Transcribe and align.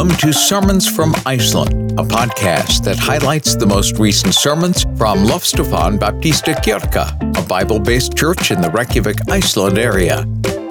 Welcome 0.00 0.16
to 0.16 0.32
Sermons 0.32 0.88
from 0.88 1.14
Iceland, 1.26 1.92
a 2.00 2.02
podcast 2.02 2.84
that 2.84 2.96
highlights 2.98 3.54
the 3.54 3.66
most 3.66 3.98
recent 3.98 4.34
sermons 4.34 4.84
from 4.96 5.26
Loftstofan 5.26 6.00
Baptista 6.00 6.52
Kirka, 6.52 7.36
a 7.36 7.46
Bible 7.46 7.78
based 7.78 8.16
church 8.16 8.50
in 8.50 8.62
the 8.62 8.70
Reykjavik, 8.70 9.30
Iceland 9.30 9.76
area. 9.78 10.24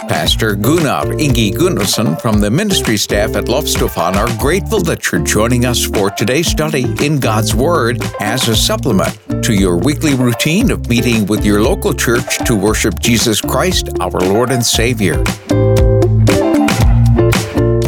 Pastor 0.07 0.55
Gunnar 0.55 1.13
Ingi 1.19 1.51
Gunnarsson 1.51 2.19
from 2.19 2.41
the 2.41 2.49
ministry 2.49 2.97
staff 2.97 3.35
at 3.35 3.43
Loftstofan 3.45 4.15
are 4.15 4.35
grateful 4.39 4.81
that 4.81 5.11
you're 5.11 5.21
joining 5.21 5.63
us 5.63 5.85
for 5.85 6.09
today's 6.09 6.47
study 6.47 6.85
in 7.05 7.19
God's 7.19 7.53
Word 7.53 8.01
as 8.19 8.47
a 8.47 8.55
supplement 8.55 9.43
to 9.43 9.53
your 9.53 9.77
weekly 9.77 10.15
routine 10.15 10.71
of 10.71 10.89
meeting 10.89 11.27
with 11.27 11.45
your 11.45 11.61
local 11.61 11.93
church 11.93 12.39
to 12.47 12.55
worship 12.55 12.97
Jesus 12.97 13.41
Christ, 13.41 13.89
our 13.99 14.09
Lord 14.09 14.49
and 14.49 14.65
Savior. 14.65 15.23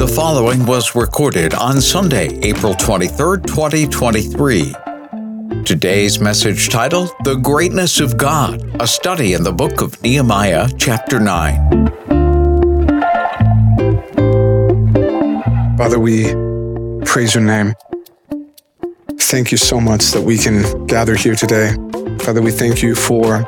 The 0.02 0.08
following 0.08 0.66
was 0.66 0.96
recorded 0.96 1.54
on 1.54 1.80
Sunday, 1.80 2.40
April 2.42 2.74
23, 2.74 3.44
2023. 3.44 4.74
Today's 5.64 6.20
message 6.20 6.70
title 6.70 7.08
The 7.24 7.36
Greatness 7.36 8.00
of 8.00 8.18
God, 8.18 8.82
a 8.82 8.88
study 8.88 9.34
in 9.34 9.44
the 9.44 9.52
book 9.52 9.80
of 9.80 10.02
Nehemiah, 10.02 10.70
chapter 10.80 11.20
9. 11.20 11.88
Father, 15.78 16.00
we 16.00 16.34
praise 17.06 17.36
your 17.36 17.44
name. 17.44 17.76
Thank 19.20 19.52
you 19.52 19.60
so 19.60 19.80
much 19.80 20.10
that 20.14 20.24
we 20.24 20.40
can 20.40 20.88
gather 20.88 21.14
here 21.16 21.36
today. 21.36 21.76
Father, 22.22 22.42
we 22.42 22.50
thank 22.50 22.82
you 22.82 22.96
for 22.96 23.46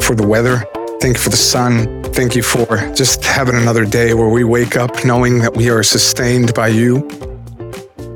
for 0.00 0.14
the 0.16 0.26
weather. 0.26 0.64
Thank 1.02 1.18
you 1.18 1.22
for 1.22 1.28
the 1.28 1.36
sun. 1.36 1.99
Thank 2.12 2.36
you 2.36 2.42
for 2.42 2.66
just 2.94 3.24
having 3.24 3.54
another 3.54 3.86
day 3.86 4.14
where 4.14 4.28
we 4.28 4.44
wake 4.44 4.76
up 4.76 5.04
knowing 5.04 5.38
that 5.40 5.56
we 5.56 5.70
are 5.70 5.82
sustained 5.82 6.52
by 6.54 6.68
you, 6.68 7.08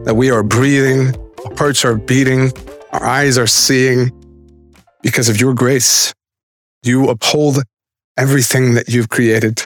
that 0.05 0.14
we 0.14 0.31
are 0.31 0.42
breathing, 0.42 1.14
our 1.45 1.56
hearts 1.56 1.84
are 1.84 1.97
beating, 1.97 2.53
our 2.92 3.05
eyes 3.05 3.39
are 3.39 3.47
seeing 3.47 4.11
because 5.03 5.28
of 5.28 5.41
your 5.41 5.55
grace. 5.55 6.12
You 6.83 7.09
uphold 7.09 7.62
everything 8.17 8.75
that 8.75 8.89
you've 8.89 9.09
created. 9.09 9.64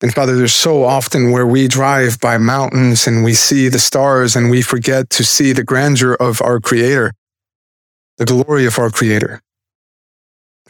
And 0.00 0.14
Father, 0.14 0.36
there's 0.36 0.54
so 0.54 0.84
often 0.84 1.32
where 1.32 1.46
we 1.46 1.66
drive 1.66 2.20
by 2.20 2.38
mountains 2.38 3.06
and 3.06 3.24
we 3.24 3.34
see 3.34 3.68
the 3.68 3.80
stars 3.80 4.36
and 4.36 4.50
we 4.50 4.62
forget 4.62 5.10
to 5.10 5.24
see 5.24 5.52
the 5.52 5.64
grandeur 5.64 6.14
of 6.14 6.40
our 6.42 6.60
Creator, 6.60 7.12
the 8.18 8.24
glory 8.24 8.66
of 8.66 8.78
our 8.78 8.90
Creator. 8.90 9.40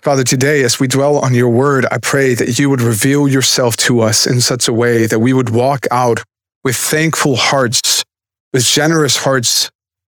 Father, 0.02 0.22
today, 0.22 0.62
as 0.62 0.78
we 0.78 0.86
dwell 0.86 1.18
on 1.18 1.34
your 1.34 1.48
word, 1.48 1.84
I 1.90 1.98
pray 1.98 2.34
that 2.34 2.56
you 2.56 2.70
would 2.70 2.80
reveal 2.80 3.26
yourself 3.26 3.76
to 3.78 4.00
us 4.00 4.28
in 4.28 4.40
such 4.40 4.68
a 4.68 4.72
way 4.72 5.06
that 5.06 5.18
we 5.18 5.32
would 5.32 5.50
walk 5.50 5.86
out 5.90 6.22
with 6.62 6.76
thankful 6.76 7.34
hearts, 7.34 8.04
with 8.52 8.64
generous 8.64 9.16
hearts, 9.18 9.70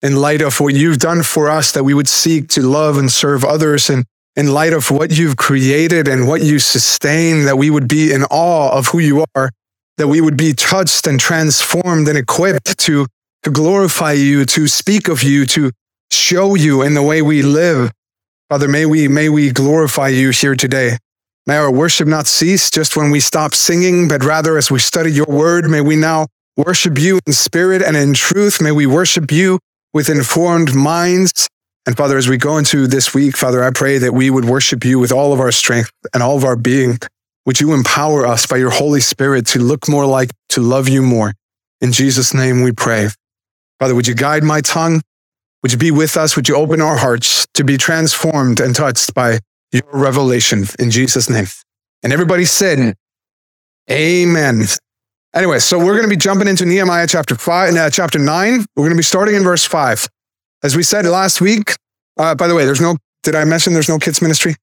in 0.02 0.18
light 0.18 0.42
of 0.42 0.60
what 0.60 0.74
you've 0.74 0.98
done 0.98 1.24
for 1.24 1.50
us, 1.50 1.72
that 1.72 1.86
we 1.86 1.94
would 1.94 2.10
seek 2.10 2.50
to 2.50 2.62
love 2.62 2.98
and 2.98 3.10
serve 3.10 3.46
others. 3.46 3.90
And 3.90 4.06
in 4.36 4.54
light 4.54 4.74
of 4.74 4.92
what 4.92 5.18
you've 5.18 5.38
created 5.38 6.10
and 6.10 6.28
what 6.28 6.42
you 6.42 6.60
sustain, 6.60 7.46
that 7.46 7.58
we 7.58 7.70
would 7.70 7.88
be 7.88 8.12
in 8.12 8.24
awe 8.26 8.78
of 8.78 8.88
who 8.88 9.00
you 9.00 9.26
are, 9.34 9.50
that 9.98 10.10
we 10.10 10.20
would 10.20 10.38
be 10.38 10.54
touched 10.54 11.08
and 11.08 11.20
transformed 11.20 12.08
and 12.10 12.18
equipped 12.18 12.78
to, 12.80 13.08
to 13.44 13.50
glorify 13.50 14.12
you, 14.12 14.44
to 14.46 14.68
speak 14.68 15.08
of 15.08 15.24
you, 15.24 15.46
to 15.46 15.72
show 16.12 16.56
you 16.56 16.82
in 16.82 16.96
the 16.96 17.04
way 17.04 17.22
we 17.22 17.42
live. 17.42 17.92
Father, 18.50 18.68
may 18.68 18.88
we, 18.88 19.08
may 19.08 19.30
we 19.30 19.52
glorify 19.52 20.08
you 20.08 20.32
here 20.32 20.56
today. 20.56 20.98
May 21.46 21.58
our 21.58 21.72
worship 21.72 22.08
not 22.08 22.26
cease 22.26 22.72
just 22.72 22.98
when 22.98 23.12
we 23.12 23.20
stop 23.20 23.54
singing, 23.54 24.08
but 24.08 24.24
rather 24.24 24.58
as 24.58 24.72
we 24.72 24.80
study 24.80 25.12
your 25.12 25.28
word, 25.28 25.70
may 25.70 25.82
we 25.82 25.96
now 25.96 26.26
worship 26.58 26.98
you 26.98 27.20
in 27.28 27.34
spirit 27.34 27.84
and 27.84 27.96
in 27.96 28.16
truth. 28.16 28.60
May 28.60 28.72
we 28.72 28.88
worship 28.88 29.32
you 29.32 29.60
with 29.94 30.10
informed 30.10 30.74
minds. 30.74 31.48
And 31.86 31.96
Father, 31.96 32.18
as 32.18 32.28
we 32.28 32.38
go 32.38 32.58
into 32.58 32.88
this 32.88 33.14
week, 33.14 33.38
Father, 33.38 33.64
I 33.64 33.70
pray 33.70 34.00
that 34.00 34.16
we 34.16 34.32
would 34.32 34.46
worship 34.46 34.84
you 34.84 34.98
with 34.98 35.12
all 35.12 35.32
of 35.32 35.40
our 35.40 35.52
strength 35.52 35.92
and 36.12 36.24
all 36.24 36.36
of 36.36 36.44
our 36.44 36.56
being. 36.56 36.98
Would 37.46 37.62
you 37.62 37.74
empower 37.74 38.26
us 38.26 38.48
by 38.48 38.58
your 38.58 38.72
Holy 38.72 39.00
Spirit 39.00 39.46
to 39.48 39.60
look 39.60 39.88
more 39.88 40.08
like, 40.08 40.32
to 40.50 40.62
love 40.62 40.90
you 40.90 41.04
more? 41.04 41.36
In 41.82 41.92
Jesus' 41.92 42.34
name 42.34 42.64
we 42.64 42.72
pray. 42.72 43.10
Father, 43.80 43.94
would 43.94 44.08
you 44.08 44.16
guide 44.16 44.44
my 44.44 44.62
tongue? 44.62 45.02
Would 45.62 45.74
you 45.74 45.78
be 45.78 45.92
with 45.92 46.16
us? 46.16 46.36
Would 46.36 46.48
you 46.48 46.56
open 46.56 46.82
our 46.82 46.98
hearts 46.98 47.46
to 47.54 47.64
be 47.64 47.78
transformed 47.78 48.60
and 48.60 48.76
touched 48.76 49.14
by 49.14 49.40
your 49.72 49.84
revelation 49.92 50.66
in 50.80 50.90
Jesus' 50.90 51.30
name? 51.30 51.48
And 52.02 52.14
everybody 52.14 52.46
said, 52.46 52.96
Amen. 53.92 54.64
Anyway, 55.34 55.60
so 55.60 55.78
we're 55.78 55.94
going 55.94 56.04
to 56.04 56.10
be 56.10 56.18
jumping 56.18 56.48
into 56.48 56.66
Nehemiah 56.66 57.08
chapter 57.08 57.36
five, 57.36 57.76
uh, 57.76 57.90
chapter 57.90 58.20
nine. 58.20 58.66
We're 58.76 58.84
going 58.84 58.94
to 58.94 58.98
be 58.98 59.04
starting 59.04 59.36
in 59.36 59.44
verse 59.44 59.66
five. 59.66 60.08
As 60.64 60.76
we 60.76 60.84
said 60.84 61.06
last 61.06 61.42
week, 61.42 61.74
uh, 62.18 62.36
by 62.36 62.48
the 62.48 62.56
way, 62.56 62.66
there's 62.66 62.82
no, 62.82 62.98
did 63.24 63.36
I 63.36 63.46
mention 63.46 63.74
there's 63.74 63.90
no 63.90 64.00
kids 64.00 64.22
ministry? 64.22 64.56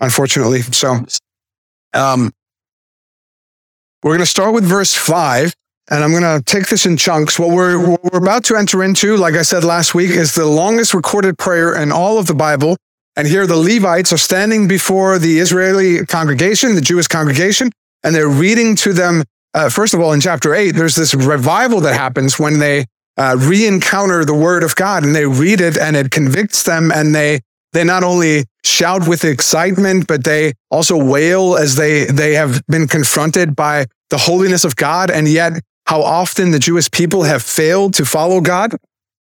Unfortunately. 0.00 0.62
So, 0.62 1.04
um, 1.94 2.32
we're 4.02 4.12
going 4.12 4.20
to 4.20 4.26
start 4.26 4.54
with 4.54 4.64
verse 4.64 4.94
five 4.94 5.54
and 5.90 6.04
I'm 6.04 6.10
going 6.10 6.22
to 6.22 6.42
take 6.44 6.68
this 6.68 6.84
in 6.84 6.96
chunks. 6.96 7.38
What 7.38 7.50
we're, 7.50 7.78
what 7.78 8.02
we're 8.04 8.18
about 8.18 8.44
to 8.44 8.56
enter 8.56 8.84
into, 8.84 9.16
like 9.16 9.34
I 9.34 9.42
said 9.42 9.64
last 9.64 9.94
week, 9.94 10.10
is 10.10 10.34
the 10.34 10.46
longest 10.46 10.92
recorded 10.92 11.38
prayer 11.38 11.74
in 11.74 11.92
all 11.92 12.18
of 12.18 12.26
the 12.26 12.34
Bible. 12.34 12.76
And 13.16 13.26
here 13.26 13.46
the 13.46 13.56
Levites 13.56 14.12
are 14.12 14.18
standing 14.18 14.68
before 14.68 15.18
the 15.18 15.38
Israeli 15.38 16.04
congregation, 16.06 16.74
the 16.74 16.80
Jewish 16.80 17.08
congregation, 17.08 17.70
and 18.04 18.14
they're 18.14 18.28
reading 18.28 18.76
to 18.76 18.92
them. 18.92 19.24
Uh, 19.54 19.70
first 19.70 19.94
of 19.94 20.00
all, 20.00 20.12
in 20.12 20.20
chapter 20.20 20.54
eight, 20.54 20.72
there's 20.72 20.94
this 20.94 21.14
revival 21.14 21.80
that 21.80 21.94
happens 21.94 22.38
when 22.38 22.58
they 22.58 22.84
uh, 23.16 23.36
re-encounter 23.38 24.24
the 24.24 24.34
word 24.34 24.62
of 24.62 24.76
God 24.76 25.02
and 25.02 25.16
they 25.16 25.26
read 25.26 25.60
it 25.60 25.76
and 25.76 25.96
it 25.96 26.10
convicts 26.10 26.62
them 26.62 26.92
and 26.92 27.14
they 27.14 27.40
they 27.72 27.84
not 27.84 28.02
only 28.02 28.46
shout 28.64 29.06
with 29.06 29.24
excitement, 29.24 30.06
but 30.06 30.24
they 30.24 30.54
also 30.70 30.96
wail 31.02 31.56
as 31.56 31.76
they 31.76 32.04
they 32.04 32.34
have 32.34 32.62
been 32.66 32.86
confronted 32.86 33.56
by 33.56 33.86
the 34.10 34.18
holiness 34.18 34.64
of 34.64 34.76
God 34.76 35.10
and 35.10 35.28
yet 35.28 35.60
how 35.88 36.02
often 36.02 36.50
the 36.50 36.58
Jewish 36.58 36.90
people 36.90 37.22
have 37.22 37.42
failed 37.42 37.94
to 37.94 38.04
follow 38.04 38.42
God. 38.42 38.76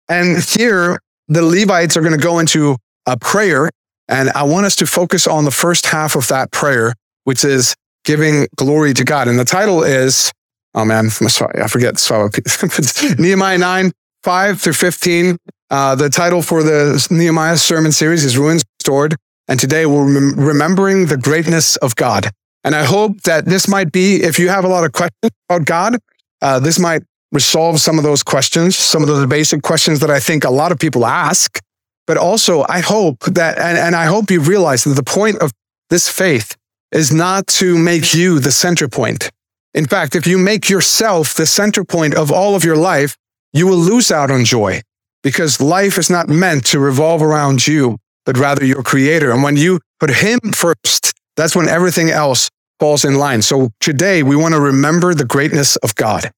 And 0.09 0.43
here, 0.43 0.99
the 1.29 1.43
Levites 1.43 1.99
are 1.99 2.01
going 2.01 2.19
to 2.19 2.23
go 2.23 2.39
into 2.39 2.79
a 3.05 3.19
prayer. 3.19 3.69
And 4.09 4.31
I 4.31 4.45
want 4.45 4.65
us 4.65 4.75
to 4.77 4.87
focus 4.87 5.27
on 5.27 5.45
the 5.45 5.51
first 5.51 5.85
half 5.85 6.17
of 6.17 6.29
that 6.29 6.53
prayer, 6.53 6.95
which 7.25 7.45
is 7.45 7.75
giving 8.07 8.47
glory 8.57 8.95
to 8.95 9.05
God. 9.05 9.29
And 9.29 9.39
the 9.39 9.45
title 9.45 9.83
is, 9.83 10.33
oh 10.75 10.87
man, 10.87 11.11
I'm 11.21 11.29
sorry, 11.29 11.61
I 11.61 11.69
forget. 11.69 11.99
So 11.99 12.31
Nehemiah 13.19 13.59
9, 13.59 13.93
5 14.23 14.61
through 14.61 14.73
15. 14.73 15.37
Uh, 15.69 15.95
the 15.95 16.09
title 16.09 16.41
for 16.41 16.63
the 16.63 17.07
Nehemiah 17.11 17.59
sermon 17.59 17.93
series 17.93 18.25
is 18.25 18.39
Ruins 18.39 18.65
Restored. 18.81 19.17
And 19.47 19.61
today 19.61 19.85
we're 19.85 20.11
rem- 20.11 20.35
remembering 20.41 21.07
the 21.07 21.19
greatness 21.19 21.77
of 21.77 21.97
God. 21.97 22.31
And 22.65 22.75
I 22.75 22.85
hope 22.85 23.21
that 23.23 23.45
this 23.45 23.69
might 23.69 23.93
be, 23.93 24.23
if 24.23 24.39
you 24.39 24.49
have 24.49 24.65
a 24.65 24.69
lot 24.69 24.85
of 24.85 24.93
questions 24.93 25.33
about 25.51 25.67
God, 25.67 25.99
uh, 26.43 26.59
this 26.59 26.79
might 26.79 27.03
resolve 27.33 27.81
some 27.81 27.99
of 27.99 28.05
those 28.05 28.23
questions, 28.23 28.77
some 28.77 29.03
of 29.03 29.09
those 29.09 29.27
basic 29.27 29.63
questions 29.63 30.01
that 30.01 30.11
I 30.11 30.21
think 30.21 30.45
a 30.45 30.51
lot 30.51 30.73
of 30.73 30.79
people 30.79 31.05
ask. 31.05 31.61
But 32.07 32.17
also, 32.17 32.65
I 32.69 32.81
hope 32.81 33.25
that, 33.25 33.59
and, 33.59 33.77
and 33.77 33.97
I 33.97 34.07
hope 34.07 34.31
you 34.31 34.41
realize 34.41 34.85
that 34.85 34.95
the 34.95 35.03
point 35.03 35.39
of 35.39 35.53
this 35.91 36.09
faith 36.09 36.57
is 36.93 37.13
not 37.13 37.47
to 37.49 37.77
make 37.77 38.15
you 38.15 38.39
the 38.39 38.53
center 38.53 38.89
point. 38.89 39.31
In 39.75 39.87
fact, 39.87 40.15
if 40.15 40.27
you 40.27 40.39
make 40.39 40.71
yourself 40.71 41.35
the 41.35 41.47
center 41.47 41.85
point 41.85 42.15
of 42.15 42.31
all 42.33 42.55
of 42.55 42.65
your 42.65 42.77
life, 42.77 43.17
you 43.53 43.67
will 43.67 43.77
lose 43.77 44.11
out 44.11 44.31
on 44.31 44.45
joy 44.45 44.81
because 45.23 45.61
life 45.61 45.99
is 45.99 46.09
not 46.09 46.29
meant 46.29 46.65
to 46.67 46.79
revolve 46.79 47.23
around 47.23 47.67
you, 47.67 47.99
but 48.25 48.39
rather 48.39 48.65
your 48.65 48.83
creator. 48.83 49.33
And 49.33 49.43
when 49.43 49.57
you 49.57 49.81
put 49.99 50.11
him 50.11 50.39
first, 50.55 51.13
that's 51.37 51.57
when 51.57 51.69
everything 51.69 52.11
else 52.11 52.49
falls 52.79 53.05
in 53.05 53.15
line. 53.15 53.43
So 53.43 53.71
today 53.81 54.23
we 54.23 54.37
want 54.37 54.55
to 54.55 54.61
remember 54.61 55.15
the 55.15 55.25
greatness 55.25 55.77
of 55.77 55.95
God. 55.95 56.31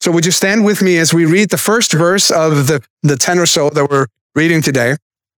So 0.00 0.10
would 0.12 0.26
you 0.26 0.32
stand 0.32 0.64
with 0.64 0.82
me 0.82 0.98
as 0.98 1.14
we 1.14 1.24
read 1.24 1.50
the 1.50 1.58
first 1.58 1.92
verse 1.92 2.30
of 2.30 2.66
the, 2.66 2.84
the 3.02 3.16
10 3.16 3.38
or 3.38 3.46
so 3.46 3.70
that 3.70 3.90
we're 3.90 4.06
reading 4.34 4.62
today, 4.62 4.96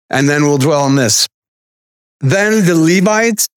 and 0.09 0.27
then 0.27 0.43
we'll 0.43 0.57
dwell 0.57 0.81
on 0.81 0.95
this. 0.95 1.27
Then 2.19 2.65
the 2.65 2.75
Levites, 2.75 3.47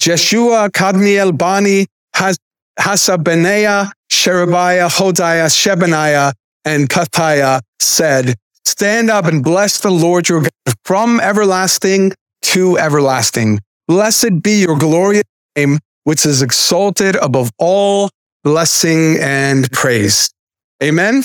Jeshua, 0.00 0.70
Kadmiel, 0.70 1.36
Bani, 1.36 1.86
Has, 2.14 2.38
Hashabneiah, 2.80 3.92
Sherebiah, 4.10 4.88
Hodiah, 4.88 5.48
Shebaniah, 5.48 6.32
and 6.64 6.88
Kathaiah 6.88 7.60
said, 7.78 8.34
Stand 8.64 9.10
up 9.10 9.26
and 9.26 9.44
bless 9.44 9.80
the 9.80 9.90
Lord 9.90 10.28
your 10.28 10.42
God 10.42 10.74
from 10.84 11.20
everlasting 11.20 12.12
to 12.42 12.78
everlasting. 12.78 13.60
Blessed 13.86 14.42
be 14.42 14.60
your 14.60 14.78
glorious 14.78 15.24
name 15.56 15.78
which 16.08 16.24
is 16.24 16.40
exalted 16.40 17.16
above 17.16 17.50
all 17.58 18.08
blessing 18.42 19.18
and 19.20 19.70
praise. 19.72 20.32
Amen. 20.82 21.22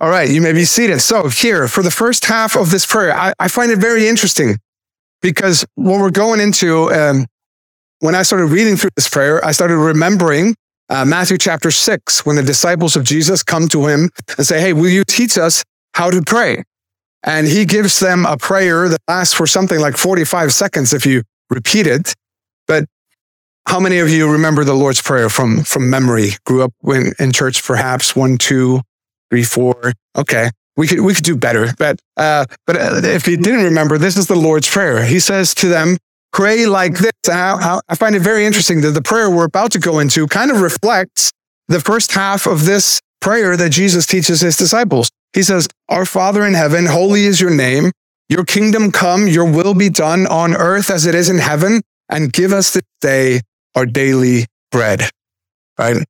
All 0.00 0.10
right, 0.10 0.28
you 0.28 0.40
may 0.40 0.52
be 0.52 0.64
seated. 0.64 0.98
So, 1.02 1.28
here 1.28 1.68
for 1.68 1.84
the 1.84 1.90
first 1.92 2.24
half 2.24 2.56
of 2.56 2.72
this 2.72 2.84
prayer, 2.84 3.14
I, 3.16 3.32
I 3.38 3.46
find 3.46 3.70
it 3.70 3.78
very 3.78 4.08
interesting 4.08 4.58
because 5.22 5.64
what 5.76 6.00
we're 6.00 6.10
going 6.10 6.40
into, 6.40 6.92
um, 6.92 7.26
when 8.00 8.16
I 8.16 8.24
started 8.24 8.46
reading 8.46 8.74
through 8.74 8.90
this 8.96 9.08
prayer, 9.08 9.42
I 9.44 9.52
started 9.52 9.76
remembering 9.76 10.56
uh, 10.88 11.04
Matthew 11.04 11.38
chapter 11.38 11.70
six, 11.70 12.26
when 12.26 12.34
the 12.34 12.42
disciples 12.42 12.96
of 12.96 13.04
Jesus 13.04 13.44
come 13.44 13.68
to 13.68 13.86
him 13.86 14.10
and 14.36 14.44
say, 14.44 14.60
Hey, 14.60 14.72
will 14.72 14.90
you 14.90 15.04
teach 15.04 15.38
us 15.38 15.62
how 15.92 16.10
to 16.10 16.20
pray? 16.22 16.64
And 17.22 17.46
he 17.46 17.64
gives 17.64 18.00
them 18.00 18.26
a 18.26 18.36
prayer 18.36 18.88
that 18.88 18.98
lasts 19.06 19.32
for 19.32 19.46
something 19.46 19.78
like 19.78 19.96
45 19.96 20.52
seconds 20.52 20.92
if 20.92 21.06
you 21.06 21.22
repeat 21.50 21.86
it. 21.86 22.14
But 22.66 22.86
how 23.66 23.80
many 23.80 23.98
of 23.98 24.10
you 24.10 24.30
remember 24.30 24.64
the 24.64 24.74
Lord's 24.74 25.00
Prayer 25.00 25.28
from, 25.28 25.64
from 25.64 25.90
memory? 25.90 26.30
Grew 26.44 26.62
up 26.62 26.72
in, 26.84 27.12
in 27.18 27.32
church, 27.32 27.64
perhaps 27.64 28.14
one, 28.14 28.38
two, 28.38 28.80
three, 29.30 29.42
four. 29.42 29.92
Okay. 30.16 30.50
We 30.76 30.86
could, 30.86 31.00
we 31.00 31.14
could 31.14 31.24
do 31.24 31.36
better. 31.36 31.72
But, 31.78 32.00
uh, 32.16 32.46
but 32.66 32.76
uh, 32.76 33.00
if 33.04 33.28
you 33.28 33.36
didn't 33.36 33.64
remember, 33.64 33.96
this 33.96 34.16
is 34.16 34.26
the 34.26 34.34
Lord's 34.34 34.68
Prayer. 34.68 35.04
He 35.04 35.20
says 35.20 35.54
to 35.54 35.68
them, 35.68 35.96
pray 36.32 36.66
like 36.66 36.98
this. 36.98 37.12
I, 37.28 37.80
I 37.88 37.94
find 37.94 38.14
it 38.14 38.20
very 38.20 38.44
interesting 38.44 38.80
that 38.82 38.90
the 38.90 39.02
prayer 39.02 39.30
we're 39.30 39.44
about 39.44 39.72
to 39.72 39.78
go 39.78 40.00
into 40.00 40.26
kind 40.26 40.50
of 40.50 40.60
reflects 40.60 41.32
the 41.68 41.80
first 41.80 42.12
half 42.12 42.46
of 42.46 42.66
this 42.66 43.00
prayer 43.20 43.56
that 43.56 43.70
Jesus 43.70 44.04
teaches 44.04 44.40
his 44.40 44.56
disciples. 44.56 45.10
He 45.32 45.42
says, 45.42 45.68
Our 45.88 46.04
Father 46.04 46.44
in 46.44 46.54
heaven, 46.54 46.86
holy 46.86 47.24
is 47.24 47.40
your 47.40 47.54
name. 47.54 47.92
Your 48.28 48.44
kingdom 48.44 48.90
come, 48.90 49.28
your 49.28 49.50
will 49.50 49.74
be 49.74 49.90
done 49.90 50.26
on 50.26 50.54
earth 50.54 50.90
as 50.90 51.06
it 51.06 51.14
is 51.14 51.30
in 51.30 51.38
heaven, 51.38 51.82
and 52.08 52.32
give 52.32 52.52
us 52.52 52.72
this 52.72 52.82
day 53.00 53.40
our 53.74 53.86
daily 53.86 54.46
bread. 54.70 55.08
Right? 55.78 56.04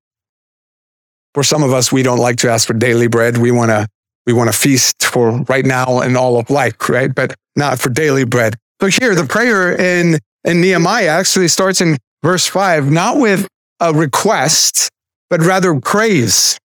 For 1.34 1.42
some 1.42 1.62
of 1.62 1.72
us, 1.72 1.90
we 1.90 2.02
don't 2.02 2.18
like 2.18 2.36
to 2.38 2.50
ask 2.50 2.66
for 2.66 2.74
daily 2.74 3.08
bread. 3.08 3.38
We 3.38 3.50
want 3.50 3.70
to 3.70 3.88
we 4.26 4.32
want 4.32 4.52
to 4.52 4.58
feast 4.58 5.04
for 5.04 5.42
right 5.48 5.64
now 5.66 6.00
and 6.00 6.16
all 6.16 6.38
of 6.38 6.48
life, 6.48 6.88
right? 6.88 7.14
But 7.14 7.34
not 7.56 7.78
for 7.78 7.90
daily 7.90 8.24
bread. 8.24 8.56
So 8.80 8.88
here, 8.88 9.14
the 9.14 9.26
prayer 9.26 9.74
in, 9.74 10.18
in 10.44 10.60
Nehemiah 10.60 11.08
actually 11.08 11.48
starts 11.48 11.80
in 11.80 11.96
verse 12.22 12.46
five, 12.46 12.90
not 12.90 13.18
with 13.18 13.46
a 13.80 13.92
request, 13.92 14.88
but 15.28 15.40
rather 15.40 15.78
praise. 15.78 16.58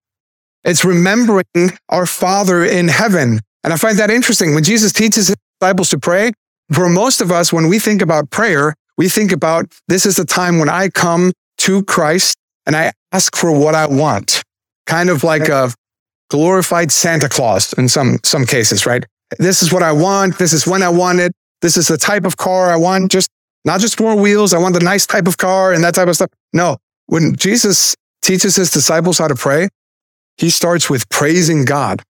It's 0.63 0.85
remembering 0.85 1.43
our 1.89 2.05
Father 2.05 2.63
in 2.63 2.87
heaven. 2.87 3.39
And 3.63 3.73
I 3.73 3.77
find 3.77 3.97
that 3.99 4.09
interesting. 4.09 4.53
When 4.53 4.63
Jesus 4.63 4.93
teaches 4.93 5.27
his 5.27 5.35
disciples 5.59 5.89
to 5.89 5.99
pray, 5.99 6.31
for 6.71 6.89
most 6.89 7.21
of 7.21 7.31
us, 7.31 7.51
when 7.51 7.67
we 7.67 7.79
think 7.79 8.01
about 8.01 8.29
prayer, 8.29 8.75
we 8.99 9.07
think 9.07 9.31
about 9.31 9.73
this 9.87 10.05
is 10.05 10.17
the 10.17 10.25
time 10.25 10.59
when 10.59 10.67
I 10.67 10.89
come 10.89 11.31
to 11.59 11.83
Christ 11.85 12.35
and 12.65 12.75
I 12.75 12.91
ask 13.13 13.33
for 13.33 13.49
what 13.49 13.73
I 13.73 13.87
want, 13.87 14.43
kind 14.87 15.09
of 15.09 15.23
like 15.23 15.47
a 15.47 15.71
glorified 16.29 16.91
Santa 16.91 17.29
Claus 17.29 17.71
in 17.73 17.87
some, 17.87 18.19
some 18.25 18.45
cases, 18.45 18.85
right? 18.85 19.05
This 19.37 19.63
is 19.63 19.71
what 19.71 19.83
I 19.83 19.93
want. 19.93 20.37
This 20.37 20.51
is 20.51 20.67
when 20.67 20.83
I 20.83 20.89
want 20.89 21.19
it. 21.19 21.31
This 21.61 21.77
is 21.77 21.87
the 21.87 21.97
type 21.97 22.25
of 22.25 22.35
car 22.35 22.69
I 22.69 22.75
want. 22.75 23.09
Just 23.09 23.29
not 23.63 23.79
just 23.79 23.97
four 23.97 24.17
wheels. 24.17 24.53
I 24.53 24.59
want 24.59 24.73
the 24.73 24.81
nice 24.81 25.07
type 25.07 25.27
of 25.27 25.37
car 25.37 25.71
and 25.71 25.81
that 25.85 25.95
type 25.95 26.09
of 26.09 26.15
stuff. 26.15 26.31
No, 26.51 26.75
when 27.05 27.37
Jesus 27.37 27.95
teaches 28.21 28.57
his 28.57 28.69
disciples 28.69 29.17
how 29.17 29.29
to 29.29 29.35
pray, 29.35 29.69
he 30.35 30.49
starts 30.49 30.89
with 30.89 31.07
praising 31.07 31.63
God. 31.63 32.03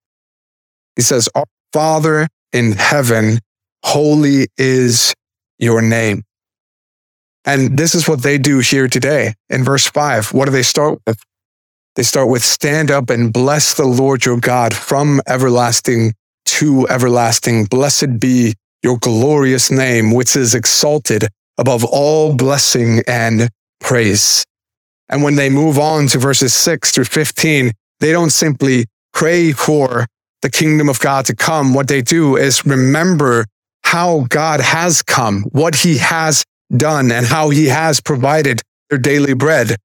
He 0.95 1.03
says, 1.03 1.29
Our 1.35 1.45
Father 1.71 2.27
in 2.51 2.71
heaven, 2.71 3.41
holy 3.83 4.47
is 4.57 5.13
your 5.59 5.83
name. 5.83 6.23
And 7.49 7.79
this 7.79 7.95
is 7.95 8.07
what 8.07 8.21
they 8.21 8.37
do 8.37 8.59
here 8.59 8.87
today 8.87 9.33
in 9.49 9.63
verse 9.63 9.87
five. 9.87 10.31
What 10.35 10.45
do 10.45 10.51
they 10.51 10.61
start 10.61 10.99
with? 11.07 11.19
They 11.95 12.03
start 12.03 12.29
with 12.29 12.43
stand 12.43 12.91
up 12.91 13.09
and 13.09 13.33
bless 13.33 13.73
the 13.73 13.87
Lord 13.87 14.23
your 14.23 14.37
God 14.37 14.71
from 14.71 15.19
everlasting 15.25 16.13
to 16.45 16.87
everlasting. 16.89 17.65
Blessed 17.65 18.19
be 18.19 18.53
your 18.83 18.99
glorious 18.99 19.71
name, 19.71 20.13
which 20.13 20.35
is 20.35 20.53
exalted 20.53 21.25
above 21.57 21.83
all 21.83 22.35
blessing 22.35 23.01
and 23.07 23.49
praise. 23.79 24.45
And 25.09 25.23
when 25.23 25.33
they 25.33 25.49
move 25.49 25.79
on 25.79 26.05
to 26.09 26.19
verses 26.19 26.53
six 26.53 26.91
through 26.91 27.05
15, 27.05 27.71
they 27.99 28.11
don't 28.11 28.29
simply 28.29 28.85
pray 29.11 29.53
for 29.53 30.05
the 30.43 30.51
kingdom 30.51 30.87
of 30.87 30.99
God 30.99 31.25
to 31.25 31.35
come. 31.35 31.73
What 31.73 31.87
they 31.87 32.03
do 32.03 32.37
is 32.37 32.63
remember 32.63 33.47
how 33.85 34.27
God 34.29 34.61
has 34.61 35.01
come, 35.01 35.45
what 35.51 35.73
he 35.73 35.97
has 35.97 36.45
done, 36.75 37.11
and 37.11 37.25
how 37.25 37.49
he 37.49 37.67
has 37.67 38.01
provided 38.01 38.61
their 38.89 38.99
daily 38.99 39.33
bread. 39.33 39.75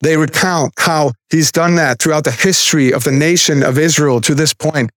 They 0.00 0.16
recount 0.16 0.74
how 0.78 1.12
he's 1.30 1.50
done 1.50 1.76
that 1.76 1.98
throughout 1.98 2.24
the 2.24 2.30
history 2.30 2.92
of 2.92 3.04
the 3.04 3.12
nation 3.12 3.62
of 3.62 3.78
Israel 3.78 4.20
to 4.22 4.34
this 4.34 4.52
point. 4.52 4.90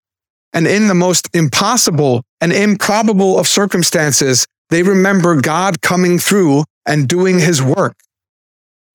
And 0.53 0.67
in 0.67 0.89
the 0.89 0.95
most 0.95 1.29
impossible 1.35 2.23
and 2.41 2.53
improbable 2.53 3.39
of 3.39 3.47
circumstances, 3.47 4.47
they 4.71 4.83
remember 4.83 5.41
God 5.41 5.83
coming 5.83 6.19
through 6.19 6.65
and 6.87 7.09
doing 7.09 7.39
his 7.39 7.63
work. 7.63 7.97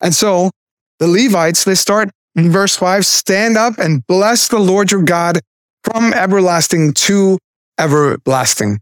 And 0.02 0.14
so 0.14 0.52
the 1.00 1.08
Levites, 1.08 1.64
they 1.64 1.76
start 1.76 2.10
in 2.36 2.52
verse 2.52 2.76
five, 2.76 3.06
stand 3.06 3.58
up 3.58 3.78
and 3.78 4.06
bless 4.08 4.48
the 4.48 4.60
Lord 4.60 4.92
your 4.92 5.04
God 5.04 5.40
from 5.84 6.14
everlasting 6.14 6.94
to 6.94 7.38
everlasting. 7.80 8.80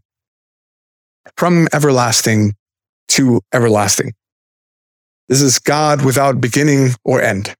From 1.36 1.68
everlasting 1.72 2.54
to 3.16 3.40
everlasting. 3.52 4.12
This 5.28 5.40
is 5.40 5.58
God 5.58 6.04
without 6.04 6.40
beginning 6.40 6.90
or 7.04 7.22
end. 7.22 7.54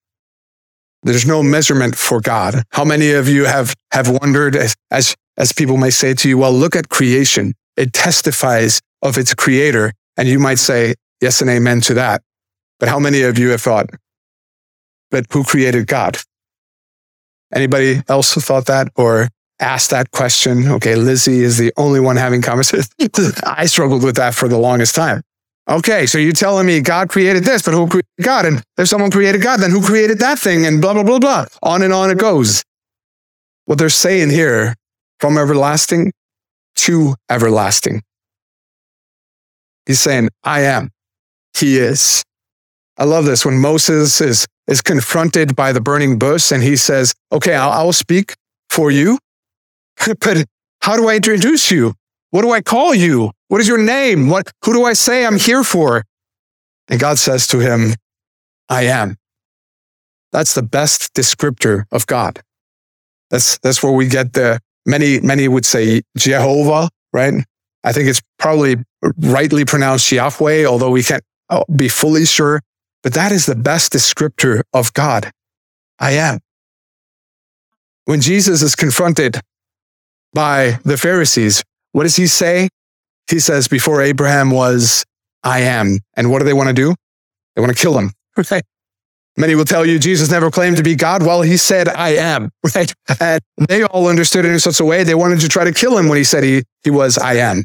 There's 1.03 1.27
no 1.27 1.43
measurement 1.43 1.97
for 1.97 2.21
God. 2.21 2.63
How 2.71 2.85
many 2.85 3.13
of 3.13 3.29
you 3.29 3.45
have, 3.45 3.75
have 3.93 4.09
wondered 4.09 4.55
as, 4.55 4.77
as, 4.91 5.17
people 5.57 5.77
may 5.77 5.91
say 5.91 6.15
to 6.15 6.29
you, 6.29 6.39
well, 6.39 6.53
look 6.53 6.77
at 6.77 6.89
creation. 6.91 7.55
It 7.77 7.93
testifies 7.93 8.81
of 9.01 9.19
its 9.19 9.35
creator. 9.35 9.93
And 10.17 10.29
you 10.29 10.39
might 10.39 10.59
say, 10.59 10.95
yes 11.21 11.41
and 11.41 11.51
amen 11.51 11.81
to 11.83 11.95
that. 11.95 12.23
But 12.79 12.89
how 12.89 12.99
many 12.99 13.23
of 13.23 13.39
you 13.39 13.51
have 13.51 13.63
thought, 13.63 13.91
but 15.11 15.27
who 15.33 15.45
created 15.45 15.87
God? 15.87 16.19
Anybody 17.55 18.03
else 18.09 18.35
thought 18.35 18.67
that 18.67 18.89
or 18.97 19.29
asked 19.61 19.91
that 19.91 20.11
question? 20.11 20.69
Okay, 20.69 20.95
Lizzie 20.95 21.41
is 21.41 21.59
the 21.59 21.73
only 21.77 22.01
one 22.01 22.17
having 22.17 22.43
conversations. 22.43 22.91
I 23.45 23.67
struggled 23.67 24.05
with 24.05 24.17
that 24.17 24.35
for 24.35 24.49
the 24.49 24.59
longest 24.59 24.95
time. 24.95 25.23
Okay, 25.69 26.07
so 26.07 26.19
you're 26.19 26.33
telling 26.33 26.67
me 26.67 26.81
God 26.81 27.09
created 27.09 27.45
this, 27.45 27.63
but 27.63 27.73
who 27.73 27.87
created 27.87 28.23
God? 28.23 28.47
And 28.47 28.63
if 28.79 28.89
someone 28.89 29.11
created 29.11 29.43
God, 29.43 29.61
then 29.61 29.71
who 29.71 29.81
created 29.81 30.19
that 30.19 30.39
thing? 30.39 30.67
And 30.67 30.81
blah, 30.81 30.93
blah, 30.93 31.05
blah, 31.05 31.21
blah. 31.21 31.47
On 31.63 31.83
and 31.83 31.93
on 31.93 32.11
it 32.11 32.19
goes. 32.19 32.65
What 33.67 33.79
they're 33.79 33.89
saying 33.89 34.31
here, 34.31 34.75
from 35.21 35.39
everlasting 35.39 36.13
to 36.75 37.15
everlasting. 37.31 38.03
He's 39.87 40.01
saying, 40.01 40.31
I 40.43 40.63
am. 40.63 40.91
He 41.57 41.79
is. 41.79 42.25
I 42.99 43.05
love 43.05 43.25
this 43.25 43.45
when 43.45 43.59
Moses 43.59 44.21
is, 44.21 44.47
is 44.67 44.83
confronted 44.83 45.55
by 45.55 45.73
the 45.73 45.81
burning 45.81 46.19
bush 46.19 46.51
and 46.51 46.63
he 46.63 46.77
says, 46.77 47.15
okay, 47.31 47.55
I'll, 47.55 47.71
I'll 47.71 47.93
speak 47.93 48.35
for 48.69 48.91
you, 48.91 49.19
but 50.21 50.45
how 50.81 50.97
do 50.97 51.09
I 51.09 51.17
introduce 51.17 51.71
you? 51.71 51.95
What 52.33 52.41
do 52.43 52.51
I 52.51 52.63
call 52.63 52.95
you? 52.95 53.31
What 53.49 53.61
is 53.61 53.69
your 53.69 53.79
name? 53.79 54.31
What, 54.31 54.51
who 54.65 54.73
do 54.73 54.85
I 54.85 54.95
say 54.95 55.27
I'm 55.27 55.37
here 55.37 55.63
for? 55.63 56.03
And 56.89 56.99
God 56.99 57.19
says 57.19 57.47
to 57.49 57.59
him, 57.59 57.95
I 58.71 58.85
am. 58.85 59.19
That's 60.33 60.55
the 60.55 60.63
best 60.63 61.13
descriptor 61.13 61.85
of 61.93 62.07
God. 62.07 62.43
That's, 63.31 63.59
that's 63.59 63.83
where 63.83 63.93
we 63.93 64.09
get 64.09 64.33
the, 64.33 64.61
many, 64.87 65.21
many 65.21 65.47
would 65.47 65.67
say 65.67 66.01
Jehovah, 66.17 66.89
right? 67.13 67.35
I 67.85 67.93
think 67.93 68.09
it's 68.09 68.23
probably 68.39 68.77
rightly 69.19 69.67
pronounced 69.67 70.11
Yahweh, 70.11 70.65
although 70.65 70.91
we 70.91 71.03
can't 71.03 71.23
uh, 71.51 71.65
be 71.77 71.91
fully 71.91 72.25
sure. 72.25 72.63
But 73.03 73.13
that 73.13 73.31
is 73.31 73.45
the 73.45 73.57
best 73.57 73.93
descriptor 73.93 74.63
of 74.73 74.95
God. 74.95 75.31
I 75.99 76.13
am. 76.13 76.39
When 78.07 78.23
Jesus 78.23 78.63
is 78.63 78.75
confronted 78.75 79.39
by 80.33 80.79
the 80.83 80.97
Pharisees, 80.97 81.63
what 81.93 82.05
does 82.05 82.17
he 82.17 82.27
say? 82.27 82.69
He 83.31 83.39
says, 83.39 83.69
before 83.69 84.03
Abraham 84.03 84.51
was, 84.51 85.05
I 85.43 85.61
am. 85.61 85.99
And 86.17 86.31
what 86.31 86.41
do 86.41 86.45
they 86.45 86.53
want 86.53 86.69
to 86.69 86.75
do? 86.75 86.95
They 87.55 87.61
want 87.63 87.75
to 87.75 87.81
kill 87.81 87.99
him. 87.99 88.13
Right? 88.51 88.65
Many 89.37 89.55
will 89.55 89.65
tell 89.65 89.87
you 89.87 89.99
Jesus 89.99 90.31
never 90.31 90.51
claimed 90.51 90.77
to 90.77 90.83
be 90.83 90.95
God. 90.95 91.23
Well, 91.23 91.41
he 91.41 91.57
said, 91.57 91.89
I 91.89 92.11
am. 92.17 92.51
Right? 92.75 92.93
And 93.21 93.41
they 93.69 93.83
all 93.85 94.09
understood 94.09 94.45
it 94.45 94.53
in 94.53 94.59
such 94.59 94.81
a 94.81 94.85
way 94.85 95.05
they 95.05 95.15
wanted 95.15 95.41
to 95.41 95.49
try 95.49 95.65
to 95.65 95.73
kill 95.73 95.97
him 95.97 96.09
when 96.09 96.19
he 96.19 96.25
said 96.25 96.45
he, 96.45 96.65
he 96.83 96.91
was, 96.91 97.17
I 97.19 97.35
am. 97.35 97.65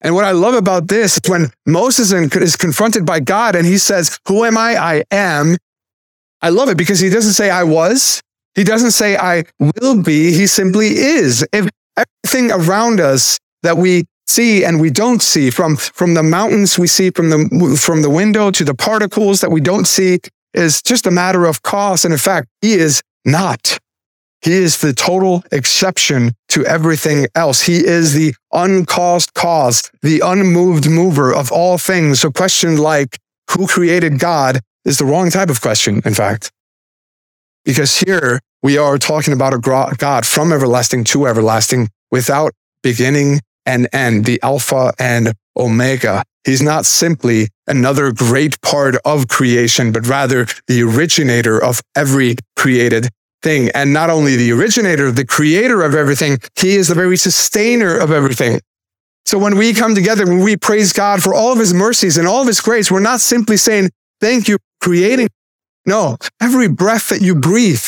And 0.00 0.14
what 0.14 0.24
I 0.24 0.30
love 0.30 0.54
about 0.54 0.88
this 0.88 1.18
is 1.22 1.28
when 1.28 1.50
Moses 1.66 2.12
is 2.12 2.56
confronted 2.56 3.04
by 3.04 3.20
God 3.20 3.56
and 3.56 3.66
he 3.66 3.78
says, 3.78 4.18
Who 4.28 4.44
am 4.44 4.56
I? 4.56 4.76
I 4.76 5.04
am. 5.10 5.56
I 6.40 6.50
love 6.50 6.68
it 6.68 6.78
because 6.78 7.00
he 7.00 7.10
doesn't 7.10 7.32
say 7.32 7.50
I 7.50 7.64
was. 7.64 8.22
He 8.54 8.64
doesn't 8.64 8.92
say 8.92 9.16
I 9.16 9.44
will 9.58 10.02
be. 10.02 10.32
He 10.32 10.46
simply 10.46 10.88
is. 10.88 11.46
If 11.52 11.68
everything 12.04 12.50
around 12.52 13.00
us 13.00 13.38
that 13.62 13.76
we 13.76 14.04
see 14.26 14.64
and 14.64 14.80
we 14.80 14.90
don't 14.90 15.22
see 15.22 15.50
from, 15.50 15.76
from 15.76 16.14
the 16.14 16.22
mountains 16.22 16.78
we 16.78 16.86
see 16.86 17.10
from 17.10 17.30
the, 17.30 17.80
from 17.80 18.02
the 18.02 18.10
window 18.10 18.50
to 18.50 18.64
the 18.64 18.74
particles 18.74 19.40
that 19.40 19.50
we 19.50 19.60
don't 19.60 19.86
see 19.86 20.18
is 20.54 20.82
just 20.82 21.06
a 21.06 21.10
matter 21.10 21.46
of 21.46 21.62
cause. 21.62 22.04
And 22.04 22.12
in 22.12 22.18
fact, 22.18 22.48
he 22.60 22.74
is 22.74 23.00
not. 23.24 23.78
He 24.42 24.52
is 24.52 24.80
the 24.80 24.92
total 24.92 25.42
exception 25.50 26.32
to 26.50 26.64
everything 26.64 27.26
else. 27.34 27.62
He 27.62 27.84
is 27.84 28.14
the 28.14 28.34
uncaused 28.52 29.34
cause, 29.34 29.90
the 30.02 30.20
unmoved 30.20 30.88
mover 30.88 31.34
of 31.34 31.50
all 31.50 31.76
things. 31.76 32.20
So 32.20 32.30
question 32.30 32.76
like, 32.76 33.18
who 33.50 33.66
created 33.66 34.18
God 34.18 34.60
is 34.84 34.98
the 34.98 35.04
wrong 35.04 35.30
type 35.30 35.50
of 35.50 35.60
question, 35.60 36.00
in 36.04 36.14
fact. 36.14 36.52
Because 37.64 37.98
here 37.98 38.40
we 38.62 38.76
are 38.78 38.98
talking 38.98 39.32
about 39.32 39.54
a 39.54 39.58
God 39.58 40.26
from 40.26 40.52
everlasting 40.52 41.04
to 41.04 41.26
everlasting 41.26 41.88
without 42.10 42.52
beginning 42.82 43.40
and 43.66 43.88
end, 43.92 44.24
the 44.24 44.40
Alpha 44.42 44.92
and 44.98 45.34
Omega. 45.56 46.22
He's 46.44 46.62
not 46.62 46.86
simply 46.86 47.48
another 47.66 48.12
great 48.12 48.60
part 48.62 48.96
of 49.04 49.28
creation, 49.28 49.92
but 49.92 50.06
rather 50.06 50.46
the 50.66 50.82
originator 50.82 51.62
of 51.62 51.82
every 51.94 52.36
created 52.56 53.08
thing. 53.42 53.70
And 53.74 53.92
not 53.92 54.10
only 54.10 54.36
the 54.36 54.52
originator, 54.52 55.12
the 55.12 55.26
creator 55.26 55.82
of 55.82 55.94
everything, 55.94 56.38
he 56.58 56.76
is 56.76 56.88
the 56.88 56.94
very 56.94 57.16
sustainer 57.16 57.96
of 57.96 58.10
everything. 58.10 58.60
So 59.26 59.38
when 59.38 59.58
we 59.58 59.74
come 59.74 59.94
together, 59.94 60.24
when 60.24 60.42
we 60.42 60.56
praise 60.56 60.92
God 60.94 61.22
for 61.22 61.34
all 61.34 61.52
of 61.52 61.58
his 61.58 61.74
mercies 61.74 62.16
and 62.16 62.26
all 62.26 62.40
of 62.40 62.46
his 62.46 62.62
grace, 62.62 62.90
we're 62.90 63.00
not 63.00 63.20
simply 63.20 63.58
saying, 63.58 63.90
thank 64.20 64.48
you 64.48 64.56
creating. 64.80 65.28
No, 65.84 66.16
every 66.40 66.68
breath 66.68 67.10
that 67.10 67.20
you 67.20 67.34
breathe 67.34 67.84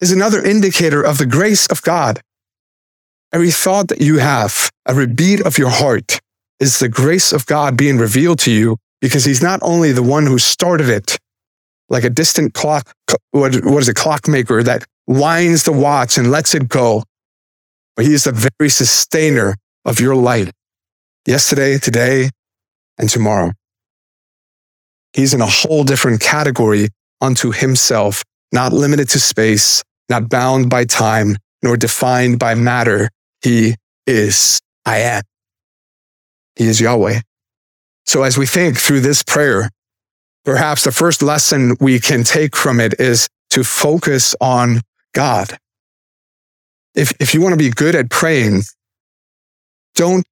is 0.00 0.12
another 0.12 0.42
indicator 0.42 1.02
of 1.02 1.18
the 1.18 1.26
grace 1.26 1.66
of 1.66 1.82
God. 1.82 2.20
Every 3.32 3.50
thought 3.50 3.88
that 3.88 4.00
you 4.00 4.18
have, 4.18 4.70
every 4.86 5.06
beat 5.06 5.40
of 5.40 5.58
your 5.58 5.70
heart 5.70 6.20
is 6.60 6.78
the 6.78 6.88
grace 6.88 7.32
of 7.32 7.46
God 7.46 7.76
being 7.76 7.98
revealed 7.98 8.38
to 8.40 8.50
you 8.50 8.76
because 9.00 9.24
he's 9.24 9.42
not 9.42 9.60
only 9.62 9.92
the 9.92 10.02
one 10.02 10.26
who 10.26 10.38
started 10.38 10.88
it, 10.88 11.18
like 11.88 12.04
a 12.04 12.10
distant 12.10 12.54
clock, 12.54 12.92
what, 13.30 13.64
what 13.64 13.82
is 13.82 13.88
a 13.88 13.94
clockmaker 13.94 14.62
that 14.62 14.84
winds 15.06 15.64
the 15.64 15.72
watch 15.72 16.18
and 16.18 16.30
lets 16.30 16.54
it 16.54 16.68
go, 16.68 17.02
but 17.94 18.04
he 18.04 18.14
is 18.14 18.24
the 18.24 18.50
very 18.58 18.68
sustainer 18.70 19.54
of 19.84 20.00
your 20.00 20.16
life 20.16 20.50
yesterday, 21.26 21.78
today, 21.78 22.30
and 22.98 23.08
tomorrow. 23.08 23.52
He's 25.12 25.32
in 25.32 25.40
a 25.40 25.46
whole 25.46 25.84
different 25.84 26.20
category 26.20 26.88
unto 27.20 27.52
himself, 27.52 28.22
not 28.52 28.72
limited 28.72 29.08
to 29.10 29.20
space, 29.20 29.82
not 30.08 30.28
bound 30.28 30.70
by 30.70 30.84
time, 30.84 31.36
nor 31.62 31.76
defined 31.76 32.38
by 32.38 32.54
matter. 32.54 33.10
He 33.42 33.74
is 34.06 34.60
I 34.84 34.98
am. 34.98 35.22
He 36.56 36.66
is 36.66 36.80
Yahweh. 36.80 37.20
So 38.06 38.22
as 38.22 38.38
we 38.38 38.46
think 38.46 38.78
through 38.78 39.00
this 39.00 39.22
prayer, 39.22 39.70
perhaps 40.44 40.84
the 40.84 40.92
first 40.92 41.22
lesson 41.22 41.76
we 41.80 41.98
can 41.98 42.22
take 42.22 42.56
from 42.56 42.80
it 42.80 42.98
is 43.00 43.28
to 43.50 43.64
focus 43.64 44.34
on 44.40 44.80
God. 45.12 45.58
If, 46.94 47.12
if 47.20 47.34
you 47.34 47.42
want 47.42 47.52
to 47.52 47.58
be 47.58 47.70
good 47.70 47.94
at 47.94 48.10
praying, 48.10 48.62
don't 49.96 50.24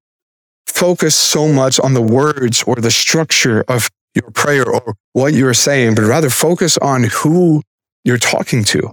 focus 0.66 1.14
so 1.14 1.48
much 1.48 1.78
on 1.80 1.94
the 1.94 2.02
words 2.02 2.62
or 2.62 2.76
the 2.76 2.90
structure 2.90 3.64
of 3.68 3.90
your 4.14 4.30
prayer 4.30 4.68
or 4.68 4.94
what 5.12 5.34
you're 5.34 5.54
saying, 5.54 5.96
but 5.96 6.04
rather 6.04 6.30
focus 6.30 6.78
on 6.78 7.04
who 7.04 7.62
you're 8.04 8.18
talking 8.18 8.64
to. 8.64 8.92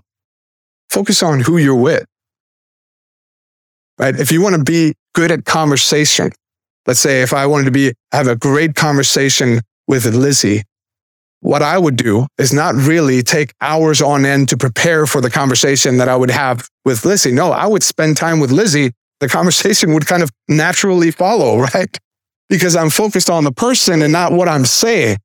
Focus 0.90 1.22
on 1.22 1.42
who 1.42 1.58
you're 1.58 1.76
with. 1.76 2.06
Right? 3.98 4.20
If 4.20 4.32
you 4.32 4.42
want 4.42 4.56
to 4.56 4.64
be 4.64 4.96
good 5.14 5.32
at 5.32 5.46
conversation, 5.46 6.32
let's 6.88 7.00
say 7.00 7.22
if 7.22 7.34
I 7.34 7.46
wanted 7.46 7.66
to 7.66 7.72
be, 7.72 7.94
have 8.12 8.28
a 8.28 8.36
great 8.36 8.76
conversation 8.76 9.62
with 9.88 10.06
Lizzie, 10.06 10.64
what 11.42 11.62
I 11.62 11.78
would 11.78 11.96
do 11.96 12.28
is 12.38 12.54
not 12.54 12.76
really 12.76 13.24
take 13.24 13.54
hours 13.62 14.02
on 14.02 14.26
end 14.26 14.50
to 14.50 14.58
prepare 14.58 15.06
for 15.08 15.22
the 15.22 15.30
conversation 15.30 15.98
that 15.98 16.08
I 16.08 16.16
would 16.16 16.30
have 16.30 16.68
with 16.86 17.04
Lizzie. 17.04 17.32
No, 17.32 17.52
I 17.52 17.66
would 17.66 17.84
spend 17.84 18.16
time 18.16 18.40
with 18.40 18.52
Lizzie. 18.52 18.92
The 19.20 19.28
conversation 19.28 19.94
would 19.94 20.06
kind 20.06 20.24
of 20.24 20.30
naturally 20.48 21.12
follow, 21.12 21.60
right? 21.74 21.98
Because 22.48 22.76
I'm 22.76 22.90
focused 22.90 23.30
on 23.30 23.44
the 23.44 23.52
person 23.52 24.02
and 24.02 24.14
not 24.14 24.32
what 24.32 24.48
I'm 24.48 24.66
saying. 24.66 25.18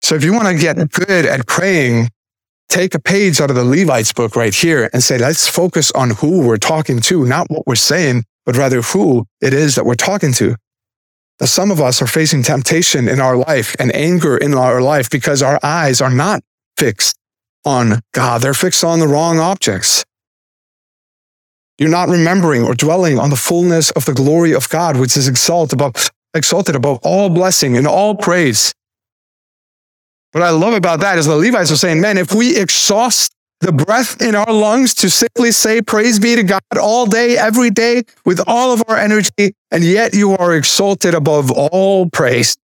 So 0.00 0.14
if 0.14 0.24
you 0.24 0.32
want 0.32 0.48
to 0.48 0.60
get 0.60 0.76
good 0.90 1.26
at 1.26 1.46
praying, 1.46 2.08
take 2.72 2.94
a 2.94 2.98
page 2.98 3.38
out 3.38 3.50
of 3.50 3.56
the 3.56 3.64
Levites 3.64 4.14
book 4.14 4.34
right 4.34 4.54
here 4.54 4.88
and 4.94 5.02
say, 5.02 5.18
let's 5.18 5.46
focus 5.46 5.92
on 5.92 6.10
who 6.10 6.40
we're 6.46 6.56
talking 6.56 7.00
to, 7.00 7.26
not 7.26 7.50
what 7.50 7.66
we're 7.66 7.74
saying, 7.74 8.24
but 8.46 8.56
rather 8.56 8.80
who 8.80 9.26
it 9.42 9.52
is 9.52 9.74
that 9.74 9.84
we're 9.84 9.94
talking 9.94 10.32
to. 10.32 10.56
Now, 11.38 11.46
some 11.46 11.70
of 11.70 11.82
us 11.82 12.00
are 12.00 12.06
facing 12.06 12.42
temptation 12.42 13.08
in 13.08 13.20
our 13.20 13.36
life 13.36 13.76
and 13.78 13.94
anger 13.94 14.38
in 14.38 14.54
our 14.54 14.80
life 14.80 15.10
because 15.10 15.42
our 15.42 15.60
eyes 15.62 16.00
are 16.00 16.10
not 16.10 16.42
fixed 16.78 17.18
on 17.66 18.00
God. 18.14 18.40
They're 18.40 18.54
fixed 18.54 18.84
on 18.84 19.00
the 19.00 19.08
wrong 19.08 19.38
objects. 19.38 20.02
You're 21.76 21.90
not 21.90 22.08
remembering 22.08 22.64
or 22.64 22.74
dwelling 22.74 23.18
on 23.18 23.28
the 23.28 23.36
fullness 23.36 23.90
of 23.90 24.06
the 24.06 24.14
glory 24.14 24.54
of 24.54 24.70
God, 24.70 24.96
which 24.96 25.14
is 25.14 25.28
exalted 25.28 25.74
above, 25.74 26.10
exalted 26.32 26.74
above 26.74 27.00
all 27.02 27.28
blessing 27.28 27.76
and 27.76 27.86
all 27.86 28.14
praise. 28.14 28.72
What 30.32 30.42
I 30.42 30.50
love 30.50 30.72
about 30.72 31.00
that 31.00 31.18
is 31.18 31.26
the 31.26 31.36
Levites 31.36 31.70
are 31.70 31.76
saying, 31.76 32.00
man, 32.00 32.16
if 32.16 32.32
we 32.32 32.56
exhaust 32.56 33.32
the 33.60 33.70
breath 33.70 34.20
in 34.20 34.34
our 34.34 34.52
lungs 34.52 34.94
to 34.94 35.10
simply 35.10 35.52
say, 35.52 35.82
Praise 35.82 36.18
be 36.18 36.34
to 36.34 36.42
God 36.42 36.62
all 36.80 37.06
day, 37.06 37.36
every 37.36 37.70
day, 37.70 38.02
with 38.24 38.40
all 38.46 38.72
of 38.72 38.82
our 38.88 38.96
energy, 38.96 39.54
and 39.70 39.84
yet 39.84 40.14
you 40.14 40.32
are 40.32 40.56
exalted 40.56 41.14
above 41.14 41.50
all 41.50 42.08
praise. 42.10 42.56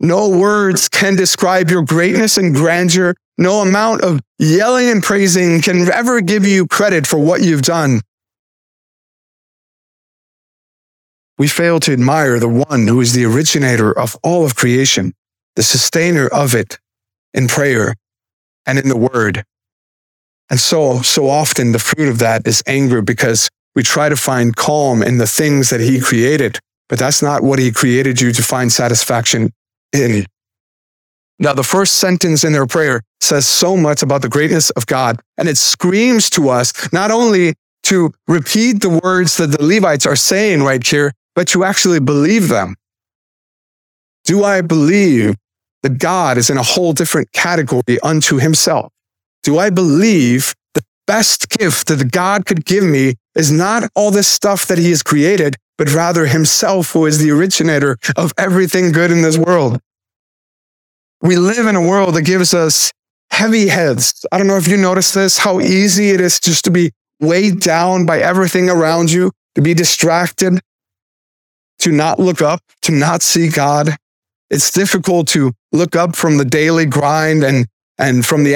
No 0.00 0.28
words 0.28 0.88
can 0.88 1.14
describe 1.14 1.70
your 1.70 1.82
greatness 1.82 2.36
and 2.36 2.54
grandeur. 2.54 3.14
No 3.36 3.60
amount 3.60 4.02
of 4.02 4.20
yelling 4.38 4.88
and 4.88 5.02
praising 5.02 5.60
can 5.60 5.90
ever 5.92 6.20
give 6.20 6.46
you 6.46 6.66
credit 6.66 7.06
for 7.06 7.18
what 7.18 7.42
you've 7.42 7.62
done. 7.62 8.00
We 11.36 11.48
fail 11.48 11.80
to 11.80 11.92
admire 11.92 12.38
the 12.38 12.48
one 12.48 12.86
who 12.86 13.00
is 13.00 13.12
the 13.12 13.24
originator 13.24 13.96
of 13.96 14.16
all 14.22 14.44
of 14.44 14.56
creation, 14.56 15.12
the 15.54 15.62
sustainer 15.62 16.26
of 16.28 16.54
it 16.54 16.78
in 17.34 17.48
prayer 17.48 17.94
and 18.66 18.78
in 18.78 18.88
the 18.88 18.96
word. 18.96 19.44
And 20.50 20.60
so, 20.60 21.02
so 21.02 21.28
often 21.28 21.72
the 21.72 21.78
fruit 21.78 22.08
of 22.08 22.18
that 22.20 22.46
is 22.46 22.62
anger 22.66 23.02
because 23.02 23.48
we 23.74 23.82
try 23.82 24.08
to 24.08 24.16
find 24.16 24.54
calm 24.54 25.02
in 25.02 25.18
the 25.18 25.26
things 25.26 25.70
that 25.70 25.80
he 25.80 26.00
created, 26.00 26.58
but 26.88 26.98
that's 26.98 27.22
not 27.22 27.42
what 27.42 27.58
he 27.58 27.72
created 27.72 28.20
you 28.20 28.32
to 28.32 28.42
find 28.42 28.72
satisfaction 28.72 29.50
in. 29.92 30.26
Now, 31.38 31.52
the 31.52 31.64
first 31.64 31.96
sentence 31.96 32.44
in 32.44 32.52
their 32.52 32.66
prayer 32.66 33.02
says 33.20 33.46
so 33.46 33.76
much 33.76 34.02
about 34.02 34.22
the 34.22 34.28
greatness 34.28 34.70
of 34.70 34.86
God, 34.86 35.20
and 35.36 35.48
it 35.48 35.56
screams 35.56 36.30
to 36.30 36.48
us 36.50 36.92
not 36.92 37.10
only 37.10 37.54
to 37.84 38.12
repeat 38.28 38.80
the 38.80 39.00
words 39.02 39.36
that 39.38 39.48
the 39.48 39.64
Levites 39.64 40.06
are 40.06 40.16
saying 40.16 40.62
right 40.62 40.86
here, 40.86 41.12
but 41.34 41.48
to 41.48 41.64
actually 41.64 42.00
believe 42.00 42.48
them. 42.48 42.76
Do 44.24 44.44
I 44.44 44.60
believe 44.60 45.34
that 45.84 46.00
God 46.00 46.36
is 46.36 46.50
in 46.50 46.58
a 46.58 46.62
whole 46.64 46.92
different 46.92 47.30
category 47.32 48.00
unto 48.02 48.38
himself? 48.38 48.90
do 49.44 49.58
I 49.58 49.70
believe 49.70 50.54
the 50.72 50.82
best 51.06 51.48
gift 51.50 51.86
that 51.88 52.10
God 52.10 52.46
could 52.46 52.64
give 52.64 52.82
me 52.82 53.14
is 53.36 53.52
not 53.52 53.88
all 53.94 54.10
this 54.10 54.26
stuff 54.26 54.66
that 54.66 54.78
he 54.78 54.90
has 54.90 55.02
created, 55.02 55.56
but 55.78 55.92
rather 55.92 56.26
himself 56.26 56.92
who 56.92 57.06
is 57.06 57.18
the 57.18 57.30
originator 57.30 57.98
of 58.16 58.32
everything 58.36 58.90
good 58.90 59.10
in 59.12 59.22
this 59.22 59.38
world. 59.38 59.80
We 61.20 61.36
live 61.36 61.66
in 61.66 61.76
a 61.76 61.86
world 61.86 62.14
that 62.14 62.22
gives 62.22 62.54
us 62.54 62.90
heavy 63.30 63.68
heads. 63.68 64.24
I 64.32 64.38
don't 64.38 64.46
know 64.46 64.56
if 64.56 64.68
you 64.68 64.76
notice 64.76 65.12
this, 65.12 65.38
how 65.38 65.60
easy 65.60 66.10
it 66.10 66.20
is 66.20 66.40
just 66.40 66.64
to 66.64 66.70
be 66.70 66.92
weighed 67.20 67.60
down 67.60 68.06
by 68.06 68.20
everything 68.20 68.68
around 68.70 69.10
you, 69.10 69.30
to 69.54 69.62
be 69.62 69.74
distracted, 69.74 70.60
to 71.80 71.92
not 71.92 72.18
look 72.18 72.40
up, 72.40 72.60
to 72.82 72.92
not 72.92 73.22
see 73.22 73.48
God. 73.48 73.96
It's 74.50 74.70
difficult 74.70 75.28
to 75.28 75.52
look 75.72 75.96
up 75.96 76.16
from 76.16 76.38
the 76.38 76.44
daily 76.44 76.86
grind 76.86 77.42
and, 77.42 77.66
and 77.98 78.24
from 78.24 78.44
the 78.44 78.54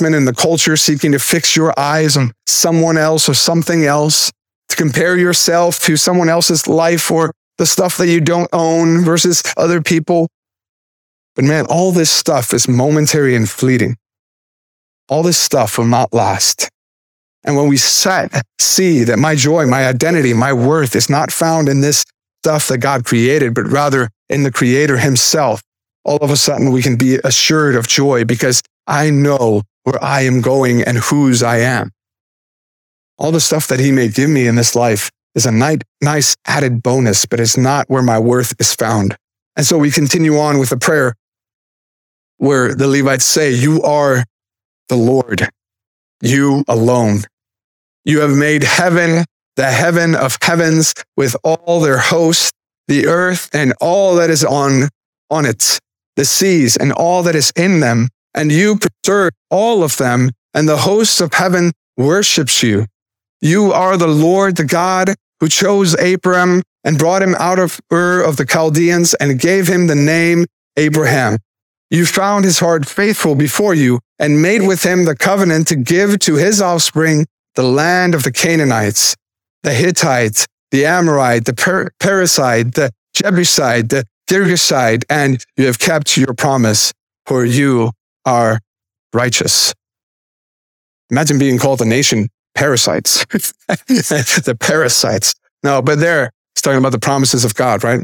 in 0.00 0.24
the 0.24 0.34
culture 0.34 0.76
seeking 0.76 1.12
to 1.12 1.18
fix 1.18 1.54
your 1.54 1.72
eyes 1.78 2.16
on 2.16 2.32
someone 2.46 2.96
else 2.96 3.28
or 3.28 3.34
something 3.34 3.84
else, 3.84 4.32
to 4.68 4.76
compare 4.76 5.16
yourself 5.16 5.78
to 5.80 5.96
someone 5.96 6.28
else's 6.28 6.66
life 6.66 7.10
or 7.10 7.32
the 7.58 7.66
stuff 7.66 7.96
that 7.98 8.08
you 8.08 8.20
don't 8.20 8.48
own 8.52 9.04
versus 9.04 9.42
other 9.56 9.80
people. 9.80 10.28
But 11.36 11.44
man, 11.44 11.66
all 11.68 11.92
this 11.92 12.10
stuff 12.10 12.52
is 12.52 12.68
momentary 12.68 13.36
and 13.36 13.48
fleeting. 13.48 13.96
All 15.08 15.22
this 15.22 15.38
stuff 15.38 15.78
will 15.78 15.86
not 15.86 16.12
last. 16.12 16.68
And 17.44 17.56
when 17.56 17.68
we 17.68 17.76
set, 17.76 18.42
see 18.58 19.04
that 19.04 19.18
my 19.18 19.34
joy, 19.34 19.66
my 19.66 19.86
identity, 19.86 20.32
my 20.32 20.52
worth 20.52 20.96
is 20.96 21.10
not 21.10 21.30
found 21.30 21.68
in 21.68 21.82
this 21.82 22.04
stuff 22.44 22.68
that 22.68 22.76
God 22.76 23.06
created, 23.06 23.54
but 23.54 23.66
rather 23.66 24.10
in 24.28 24.42
the 24.42 24.52
creator 24.52 24.98
himself, 24.98 25.62
all 26.04 26.18
of 26.18 26.30
a 26.30 26.36
sudden 26.36 26.72
we 26.72 26.82
can 26.82 26.96
be 26.96 27.14
assured 27.24 27.74
of 27.74 27.88
joy 27.88 28.26
because 28.26 28.60
I 28.86 29.08
know 29.08 29.62
where 29.84 30.02
I 30.04 30.22
am 30.22 30.42
going 30.42 30.82
and 30.82 30.98
whose 30.98 31.42
I 31.42 31.60
am. 31.60 31.90
All 33.16 33.32
the 33.32 33.40
stuff 33.40 33.66
that 33.68 33.80
he 33.80 33.90
may 33.90 34.08
give 34.08 34.28
me 34.28 34.46
in 34.46 34.56
this 34.56 34.76
life 34.76 35.10
is 35.34 35.46
a 35.46 35.80
nice 36.02 36.36
added 36.46 36.82
bonus, 36.82 37.24
but 37.24 37.40
it's 37.40 37.56
not 37.56 37.88
where 37.88 38.02
my 38.02 38.18
worth 38.18 38.52
is 38.60 38.74
found. 38.74 39.16
And 39.56 39.64
so 39.64 39.78
we 39.78 39.90
continue 39.90 40.36
on 40.36 40.58
with 40.58 40.70
a 40.70 40.76
prayer 40.76 41.14
where 42.36 42.74
the 42.74 42.88
Levites 42.88 43.24
say, 43.24 43.52
You 43.52 43.82
are 43.82 44.22
the 44.90 44.96
Lord, 44.96 45.48
you 46.20 46.62
alone. 46.68 47.20
You 48.04 48.20
have 48.20 48.36
made 48.36 48.64
heaven, 48.64 49.24
the 49.56 49.70
heaven 49.70 50.14
of 50.14 50.38
heavens, 50.42 50.94
with 51.16 51.36
all 51.44 51.80
their 51.80 51.98
hosts, 51.98 52.52
the 52.88 53.06
earth 53.06 53.48
and 53.52 53.72
all 53.80 54.16
that 54.16 54.30
is 54.30 54.44
on, 54.44 54.88
on 55.30 55.46
it, 55.46 55.78
the 56.16 56.24
seas 56.24 56.76
and 56.76 56.92
all 56.92 57.22
that 57.22 57.34
is 57.34 57.52
in 57.56 57.80
them 57.80 58.08
and 58.34 58.50
you 58.50 58.76
preserve 58.76 59.32
all 59.50 59.82
of 59.82 59.96
them 59.96 60.30
and 60.52 60.68
the 60.68 60.78
hosts 60.78 61.20
of 61.20 61.32
heaven 61.32 61.72
worships 61.96 62.62
you. 62.62 62.86
You 63.40 63.72
are 63.72 63.96
the 63.96 64.08
Lord, 64.08 64.56
the 64.56 64.64
God 64.64 65.14
who 65.40 65.48
chose 65.48 65.98
Abram 66.00 66.62
and 66.82 66.98
brought 66.98 67.22
him 67.22 67.34
out 67.36 67.58
of 67.58 67.80
Ur 67.92 68.22
of 68.22 68.36
the 68.36 68.46
Chaldeans 68.46 69.14
and 69.14 69.38
gave 69.38 69.68
him 69.68 69.86
the 69.86 69.94
name 69.94 70.46
Abraham. 70.76 71.38
You 71.90 72.06
found 72.06 72.44
his 72.44 72.58
heart 72.58 72.86
faithful 72.86 73.34
before 73.34 73.74
you 73.74 74.00
and 74.18 74.42
made 74.42 74.66
with 74.66 74.82
him 74.84 75.04
the 75.04 75.16
covenant 75.16 75.68
to 75.68 75.76
give 75.76 76.18
to 76.20 76.34
his 76.34 76.60
offspring 76.60 77.26
the 77.54 77.62
land 77.62 78.14
of 78.14 78.24
the 78.24 78.32
Canaanites, 78.32 79.14
the 79.64 79.74
Hittites, 79.74 80.46
the 80.70 80.86
Amorite, 80.86 81.46
the 81.46 81.54
per- 81.54 81.90
Perizzite, 81.98 82.74
the 82.74 82.90
Jebusite, 83.16 83.88
the 83.88 84.04
Girgashite, 84.30 85.04
and 85.10 85.44
you 85.56 85.66
have 85.66 85.78
kept 85.78 86.16
your 86.16 86.34
promise, 86.34 86.92
for 87.26 87.44
you 87.44 87.90
are 88.24 88.60
righteous. 89.12 89.74
Imagine 91.10 91.38
being 91.38 91.58
called 91.58 91.80
a 91.80 91.84
nation 91.84 92.28
parasites. 92.54 93.24
the 93.26 94.56
parasites. 94.58 95.34
No, 95.62 95.82
but 95.82 95.98
there, 95.98 96.30
he's 96.54 96.62
talking 96.62 96.78
about 96.78 96.92
the 96.92 96.98
promises 96.98 97.44
of 97.44 97.54
God, 97.54 97.82
right? 97.84 98.00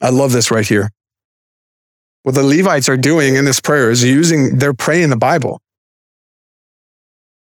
I 0.00 0.10
love 0.10 0.32
this 0.32 0.50
right 0.50 0.66
here. 0.66 0.90
What 2.22 2.34
the 2.34 2.42
Levites 2.42 2.88
are 2.88 2.96
doing 2.96 3.36
in 3.36 3.44
this 3.44 3.60
prayer 3.60 3.90
is 3.90 4.02
using, 4.02 4.58
they're 4.58 4.74
praying 4.74 5.10
the 5.10 5.16
Bible. 5.16 5.60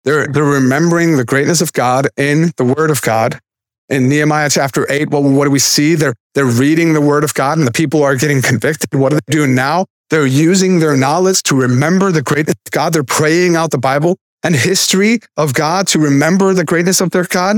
They're, 0.04 0.26
they're 0.26 0.44
remembering 0.44 1.16
the 1.16 1.24
greatness 1.24 1.60
of 1.60 1.72
God 1.72 2.08
in 2.16 2.52
the 2.56 2.64
Word 2.64 2.90
of 2.90 3.00
God. 3.02 3.40
In 3.88 4.08
Nehemiah 4.08 4.50
chapter 4.50 4.90
8, 4.90 5.10
well, 5.10 5.22
what 5.22 5.44
do 5.44 5.50
we 5.50 5.58
see? 5.58 5.94
They're, 5.94 6.14
they're 6.34 6.44
reading 6.44 6.94
the 6.94 7.00
Word 7.00 7.24
of 7.24 7.34
God 7.34 7.58
and 7.58 7.66
the 7.66 7.72
people 7.72 8.02
are 8.02 8.16
getting 8.16 8.42
convicted. 8.42 8.94
What 8.94 9.12
are 9.12 9.20
they 9.26 9.32
doing 9.32 9.54
now? 9.54 9.86
They're 10.10 10.26
using 10.26 10.78
their 10.78 10.96
knowledge 10.96 11.42
to 11.44 11.54
remember 11.54 12.12
the 12.12 12.22
greatness 12.22 12.56
of 12.66 12.70
God. 12.70 12.92
They're 12.92 13.04
praying 13.04 13.56
out 13.56 13.70
the 13.70 13.78
Bible 13.78 14.16
and 14.42 14.54
history 14.54 15.20
of 15.36 15.54
God 15.54 15.86
to 15.88 15.98
remember 15.98 16.52
the 16.54 16.64
greatness 16.64 17.00
of 17.00 17.10
their 17.10 17.24
God. 17.24 17.56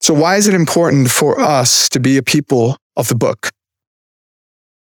So 0.00 0.14
why 0.14 0.36
is 0.36 0.48
it 0.48 0.54
important 0.54 1.10
for 1.10 1.38
us 1.38 1.88
to 1.90 2.00
be 2.00 2.16
a 2.16 2.22
people 2.22 2.76
of 2.96 3.08
the 3.08 3.14
book? 3.14 3.50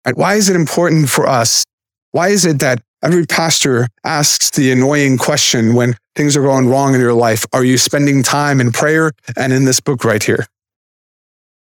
Right? 0.07 0.17
Why 0.17 0.35
is 0.35 0.49
it 0.49 0.57
important 0.57 1.09
for 1.09 1.27
us? 1.27 1.65
Why 2.13 2.29
is 2.29 2.45
it 2.45 2.61
that 2.61 2.83
every 3.03 3.27
pastor 3.27 3.89
asks 4.05 4.51
the 4.51 4.73
annoying 4.73 5.19
question 5.19 5.75
when 5.75 5.97
things 6.15 6.37
are 6.37 6.43
going 6.43 6.69
wrong 6.69 6.95
in 6.95 7.01
your 7.01 7.15
life? 7.15 7.45
Are 7.53 7.65
you 7.65 7.79
spending 7.79 8.23
time 8.23 8.61
in 8.61 8.73
prayer 8.73 9.13
and 9.37 9.53
in 9.53 9.65
this 9.65 9.81
book 9.81 10.05
right 10.05 10.23
here? 10.23 10.47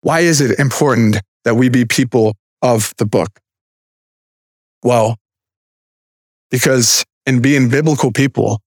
Why 0.01 0.21
is 0.21 0.41
it 0.41 0.59
important 0.59 1.17
that 1.43 1.55
we 1.55 1.69
be 1.69 1.85
people 1.85 2.35
of 2.61 2.93
the 2.97 3.05
book? 3.05 3.39
Well, 4.83 5.17
because 6.49 7.05
in 7.25 7.41
being 7.41 7.69
biblical 7.69 8.11
people, 8.11 8.61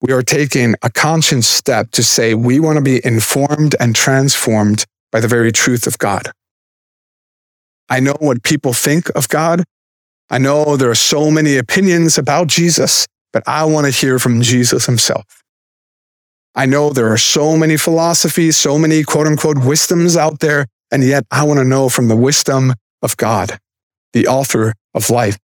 we 0.00 0.12
are 0.12 0.22
taking 0.22 0.76
a 0.82 0.90
conscious 0.90 1.46
step 1.46 1.90
to 1.90 2.04
say 2.04 2.34
we 2.34 2.60
want 2.60 2.76
to 2.76 2.82
be 2.82 3.04
informed 3.04 3.74
and 3.80 3.96
transformed 3.96 4.84
by 5.10 5.20
the 5.20 5.28
very 5.28 5.50
truth 5.50 5.86
of 5.86 5.98
God. 5.98 6.30
I 7.88 8.00
know 8.00 8.14
what 8.20 8.42
people 8.42 8.72
think 8.72 9.08
of 9.16 9.28
God. 9.28 9.64
I 10.30 10.38
know 10.38 10.76
there 10.76 10.90
are 10.90 10.94
so 10.94 11.30
many 11.30 11.56
opinions 11.56 12.18
about 12.18 12.48
Jesus, 12.48 13.06
but 13.32 13.42
I 13.46 13.64
want 13.64 13.86
to 13.86 13.92
hear 13.92 14.18
from 14.18 14.42
Jesus 14.42 14.86
himself. 14.86 15.42
I 16.54 16.66
know 16.66 16.90
there 16.90 17.12
are 17.12 17.18
so 17.18 17.56
many 17.56 17.76
philosophies, 17.76 18.56
so 18.56 18.78
many 18.78 19.04
quote 19.04 19.26
unquote 19.26 19.58
wisdoms 19.58 20.16
out 20.16 20.40
there, 20.40 20.66
and 20.90 21.04
yet 21.04 21.24
I 21.30 21.44
want 21.44 21.60
to 21.60 21.64
know 21.64 21.88
from 21.88 22.08
the 22.08 22.16
wisdom 22.16 22.74
of 23.00 23.16
God, 23.16 23.58
the 24.12 24.26
author 24.26 24.74
of 24.94 25.08
life. 25.08 25.38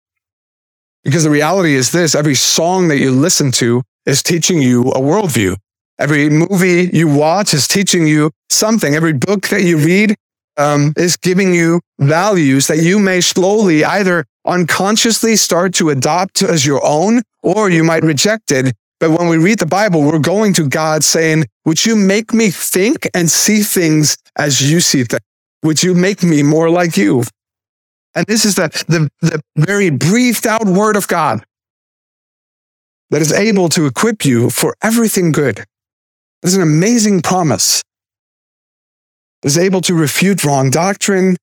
Because 1.03 1.25
the 1.25 1.31
reality 1.31 1.75
is 1.75 1.93
this 1.93 2.15
every 2.15 2.35
song 2.35 2.89
that 2.89 2.99
you 2.99 3.11
listen 3.11 3.53
to 3.53 3.83
is 4.07 4.23
teaching 4.23 4.61
you 4.61 4.89
a 4.91 5.01
worldview. 5.01 5.57
Every 5.99 6.29
movie 6.29 6.91
you 6.93 7.07
watch 7.09 7.55
is 7.55 7.69
teaching 7.69 8.07
you 8.07 8.31
something. 8.51 8.95
Every 8.95 9.13
book 9.13 9.49
that 9.49 9.63
you 9.63 9.79
read 9.79 10.17
um, 10.57 10.93
is 10.97 11.17
giving 11.17 11.55
you 11.55 11.81
values 11.99 12.67
that 12.67 12.79
you 12.79 12.99
may 12.99 13.21
slowly 13.21 13.85
either 13.85 14.25
unconsciously 14.45 15.37
start 15.37 15.75
to 15.75 15.91
adopt 15.91 16.43
as 16.43 16.67
your 16.67 16.85
own, 16.85 17.23
or 17.43 17.71
you 17.71 17.85
might 17.85 18.03
reject 18.03 18.53
it. 18.53 18.75
But 19.01 19.11
when 19.11 19.29
we 19.29 19.39
read 19.39 19.59
the 19.59 19.67
Bible, 19.67 20.03
we're 20.03 20.19
going 20.19 20.53
to 20.55 20.69
God 20.69 21.03
saying, 21.05 21.47
would 21.65 21.85
you 21.85 21.97
make 21.97 22.33
me 22.33 22.51
think 22.51 23.09
and 23.15 23.31
see 23.31 23.63
things 23.63 24.17
as 24.37 24.71
you 24.71 24.81
see 24.81 25.03
them? 25.03 25.21
Would 25.63 25.83
you 25.83 25.95
make 25.95 26.23
me 26.23 26.43
more 26.43 26.71
like 26.71 26.97
you? 26.97 27.25
And 28.15 28.27
this 28.27 28.45
is 28.45 28.55
the, 28.55 28.69
the, 28.87 29.09
the 29.21 29.41
very 29.57 29.91
breathed 29.91 30.47
out 30.47 30.67
word 30.67 30.97
of 30.97 31.09
God 31.09 31.45
that 33.11 33.21
is 33.21 33.33
able 33.33 33.69
to 33.71 33.87
equip 33.87 34.25
you 34.25 34.51
for 34.51 34.77
everything 34.83 35.33
good. 35.33 35.59
It 35.59 35.67
is 36.43 36.57
an 36.57 36.63
amazing 36.63 37.23
promise. 37.23 37.83
It 39.43 39.49
is 39.49 39.59
able 39.59 39.81
to 39.83 39.95
refute 39.95 40.45
wrong 40.45 40.71
doctrine, 40.71 41.37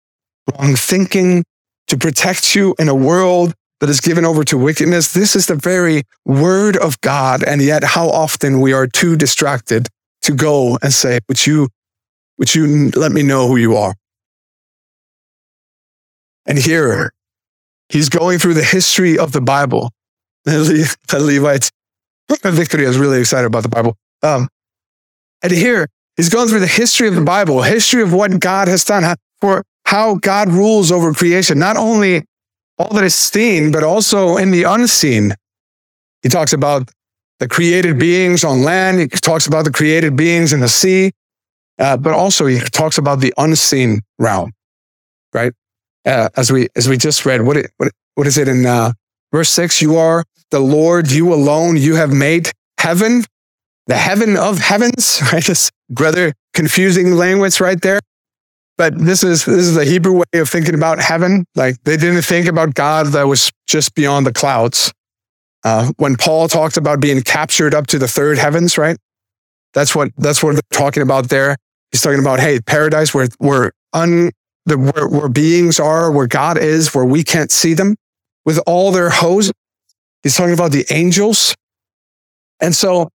wrong 0.51 0.75
thinking, 0.75 1.43
to 1.91 1.97
protect 1.97 2.55
you 2.55 2.73
in 2.79 2.87
a 2.87 2.95
world 2.95 3.53
that 3.81 3.89
is 3.89 3.99
given 3.99 4.23
over 4.23 4.45
to 4.45 4.57
wickedness. 4.57 5.11
This 5.11 5.35
is 5.35 5.47
the 5.47 5.55
very 5.55 6.03
word 6.23 6.77
of 6.77 6.99
God. 7.01 7.43
And 7.43 7.61
yet 7.61 7.83
how 7.83 8.07
often 8.09 8.61
we 8.61 8.71
are 8.71 8.87
too 8.87 9.17
distracted 9.17 9.89
to 10.21 10.31
go 10.31 10.77
and 10.81 10.93
say, 10.93 11.19
would 11.27 11.45
you, 11.45 11.67
would 12.37 12.55
you 12.55 12.91
let 12.91 13.11
me 13.11 13.23
know 13.23 13.49
who 13.49 13.57
you 13.57 13.75
are? 13.75 13.93
And 16.45 16.57
here, 16.57 17.11
he's 17.89 18.07
going 18.07 18.39
through 18.39 18.53
the 18.53 18.63
history 18.63 19.19
of 19.19 19.33
the 19.33 19.41
Bible. 19.41 19.91
The 20.45 21.19
Levites, 21.19 21.71
Victory 22.43 22.85
is 22.85 22.97
really 22.97 23.19
excited 23.19 23.47
about 23.47 23.63
the 23.63 23.69
Bible. 23.69 23.97
Um, 24.23 24.47
and 25.43 25.51
here, 25.51 25.89
he's 26.15 26.29
going 26.29 26.47
through 26.47 26.61
the 26.61 26.67
history 26.67 27.09
of 27.09 27.15
the 27.15 27.21
Bible, 27.21 27.61
history 27.61 28.01
of 28.01 28.13
what 28.13 28.39
God 28.39 28.69
has 28.69 28.85
done, 28.85 29.15
for 29.41 29.63
how 29.91 30.15
God 30.15 30.49
rules 30.49 30.91
over 30.91 31.13
creation, 31.13 31.59
not 31.59 31.77
only 31.77 32.23
all 32.77 32.89
that 32.95 33.03
is 33.03 33.15
seen, 33.15 33.71
but 33.71 33.83
also 33.83 34.37
in 34.37 34.51
the 34.51 34.63
unseen. 34.63 35.35
He 36.23 36.29
talks 36.29 36.53
about 36.53 36.89
the 37.39 37.47
created 37.47 37.99
beings 37.99 38.43
on 38.43 38.63
land. 38.63 38.99
He 38.99 39.07
talks 39.07 39.47
about 39.47 39.65
the 39.65 39.71
created 39.71 40.15
beings 40.15 40.53
in 40.53 40.61
the 40.61 40.69
sea, 40.69 41.11
uh, 41.79 41.97
but 41.97 42.13
also 42.13 42.45
he 42.45 42.59
talks 42.59 42.97
about 42.97 43.19
the 43.19 43.33
unseen 43.37 44.01
realm, 44.17 44.53
right? 45.33 45.53
uh, 46.05 46.29
as 46.35 46.51
we 46.51 46.69
as 46.75 46.87
we 46.87 46.97
just 46.97 47.25
read. 47.25 47.41
What 47.41 47.57
it, 47.57 47.71
what 47.77 47.91
what 48.15 48.27
is 48.27 48.37
it 48.37 48.47
in 48.47 48.65
uh, 48.65 48.93
verse 49.31 49.49
six? 49.49 49.81
You 49.81 49.97
are 49.97 50.23
the 50.51 50.59
Lord, 50.59 51.11
you 51.11 51.33
alone. 51.33 51.77
You 51.77 51.95
have 51.95 52.11
made 52.11 52.51
heaven, 52.79 53.23
the 53.87 53.95
heaven 53.95 54.37
of 54.37 54.59
heavens. 54.59 55.21
Right, 55.31 55.43
this 55.43 55.71
rather 55.99 56.33
confusing 56.53 57.13
language 57.15 57.59
right 57.59 57.79
there. 57.81 57.99
But 58.81 58.97
this 58.97 59.23
is 59.23 59.45
this 59.45 59.59
is 59.59 59.75
the 59.75 59.85
Hebrew 59.85 60.13
way 60.13 60.39
of 60.39 60.49
thinking 60.49 60.73
about 60.73 60.99
heaven. 60.99 61.45
Like 61.53 61.75
they 61.83 61.97
didn't 61.97 62.23
think 62.23 62.47
about 62.47 62.73
God 62.73 63.05
that 63.09 63.27
was 63.27 63.51
just 63.67 63.93
beyond 63.93 64.25
the 64.25 64.33
clouds. 64.33 64.91
Uh, 65.63 65.91
when 65.97 66.15
Paul 66.15 66.47
talked 66.47 66.77
about 66.77 66.99
being 66.99 67.21
captured 67.21 67.75
up 67.75 67.85
to 67.87 67.99
the 67.99 68.07
third 68.07 68.39
heavens, 68.39 68.79
right? 68.79 68.97
That's 69.75 69.95
what 69.95 70.09
that's 70.17 70.41
what 70.41 70.53
they're 70.53 70.61
talking 70.79 71.03
about 71.03 71.29
there. 71.29 71.57
He's 71.91 72.01
talking 72.01 72.21
about, 72.21 72.39
hey, 72.39 72.59
paradise 72.59 73.13
where 73.13 73.27
where 73.37 73.71
un, 73.93 74.31
the, 74.65 74.79
where, 74.79 75.07
where 75.07 75.29
beings 75.29 75.79
are, 75.79 76.11
where 76.11 76.25
God 76.25 76.57
is, 76.57 76.91
where 76.95 77.05
we 77.05 77.23
can't 77.23 77.51
see 77.51 77.75
them 77.75 77.95
with 78.45 78.59
all 78.65 78.91
their 78.91 79.11
hosts. 79.11 79.51
He's 80.23 80.35
talking 80.35 80.55
about 80.55 80.71
the 80.71 80.87
angels. 80.89 81.53
And 82.59 82.75
so 82.75 83.09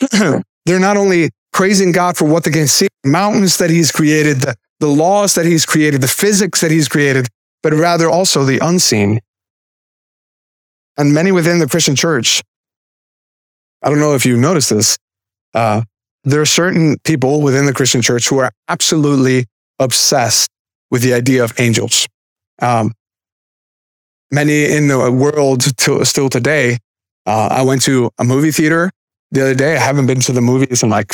they're 0.10 0.80
not 0.80 0.96
only 0.96 1.30
praising 1.52 1.92
God 1.92 2.16
for 2.16 2.24
what 2.24 2.42
they 2.42 2.50
can 2.50 2.66
see, 2.66 2.88
mountains 3.04 3.58
that 3.58 3.70
he's 3.70 3.92
created, 3.92 4.40
the, 4.40 4.56
the 4.80 4.88
laws 4.88 5.34
that 5.34 5.46
he's 5.46 5.66
created, 5.66 6.00
the 6.00 6.08
physics 6.08 6.60
that 6.60 6.70
he's 6.70 6.88
created, 6.88 7.28
but 7.62 7.72
rather 7.72 8.08
also 8.08 8.44
the 8.44 8.58
unseen. 8.58 9.20
And 10.96 11.12
many 11.12 11.32
within 11.32 11.58
the 11.58 11.68
Christian 11.68 11.96
church, 11.96 12.42
I 13.82 13.88
don't 13.88 13.98
know 13.98 14.14
if 14.14 14.24
you 14.24 14.36
noticed 14.36 14.70
this, 14.70 14.96
uh, 15.54 15.82
there 16.24 16.40
are 16.40 16.46
certain 16.46 16.96
people 17.04 17.40
within 17.40 17.66
the 17.66 17.72
Christian 17.72 18.02
church 18.02 18.28
who 18.28 18.38
are 18.38 18.50
absolutely 18.68 19.46
obsessed 19.78 20.50
with 20.90 21.02
the 21.02 21.14
idea 21.14 21.44
of 21.44 21.58
angels. 21.60 22.06
Um, 22.60 22.92
many 24.30 24.64
in 24.64 24.88
the 24.88 25.10
world 25.10 25.76
to, 25.78 26.04
still 26.04 26.28
today. 26.28 26.78
Uh, 27.26 27.48
I 27.50 27.62
went 27.62 27.82
to 27.82 28.10
a 28.18 28.24
movie 28.24 28.50
theater 28.50 28.90
the 29.30 29.42
other 29.42 29.54
day. 29.54 29.76
I 29.76 29.80
haven't 29.80 30.06
been 30.06 30.20
to 30.20 30.32
the 30.32 30.40
movies 30.40 30.82
in 30.82 30.88
like, 30.88 31.12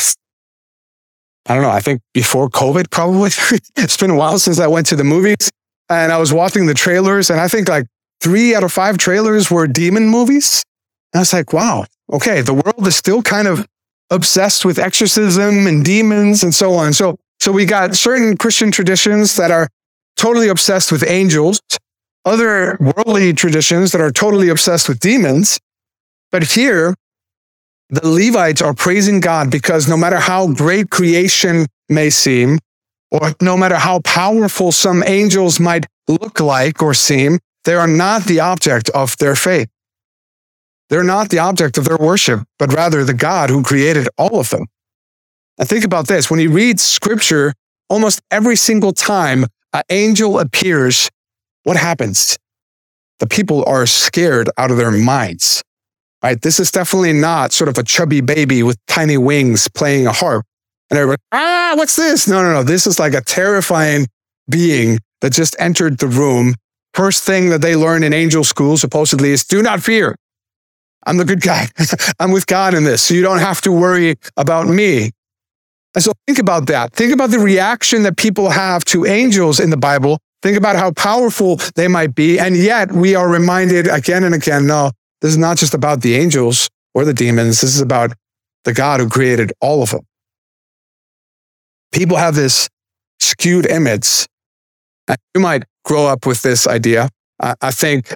I 1.46 1.54
don't 1.54 1.62
know, 1.62 1.70
I 1.70 1.80
think 1.80 2.02
before 2.14 2.48
COVID, 2.48 2.90
probably. 2.90 3.30
it's 3.76 3.96
been 3.96 4.10
a 4.10 4.16
while 4.16 4.38
since 4.38 4.58
I 4.58 4.66
went 4.66 4.86
to 4.88 4.96
the 4.96 5.04
movies 5.04 5.50
and 5.88 6.12
I 6.12 6.18
was 6.18 6.32
watching 6.32 6.66
the 6.66 6.74
trailers 6.74 7.30
and 7.30 7.40
I 7.40 7.48
think 7.48 7.68
like 7.68 7.86
three 8.20 8.54
out 8.54 8.62
of 8.62 8.72
five 8.72 8.98
trailers 8.98 9.50
were 9.50 9.66
demon 9.66 10.08
movies. 10.08 10.62
And 11.12 11.18
I 11.18 11.22
was 11.22 11.32
like, 11.32 11.52
wow, 11.52 11.84
okay, 12.12 12.40
the 12.42 12.54
world 12.54 12.86
is 12.86 12.96
still 12.96 13.22
kind 13.22 13.48
of 13.48 13.66
obsessed 14.10 14.64
with 14.64 14.78
exorcism 14.78 15.66
and 15.66 15.84
demons 15.84 16.42
and 16.42 16.54
so 16.54 16.74
on. 16.74 16.92
So 16.92 17.16
so 17.40 17.50
we 17.50 17.64
got 17.64 17.96
certain 17.96 18.36
Christian 18.36 18.70
traditions 18.70 19.34
that 19.34 19.50
are 19.50 19.66
totally 20.16 20.46
obsessed 20.46 20.92
with 20.92 21.02
angels, 21.04 21.60
other 22.24 22.78
worldly 22.78 23.32
traditions 23.32 23.90
that 23.90 24.00
are 24.00 24.12
totally 24.12 24.48
obsessed 24.48 24.88
with 24.88 25.00
demons. 25.00 25.58
But 26.30 26.44
here, 26.44 26.94
the 27.92 28.08
Levites 28.08 28.62
are 28.62 28.72
praising 28.72 29.20
God 29.20 29.50
because 29.50 29.86
no 29.86 29.98
matter 29.98 30.16
how 30.16 30.48
great 30.48 30.88
creation 30.88 31.66
may 31.90 32.08
seem, 32.08 32.58
or 33.10 33.34
no 33.42 33.54
matter 33.54 33.76
how 33.76 34.00
powerful 34.00 34.72
some 34.72 35.04
angels 35.06 35.60
might 35.60 35.86
look 36.08 36.40
like 36.40 36.82
or 36.82 36.94
seem, 36.94 37.38
they 37.64 37.74
are 37.74 37.86
not 37.86 38.24
the 38.24 38.40
object 38.40 38.88
of 38.90 39.18
their 39.18 39.36
faith. 39.36 39.68
They're 40.88 41.04
not 41.04 41.28
the 41.28 41.38
object 41.38 41.76
of 41.76 41.84
their 41.84 41.98
worship, 41.98 42.40
but 42.58 42.72
rather 42.72 43.04
the 43.04 43.14
God 43.14 43.50
who 43.50 43.62
created 43.62 44.08
all 44.16 44.40
of 44.40 44.48
them. 44.48 44.64
And 45.58 45.68
think 45.68 45.84
about 45.84 46.08
this 46.08 46.30
when 46.30 46.40
you 46.40 46.50
read 46.50 46.80
scripture, 46.80 47.52
almost 47.90 48.22
every 48.30 48.56
single 48.56 48.94
time 48.94 49.44
an 49.74 49.82
angel 49.90 50.38
appears, 50.38 51.10
what 51.64 51.76
happens? 51.76 52.38
The 53.18 53.26
people 53.26 53.64
are 53.66 53.84
scared 53.84 54.48
out 54.56 54.70
of 54.70 54.78
their 54.78 54.90
minds. 54.90 55.62
Right? 56.22 56.40
This 56.40 56.60
is 56.60 56.70
definitely 56.70 57.12
not 57.12 57.52
sort 57.52 57.68
of 57.68 57.78
a 57.78 57.82
chubby 57.82 58.20
baby 58.20 58.62
with 58.62 58.78
tiny 58.86 59.16
wings 59.16 59.68
playing 59.68 60.06
a 60.06 60.12
harp. 60.12 60.44
And 60.90 60.98
everybody, 60.98 61.22
ah, 61.32 61.72
what's 61.76 61.96
this? 61.96 62.28
No, 62.28 62.42
no, 62.42 62.52
no. 62.52 62.62
This 62.62 62.86
is 62.86 62.98
like 62.98 63.14
a 63.14 63.22
terrifying 63.22 64.06
being 64.48 64.98
that 65.20 65.32
just 65.32 65.56
entered 65.58 65.98
the 65.98 66.06
room. 66.06 66.54
First 66.94 67.24
thing 67.24 67.48
that 67.50 67.62
they 67.62 67.74
learn 67.74 68.02
in 68.02 68.12
angel 68.12 68.44
school 68.44 68.76
supposedly 68.76 69.30
is 69.30 69.44
do 69.44 69.62
not 69.62 69.82
fear. 69.82 70.14
I'm 71.06 71.16
the 71.16 71.24
good 71.24 71.40
guy. 71.40 71.68
I'm 72.20 72.30
with 72.30 72.46
God 72.46 72.74
in 72.74 72.84
this. 72.84 73.02
So 73.02 73.14
you 73.14 73.22
don't 73.22 73.38
have 73.38 73.60
to 73.62 73.72
worry 73.72 74.16
about 74.36 74.68
me. 74.68 75.10
And 75.94 76.04
so 76.04 76.12
think 76.26 76.38
about 76.38 76.66
that. 76.66 76.92
Think 76.92 77.12
about 77.12 77.30
the 77.30 77.38
reaction 77.38 78.02
that 78.04 78.16
people 78.16 78.50
have 78.50 78.84
to 78.86 79.04
angels 79.06 79.60
in 79.60 79.70
the 79.70 79.76
Bible. 79.76 80.18
Think 80.42 80.56
about 80.56 80.76
how 80.76 80.92
powerful 80.92 81.56
they 81.74 81.88
might 81.88 82.14
be. 82.14 82.38
And 82.38 82.56
yet 82.56 82.92
we 82.92 83.14
are 83.14 83.28
reminded 83.28 83.86
again 83.88 84.24
and 84.24 84.34
again, 84.34 84.66
no, 84.66 84.90
this 85.22 85.30
is 85.30 85.38
not 85.38 85.56
just 85.56 85.72
about 85.72 86.02
the 86.02 86.16
angels 86.16 86.68
or 86.94 87.04
the 87.04 87.14
demons. 87.14 87.60
This 87.60 87.74
is 87.74 87.80
about 87.80 88.12
the 88.64 88.74
God 88.74 89.00
who 89.00 89.08
created 89.08 89.52
all 89.60 89.82
of 89.82 89.90
them. 89.90 90.02
People 91.92 92.16
have 92.16 92.34
this 92.34 92.68
skewed 93.20 93.66
image. 93.66 94.26
You 95.34 95.40
might 95.40 95.64
grow 95.84 96.06
up 96.06 96.26
with 96.26 96.42
this 96.42 96.66
idea. 96.66 97.08
I, 97.40 97.54
I 97.60 97.70
think 97.70 98.12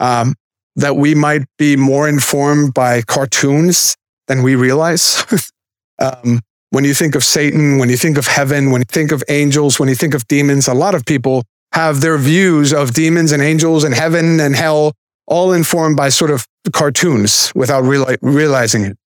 um, 0.00 0.34
that 0.76 0.96
we 0.96 1.14
might 1.14 1.46
be 1.58 1.76
more 1.76 2.08
informed 2.08 2.74
by 2.74 3.02
cartoons 3.02 3.96
than 4.28 4.42
we 4.42 4.54
realize. 4.54 5.24
um, 5.98 6.40
when 6.70 6.84
you 6.84 6.94
think 6.94 7.14
of 7.14 7.24
Satan, 7.24 7.78
when 7.78 7.88
you 7.88 7.96
think 7.96 8.18
of 8.18 8.26
heaven, 8.26 8.70
when 8.70 8.82
you 8.82 8.86
think 8.88 9.12
of 9.12 9.24
angels, 9.28 9.80
when 9.80 9.88
you 9.88 9.94
think 9.94 10.14
of 10.14 10.26
demons, 10.28 10.68
a 10.68 10.74
lot 10.74 10.94
of 10.94 11.04
people 11.04 11.42
have 11.72 12.00
their 12.00 12.18
views 12.18 12.72
of 12.72 12.92
demons 12.92 13.32
and 13.32 13.42
angels 13.42 13.82
and 13.84 13.94
heaven 13.94 14.40
and 14.40 14.54
hell 14.54 14.92
all 15.30 15.52
informed 15.52 15.96
by 15.96 16.10
sort 16.10 16.30
of 16.30 16.46
cartoons 16.72 17.52
without 17.54 17.84
reali- 17.84 18.18
realizing 18.20 18.84
it. 18.84 18.98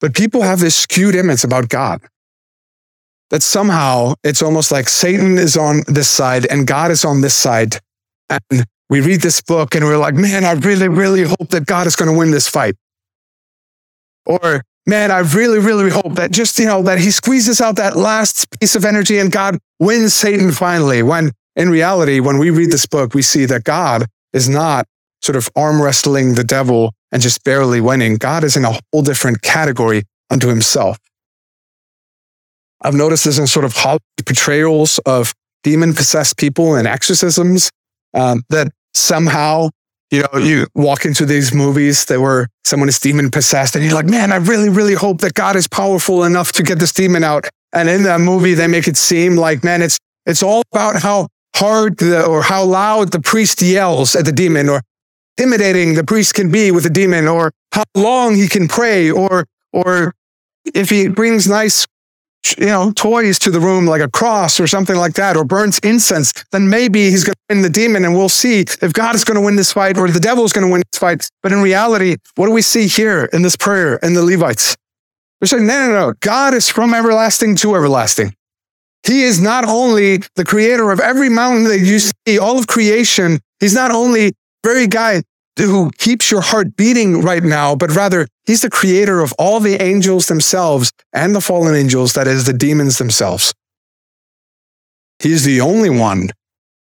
But 0.00 0.14
people 0.14 0.42
have 0.42 0.58
this 0.58 0.74
skewed 0.74 1.14
image 1.14 1.44
about 1.44 1.68
God 1.68 2.00
that 3.30 3.42
somehow 3.42 4.14
it's 4.22 4.42
almost 4.42 4.72
like 4.72 4.88
Satan 4.88 5.38
is 5.38 5.56
on 5.56 5.82
this 5.86 6.08
side 6.08 6.46
and 6.46 6.66
God 6.66 6.90
is 6.90 7.04
on 7.04 7.20
this 7.20 7.34
side. 7.34 7.78
And 8.30 8.64
we 8.88 9.00
read 9.00 9.20
this 9.20 9.40
book 9.40 9.74
and 9.74 9.84
we're 9.84 9.98
like, 9.98 10.14
man, 10.14 10.44
I 10.44 10.52
really, 10.52 10.88
really 10.88 11.22
hope 11.22 11.48
that 11.50 11.66
God 11.66 11.86
is 11.86 11.96
going 11.96 12.10
to 12.10 12.16
win 12.16 12.30
this 12.30 12.48
fight. 12.48 12.74
Or, 14.26 14.62
man, 14.86 15.10
I 15.10 15.18
really, 15.18 15.58
really 15.58 15.90
hope 15.90 16.14
that 16.14 16.32
just, 16.32 16.58
you 16.58 16.66
know, 16.66 16.82
that 16.82 16.98
he 16.98 17.10
squeezes 17.10 17.60
out 17.60 17.76
that 17.76 17.96
last 17.96 18.48
piece 18.58 18.74
of 18.74 18.84
energy 18.84 19.18
and 19.18 19.30
God 19.30 19.58
wins 19.78 20.14
Satan 20.14 20.52
finally. 20.52 21.02
When 21.02 21.32
in 21.56 21.70
reality, 21.70 22.20
when 22.20 22.38
we 22.38 22.50
read 22.50 22.70
this 22.70 22.86
book, 22.86 23.14
we 23.14 23.22
see 23.22 23.46
that 23.46 23.64
God 23.64 24.06
is 24.32 24.48
not 24.48 24.86
sort 25.24 25.36
of 25.36 25.48
arm 25.56 25.80
wrestling 25.80 26.34
the 26.34 26.44
devil 26.44 26.92
and 27.10 27.22
just 27.22 27.42
barely 27.44 27.80
winning. 27.80 28.16
God 28.16 28.44
is 28.44 28.56
in 28.56 28.64
a 28.64 28.72
whole 28.72 29.02
different 29.02 29.40
category 29.40 30.02
unto 30.30 30.48
himself. 30.48 30.98
I've 32.82 32.94
noticed 32.94 33.24
this 33.24 33.38
in 33.38 33.46
sort 33.46 33.64
of 33.64 33.74
portrayals 34.26 34.98
of 35.06 35.32
demon 35.62 35.94
possessed 35.94 36.36
people 36.36 36.74
and 36.74 36.86
exorcisms 36.86 37.70
um, 38.12 38.42
that 38.50 38.70
somehow, 38.92 39.70
you 40.10 40.22
know, 40.22 40.38
you 40.38 40.66
walk 40.74 41.06
into 41.06 41.24
these 41.24 41.54
movies 41.54 42.04
that 42.06 42.20
where 42.20 42.48
someone 42.64 42.90
is 42.90 42.98
demon 42.98 43.30
possessed 43.30 43.74
and 43.74 43.82
you're 43.82 43.94
like, 43.94 44.04
man, 44.06 44.30
I 44.30 44.36
really, 44.36 44.68
really 44.68 44.94
hope 44.94 45.22
that 45.22 45.32
God 45.32 45.56
is 45.56 45.66
powerful 45.66 46.24
enough 46.24 46.52
to 46.52 46.62
get 46.62 46.78
this 46.78 46.92
demon 46.92 47.24
out. 47.24 47.48
And 47.72 47.88
in 47.88 48.02
that 48.02 48.20
movie, 48.20 48.52
they 48.52 48.66
make 48.66 48.86
it 48.86 48.98
seem 48.98 49.36
like, 49.36 49.64
man, 49.64 49.80
it's, 49.80 49.98
it's 50.26 50.42
all 50.42 50.62
about 50.70 51.00
how 51.00 51.28
hard 51.56 51.96
the, 51.96 52.26
or 52.26 52.42
how 52.42 52.64
loud 52.64 53.12
the 53.12 53.20
priest 53.20 53.62
yells 53.62 54.14
at 54.14 54.26
the 54.26 54.32
demon 54.32 54.68
or 54.68 54.82
intimidating 55.36 55.94
the 55.94 56.04
priest 56.04 56.34
can 56.34 56.50
be 56.50 56.70
with 56.70 56.86
a 56.86 56.90
demon 56.90 57.26
or 57.26 57.52
how 57.72 57.84
long 57.94 58.34
he 58.34 58.48
can 58.48 58.68
pray 58.68 59.10
or, 59.10 59.46
or 59.72 60.14
if 60.74 60.90
he 60.90 61.08
brings 61.08 61.48
nice 61.48 61.86
you 62.58 62.66
know, 62.66 62.92
toys 62.92 63.38
to 63.38 63.50
the 63.50 63.60
room 63.60 63.86
like 63.86 64.02
a 64.02 64.10
cross 64.10 64.60
or 64.60 64.66
something 64.66 64.96
like 64.96 65.14
that, 65.14 65.36
or 65.36 65.44
burns 65.44 65.78
incense, 65.78 66.32
then 66.52 66.68
maybe 66.68 67.10
he's 67.10 67.24
going 67.24 67.34
to 67.34 67.54
win 67.54 67.62
the 67.62 67.70
demon 67.70 68.04
and 68.04 68.14
we'll 68.14 68.28
see 68.28 68.60
if 68.60 68.92
God 68.92 69.14
is 69.14 69.24
going 69.24 69.36
to 69.36 69.40
win 69.40 69.56
this 69.56 69.72
fight 69.72 69.96
or 69.96 70.08
the 70.08 70.20
devil 70.20 70.44
is 70.44 70.52
going 70.52 70.66
to 70.66 70.70
win 70.70 70.82
this 70.92 70.98
fight. 70.98 71.28
But 71.42 71.52
in 71.52 71.62
reality, 71.62 72.16
what 72.36 72.46
do 72.46 72.52
we 72.52 72.62
see 72.62 72.86
here 72.86 73.28
in 73.32 73.42
this 73.42 73.56
prayer 73.56 73.96
in 73.96 74.14
the 74.14 74.22
Levites? 74.22 74.76
They're 75.40 75.48
saying, 75.48 75.66
no, 75.66 75.88
no, 75.88 75.92
no. 75.92 76.14
God 76.20 76.54
is 76.54 76.68
from 76.68 76.94
everlasting 76.94 77.56
to 77.56 77.74
everlasting. 77.74 78.34
He 79.04 79.22
is 79.22 79.40
not 79.40 79.66
only 79.66 80.20
the 80.36 80.44
creator 80.44 80.90
of 80.90 81.00
every 81.00 81.28
mountain 81.28 81.64
that 81.64 81.80
you 81.80 81.98
see, 81.98 82.38
all 82.38 82.58
of 82.58 82.66
creation. 82.66 83.40
He's 83.60 83.74
not 83.74 83.90
only 83.90 84.32
very 84.64 84.86
guy 84.88 85.22
who 85.58 85.90
keeps 85.98 86.30
your 86.30 86.40
heart 86.40 86.74
beating 86.74 87.20
right 87.20 87.44
now, 87.44 87.76
but 87.76 87.94
rather 87.94 88.26
he's 88.44 88.62
the 88.62 88.70
creator 88.70 89.20
of 89.20 89.32
all 89.38 89.60
the 89.60 89.80
angels 89.80 90.26
themselves 90.26 90.90
and 91.12 91.34
the 91.34 91.40
fallen 91.40 91.76
angels, 91.76 92.14
that 92.14 92.26
is, 92.26 92.46
the 92.46 92.52
demons 92.52 92.98
themselves. 92.98 93.54
He's 95.20 95.44
the 95.44 95.60
only 95.60 95.90
one 95.90 96.30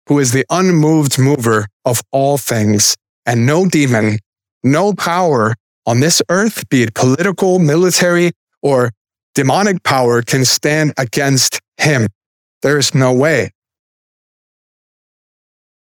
who 0.07 0.19
is 0.19 0.33
the 0.33 0.45
unmoved 0.51 1.19
mover 1.19 1.67
of 1.85 2.03
all 2.13 2.39
things, 2.39 2.95
and 3.27 3.47
no 3.47 3.67
demon, 3.67 4.19
no 4.63 4.93
power 4.93 5.55
on 5.87 6.01
this 6.01 6.23
earth, 6.29 6.69
be 6.69 6.83
it 6.83 6.95
political, 6.95 7.59
military, 7.59 8.33
or 8.63 8.93
demonic 9.35 9.83
power, 9.83 10.23
can 10.23 10.45
stand 10.45 10.93
against 10.97 11.61
him. 11.79 12.07
There 12.63 12.79
is 12.79 12.95
no 12.95 13.13
way. 13.13 13.51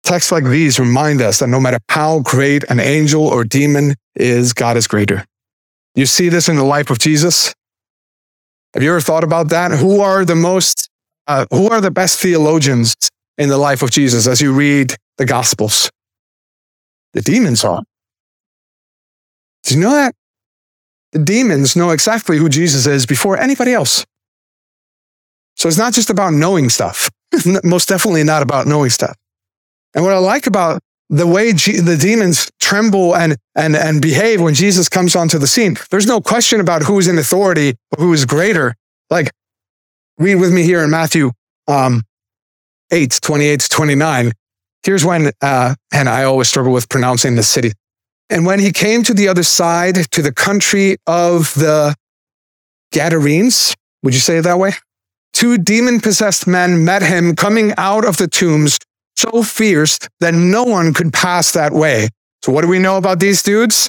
Texts 0.03 0.33
like 0.33 0.45
these 0.45 0.79
remind 0.79 1.23
us 1.23 1.39
that 1.39 1.49
no 1.49 1.61
matter 1.61 1.79
how 1.89 2.21
great 2.21 2.65
an 2.65 2.81
angel 2.81 3.27
or 3.27 3.45
demon 3.45 3.95
is, 4.17 4.53
God 4.53 4.77
is 4.77 4.87
greater. 4.87 5.25
You 5.95 6.07
see 6.07 6.29
this 6.29 6.49
in 6.49 6.57
the 6.57 6.65
life 6.65 6.91
of 6.91 6.99
Jesus. 6.99 7.55
Have 8.75 8.83
you 8.83 8.91
ever 8.91 9.01
thought 9.01 9.25
about 9.25 9.51
that? 9.51 9.71
Who 9.73 10.01
are 10.01 10.25
the 10.25 10.35
most, 10.35 10.89
uh, 11.27 11.47
who 11.51 11.69
are 11.71 11.81
the 11.81 11.91
best 11.91 12.19
theologians 12.19 12.95
in 13.39 13.49
the 13.49 13.59
life 13.59 13.83
of 13.83 13.91
Jesus 13.91 14.27
as 14.27 14.41
you 14.41 14.53
read 14.53 14.95
the 15.19 15.27
Gospels? 15.27 15.91
The 17.13 17.21
demons 17.21 17.65
are. 17.65 17.83
Do 19.65 19.75
you 19.75 19.81
know 19.81 19.91
that? 19.91 20.15
The 21.13 21.19
demons 21.19 21.77
know 21.77 21.91
exactly 21.91 22.39
who 22.39 22.49
Jesus 22.49 22.87
is 22.87 23.05
before 23.05 23.39
anybody 23.39 23.73
else. 23.73 24.05
So 25.57 25.69
it's 25.69 25.79
not 25.79 25.93
just 25.93 26.09
about 26.09 26.33
knowing 26.33 26.71
stuff. 26.71 27.11
Most 27.63 27.89
definitely 27.89 28.25
not 28.25 28.43
about 28.43 28.67
knowing 28.67 28.91
stuff. 28.91 29.15
And 29.95 30.05
what 30.05 30.15
I 30.15 30.19
like 30.19 30.47
about 30.47 30.83
the 31.09 31.27
way 31.27 31.53
G- 31.53 31.81
the 31.81 31.97
demons 31.97 32.51
tremble 32.59 33.15
and, 33.15 33.37
and, 33.55 33.77
and 33.77 34.01
behave 34.01 34.41
when 34.41 34.55
Jesus 34.55 34.89
comes 34.89 35.15
onto 35.15 35.39
the 35.39 35.47
scene, 35.47 35.77
there's 35.91 36.07
no 36.07 36.21
question 36.21 36.61
about 36.61 36.83
who's 36.83 37.07
in 37.07 37.19
authority 37.19 37.75
or 37.91 38.05
who 38.05 38.13
is 38.13 38.25
greater. 38.25 38.75
Like, 39.11 39.31
read 40.19 40.37
with 40.37 40.53
me 40.53 40.63
here 40.63 40.83
in 40.83 40.91
Matthew 40.91 41.33
um, 41.69 42.03
8, 42.91 43.19
28 43.23 43.61
to 43.61 43.69
29. 43.69 44.33
Here's 44.85 45.05
when, 45.05 45.33
uh, 45.43 45.75
and 45.93 46.09
I 46.09 46.25
always 46.25 46.49
struggle 46.49 46.73
with 46.73 46.89
pronouncing 46.89 47.37
the 47.37 47.43
city. 47.43 47.73
And 48.31 48.47
when 48.47 48.59
he 48.59 48.73
came 48.73 49.03
to 49.05 49.15
the 49.15 49.29
other 49.29 49.43
side, 49.43 50.11
to 50.13 50.23
the 50.23 50.33
country 50.33 50.97
of 51.07 51.53
the 51.55 51.95
Gadarenes, 52.93 53.75
would 54.03 54.15
you 54.15 54.21
say 54.21 54.39
it 54.39 54.43
that 54.43 54.59
way? 54.59 54.73
Two 55.33 55.59
demon 55.59 56.01
possessed 56.01 56.47
men 56.47 56.85
met 56.85 57.03
him 57.03 57.37
coming 57.37 57.75
out 57.77 58.05
of 58.05 58.17
the 58.17 58.29
tombs 58.29 58.79
so 59.17 59.43
fierce 59.43 59.99
that 60.21 60.35
no 60.35 60.65
one 60.65 60.95
could 60.95 61.13
pass 61.13 61.53
that 61.53 61.73
way. 61.73 62.09
So 62.43 62.53
what 62.53 62.63
do 62.63 62.69
we 62.69 62.79
know 62.79 62.97
about 62.97 63.21
these 63.21 63.43
dudes? 63.43 63.89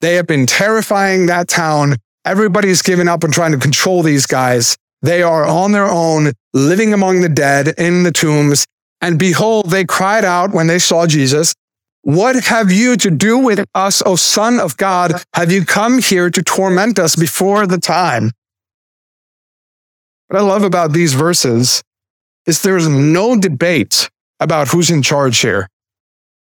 They 0.00 0.16
have 0.16 0.26
been 0.26 0.46
terrifying 0.46 1.26
that 1.26 1.48
town. 1.48 1.96
Everybody's 2.24 2.82
given 2.82 3.08
up 3.08 3.24
on 3.24 3.30
trying 3.30 3.52
to 3.52 3.58
control 3.58 4.02
these 4.02 4.26
guys. 4.26 4.76
They 5.02 5.22
are 5.22 5.46
on 5.46 5.72
their 5.72 5.86
own, 5.86 6.32
living 6.52 6.92
among 6.92 7.20
the 7.20 7.28
dead 7.28 7.74
in 7.78 8.02
the 8.02 8.12
tombs. 8.12 8.66
And 9.00 9.18
behold, 9.18 9.70
they 9.70 9.84
cried 9.84 10.24
out 10.24 10.52
when 10.52 10.66
they 10.66 10.78
saw 10.78 11.06
Jesus, 11.06 11.54
What 12.02 12.36
have 12.44 12.72
you 12.72 12.96
to 12.96 13.10
do 13.10 13.38
with 13.38 13.64
us, 13.74 14.02
O 14.06 14.16
Son 14.16 14.58
of 14.58 14.76
God? 14.76 15.22
Have 15.34 15.52
you 15.52 15.64
come 15.64 15.98
here 15.98 16.30
to 16.30 16.42
torment 16.42 16.98
us 16.98 17.16
before 17.16 17.66
the 17.66 17.78
time? 17.78 18.30
What 20.28 20.38
I 20.38 20.42
love 20.42 20.62
about 20.62 20.92
these 20.92 21.12
verses 21.12 21.82
is 22.46 22.62
there's 22.62 22.88
no 22.88 23.38
debate 23.38 24.08
about 24.44 24.68
who's 24.68 24.90
in 24.90 25.02
charge 25.02 25.38
here. 25.40 25.68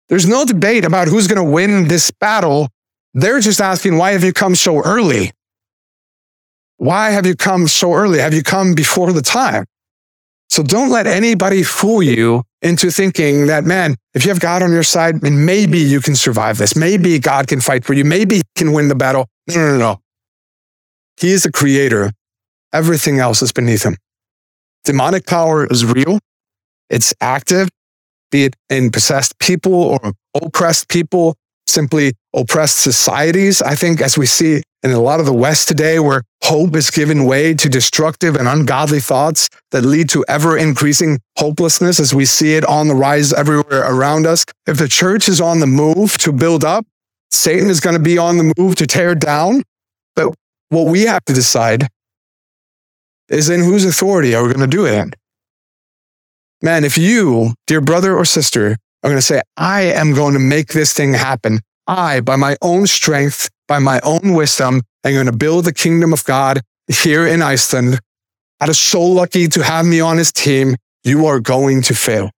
There's 0.08 0.28
no 0.28 0.45
debate 0.45 0.86
about 0.86 1.08
who's 1.10 1.28
going 1.28 1.43
to 1.43 1.52
win 1.52 1.88
this 1.88 2.10
battle 2.12 2.69
They're 3.13 3.39
just 3.39 3.60
asking, 3.60 3.97
why 3.97 4.12
have 4.12 4.23
you 4.23 4.34
come 4.34 4.56
so 4.56 4.82
early? 4.82 5.32
Why 6.78 7.10
have 7.10 7.25
you 7.25 7.36
come 7.36 7.67
so 7.67 7.93
early? 7.93 8.19
Have 8.19 8.34
you 8.34 8.43
come 8.43 8.73
before 8.73 9.12
the 9.12 9.21
time? 9.21 9.65
So 10.49 10.63
don't 10.63 10.89
let 10.89 11.08
anybody 11.08 11.63
fool 11.63 12.02
you 12.02 12.43
into 12.62 12.91
thinking 12.91 13.47
that, 13.47 13.63
man, 13.65 13.95
if 14.13 14.25
you 14.25 14.30
have 14.30 14.39
God 14.39 14.63
on 14.63 14.71
your 14.71 14.84
side, 14.84 15.21
maybe 15.21 15.80
you 15.80 16.02
can 16.02 16.15
survive 16.15 16.58
this. 16.58 16.75
Maybe 16.75 17.19
God 17.19 17.47
can 17.47 17.62
fight 17.62 17.86
for 17.86 17.93
you. 17.93 18.04
Maybe 18.04 18.38
he 18.38 18.41
can 18.56 18.73
win 18.73 18.88
the 18.88 18.95
battle. 18.95 19.28
No, 19.47 19.56
no, 19.56 19.71
no, 19.71 19.78
no. 19.78 19.99
He 21.19 21.32
is 21.32 21.43
the 21.43 21.52
creator. 21.52 22.12
Everything 22.71 23.19
else 23.19 23.41
is 23.41 23.52
beneath 23.52 23.84
him. 23.84 23.97
Demonic 24.86 25.25
power 25.25 25.65
is 25.65 25.86
real. 25.86 26.19
It's 26.89 27.13
active, 27.21 27.69
be 28.32 28.46
it 28.46 28.56
in 28.70 28.92
possessed 28.92 29.38
people 29.39 29.74
or 29.74 30.13
oppressed 30.36 30.89
people, 30.89 31.36
simply 31.68 32.13
oppressed 32.34 32.78
societies. 32.78 33.62
I 33.62 33.76
think 33.76 34.02
as 34.02 34.18
we 34.18 34.26
see 34.26 34.63
in 34.82 34.92
a 34.92 35.00
lot 35.00 35.20
of 35.20 35.26
the 35.26 35.34
West 35.34 35.68
today, 35.68 36.00
where 36.00 36.24
hope 36.44 36.76
is 36.76 36.89
given 36.89 37.26
way 37.26 37.54
to 37.54 37.70
destructive 37.70 38.36
and 38.36 38.48
ungodly 38.48 39.00
thoughts 39.00 39.50
that 39.72 39.84
lead 39.84 40.10
to 40.10 40.24
ever 40.28 40.58
increasing 40.58 41.20
hopelessness 41.38 42.00
as 42.00 42.13
we 42.13 42.26
see 42.26 42.56
it 42.56 42.65
on 42.65 42.88
the 42.88 42.96
rise 42.96 43.34
everywhere 43.34 43.82
around 43.82 44.26
us. 44.26 44.46
If 44.65 44.78
the 44.78 44.88
church 44.88 45.28
is 45.28 45.42
on 45.42 45.60
the 45.60 45.68
move 45.68 46.18
to 46.20 46.32
build 46.32 46.63
up, 46.63 46.86
Satan 47.32 47.70
is 47.70 47.80
going 47.80 47.96
to 47.96 48.02
be 48.02 48.18
on 48.18 48.38
the 48.38 48.54
move 48.58 48.76
to 48.76 48.88
tear 48.88 49.15
down. 49.15 49.63
But 50.15 50.34
what 50.70 50.88
we 50.88 51.04
have 51.04 51.26
to 51.26 51.34
decide 51.34 51.88
is 53.28 53.50
in 53.50 53.62
whose 53.62 53.86
authority 53.86 54.34
are 54.34 54.44
we 54.44 54.54
going 54.54 54.68
to 54.70 54.78
do 54.78 54.86
it 54.86 54.94
in? 54.94 55.12
Man, 56.62 56.84
if 56.84 56.98
you, 56.98 57.54
dear 57.67 57.80
brother 57.80 58.17
or 58.17 58.26
sister, 58.26 58.78
are 59.04 59.10
going 59.10 59.15
to 59.15 59.22
say, 59.22 59.41
I 59.56 59.84
am 59.84 60.13
going 60.13 60.34
to 60.34 60.39
make 60.39 60.74
this 60.74 60.93
thing 60.93 61.13
happen. 61.13 61.62
I, 61.88 62.19
by 62.19 62.36
my 62.36 62.58
own 62.62 62.86
strength, 62.86 63.50
by 63.67 63.80
my 63.80 64.02
own 64.04 64.34
wisdom, 64.34 64.82
am 65.06 65.13
going 65.13 65.26
to 65.26 65.32
build 65.32 65.65
the 65.65 65.74
kingdom 65.74 66.12
of 66.12 66.26
God 66.26 66.62
here 66.88 67.26
in 67.26 67.41
Iceland. 67.41 68.00
God 68.60 68.69
is 68.69 68.80
so 68.80 69.02
lucky 69.02 69.48
to 69.48 69.63
have 69.63 69.86
me 69.86 70.02
on 70.02 70.17
his 70.17 70.34
team. 70.34 70.76
You 71.04 71.28
are 71.28 71.39
going 71.39 71.82
to 71.84 71.95
fail. 71.95 72.30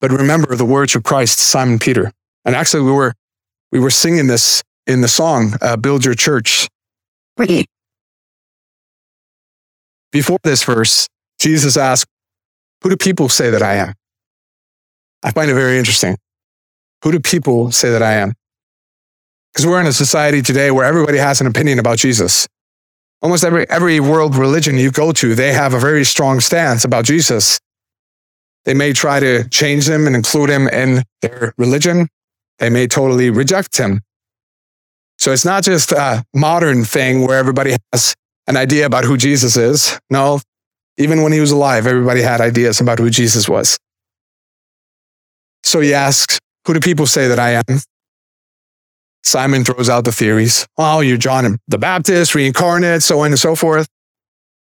But 0.00 0.10
remember 0.10 0.56
the 0.56 0.64
words 0.64 0.96
of 0.96 1.02
Christ, 1.02 1.38
Simon 1.38 1.78
Peter. 1.78 2.12
And 2.44 2.54
actually, 2.54 2.84
we 2.84 2.92
were, 2.92 3.14
we 3.72 3.78
were 3.78 3.90
singing 3.90 4.26
this 4.26 4.62
in 4.86 5.02
the 5.02 5.08
song, 5.08 5.52
uh, 5.60 5.76
Build 5.76 6.04
Your 6.04 6.14
Church. 6.14 6.66
Before 10.10 10.38
this 10.42 10.64
verse, 10.64 11.08
Jesus 11.38 11.76
asked, 11.76 12.06
Who 12.82 12.90
do 12.90 12.96
people 12.96 13.28
say 13.28 13.50
that 13.50 13.62
I 13.62 13.74
am? 13.74 13.94
I 15.22 15.32
find 15.32 15.50
it 15.50 15.54
very 15.54 15.78
interesting. 15.78 16.16
Who 17.02 17.12
do 17.12 17.20
people 17.20 17.70
say 17.70 17.90
that 17.90 18.02
I 18.02 18.14
am? 18.14 18.34
Because 19.52 19.66
we're 19.66 19.80
in 19.80 19.86
a 19.86 19.92
society 19.92 20.42
today 20.42 20.70
where 20.70 20.84
everybody 20.84 21.18
has 21.18 21.40
an 21.40 21.46
opinion 21.46 21.78
about 21.78 21.98
Jesus. 21.98 22.46
Almost 23.22 23.44
every, 23.44 23.68
every 23.68 23.98
world 23.98 24.36
religion 24.36 24.76
you 24.76 24.90
go 24.90 25.12
to, 25.12 25.34
they 25.34 25.52
have 25.52 25.74
a 25.74 25.80
very 25.80 26.04
strong 26.04 26.38
stance 26.40 26.84
about 26.84 27.04
Jesus. 27.04 27.58
They 28.64 28.74
may 28.74 28.92
try 28.92 29.18
to 29.18 29.48
change 29.48 29.88
him 29.88 30.06
and 30.06 30.14
include 30.14 30.50
him 30.50 30.68
in 30.68 31.02
their 31.22 31.54
religion. 31.58 32.08
They 32.58 32.70
may 32.70 32.86
totally 32.86 33.30
reject 33.30 33.76
him. 33.76 34.02
So 35.18 35.32
it's 35.32 35.44
not 35.44 35.64
just 35.64 35.90
a 35.90 36.24
modern 36.32 36.84
thing 36.84 37.26
where 37.26 37.38
everybody 37.38 37.76
has 37.92 38.14
an 38.46 38.56
idea 38.56 38.86
about 38.86 39.04
who 39.04 39.16
Jesus 39.16 39.56
is. 39.56 39.98
No, 40.10 40.40
even 40.98 41.22
when 41.22 41.32
he 41.32 41.40
was 41.40 41.52
alive, 41.52 41.86
everybody 41.86 42.20
had 42.20 42.40
ideas 42.40 42.80
about 42.80 42.98
who 42.98 43.08
Jesus 43.08 43.48
was. 43.48 43.78
So 45.62 45.80
he 45.80 45.94
asks, 45.94 46.38
Who 46.66 46.74
do 46.74 46.80
people 46.80 47.06
say 47.06 47.28
that 47.28 47.38
I 47.38 47.52
am? 47.52 47.80
Simon 49.22 49.64
throws 49.64 49.88
out 49.88 50.04
the 50.04 50.12
theories. 50.12 50.66
Oh, 50.76 51.00
you're 51.00 51.16
John 51.16 51.58
the 51.68 51.78
Baptist, 51.78 52.34
reincarnate, 52.34 53.02
so 53.02 53.20
on 53.20 53.26
and 53.26 53.38
so 53.38 53.54
forth. 53.54 53.88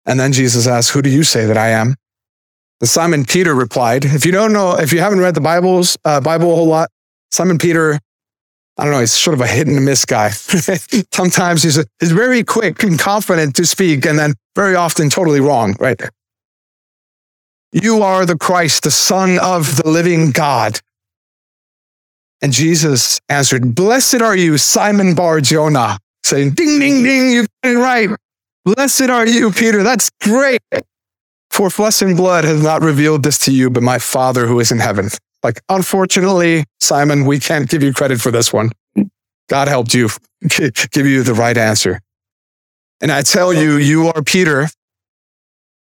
And 0.06 0.20
then 0.20 0.34
Jesus 0.34 0.68
asks, 0.68 0.94
Who 0.94 1.02
do 1.02 1.10
you 1.10 1.24
say 1.24 1.46
that 1.46 1.58
I 1.58 1.70
am? 1.70 1.96
The 2.80 2.88
Simon 2.88 3.26
Peter 3.26 3.56
replied, 3.56 4.04
If 4.04 4.26
you 4.26 4.32
don't 4.32 4.52
know, 4.52 4.78
if 4.78 4.92
you 4.92 5.00
haven't 5.00 5.20
read 5.20 5.36
the 5.36 5.42
Bible's 5.42 5.98
uh, 6.04 6.20
Bible 6.20 6.52
a 6.52 6.56
whole 6.56 6.68
lot, 6.68 6.90
Simon 7.32 7.58
Peter, 7.58 8.00
I 8.78 8.84
don't 8.84 8.94
know, 8.94 9.00
he's 9.00 9.14
sort 9.14 9.34
of 9.34 9.42
a 9.42 9.48
hit 9.48 9.68
and 9.68 9.86
miss 9.86 10.04
guy. 10.04 10.30
Sometimes 11.14 11.64
he's, 11.64 11.78
a, 11.78 11.86
he's 12.00 12.12
very 12.12 12.44
quick 12.44 12.84
and 12.84 13.00
confident 13.00 13.56
to 13.56 13.66
speak, 13.66 14.06
and 14.06 14.20
then 14.20 14.34
very 14.56 14.76
often 14.76 15.10
totally 15.10 15.40
wrong, 15.40 15.76
right? 15.80 16.00
You 17.76 18.04
are 18.04 18.26
the 18.26 18.38
Christ, 18.38 18.84
the 18.84 18.92
Son 18.92 19.38
of 19.38 19.76
the 19.76 19.90
living 19.90 20.32
God. 20.32 20.80
And 22.42 22.54
Jesus 22.54 23.20
answered, 23.28 23.76
Blessed 23.76 24.22
are 24.22 24.36
you, 24.36 24.58
Simon 24.58 25.14
Bar 25.14 25.42
Jonah, 25.42 26.00
saying, 26.24 26.52
Ding, 26.52 26.80
ding, 26.80 27.04
ding, 27.04 27.32
you 27.32 27.48
got 27.62 27.74
it 27.74 27.78
right. 27.78 28.10
Blessed 28.64 29.10
are 29.10 29.28
you, 29.28 29.52
Peter. 29.52 29.84
That's 29.84 30.10
great. 30.22 30.62
For 31.52 31.70
flesh 31.70 32.02
and 32.02 32.16
blood 32.16 32.46
has 32.46 32.64
not 32.64 32.82
revealed 32.82 33.24
this 33.24 33.40
to 33.40 33.52
you, 33.52 33.70
but 33.70 33.84
my 33.84 34.00
Father 34.00 34.48
who 34.48 34.58
is 34.62 34.72
in 34.72 34.80
heaven. 34.80 35.10
Like, 35.44 35.60
unfortunately, 35.68 36.64
Simon, 36.80 37.26
we 37.26 37.42
can't 37.42 37.70
give 37.70 37.84
you 37.84 37.92
credit 37.92 38.22
for 38.22 38.32
this 38.32 38.54
one. 38.54 38.72
God 39.50 39.68
helped 39.68 39.94
you 39.94 40.08
give 40.48 41.06
you 41.06 41.24
the 41.24 41.34
right 41.34 41.58
answer. 41.58 42.00
And 43.02 43.12
I 43.12 43.22
tell 43.22 43.54
you, 43.54 43.76
you 43.76 44.08
are 44.08 44.24
Peter, 44.24 44.70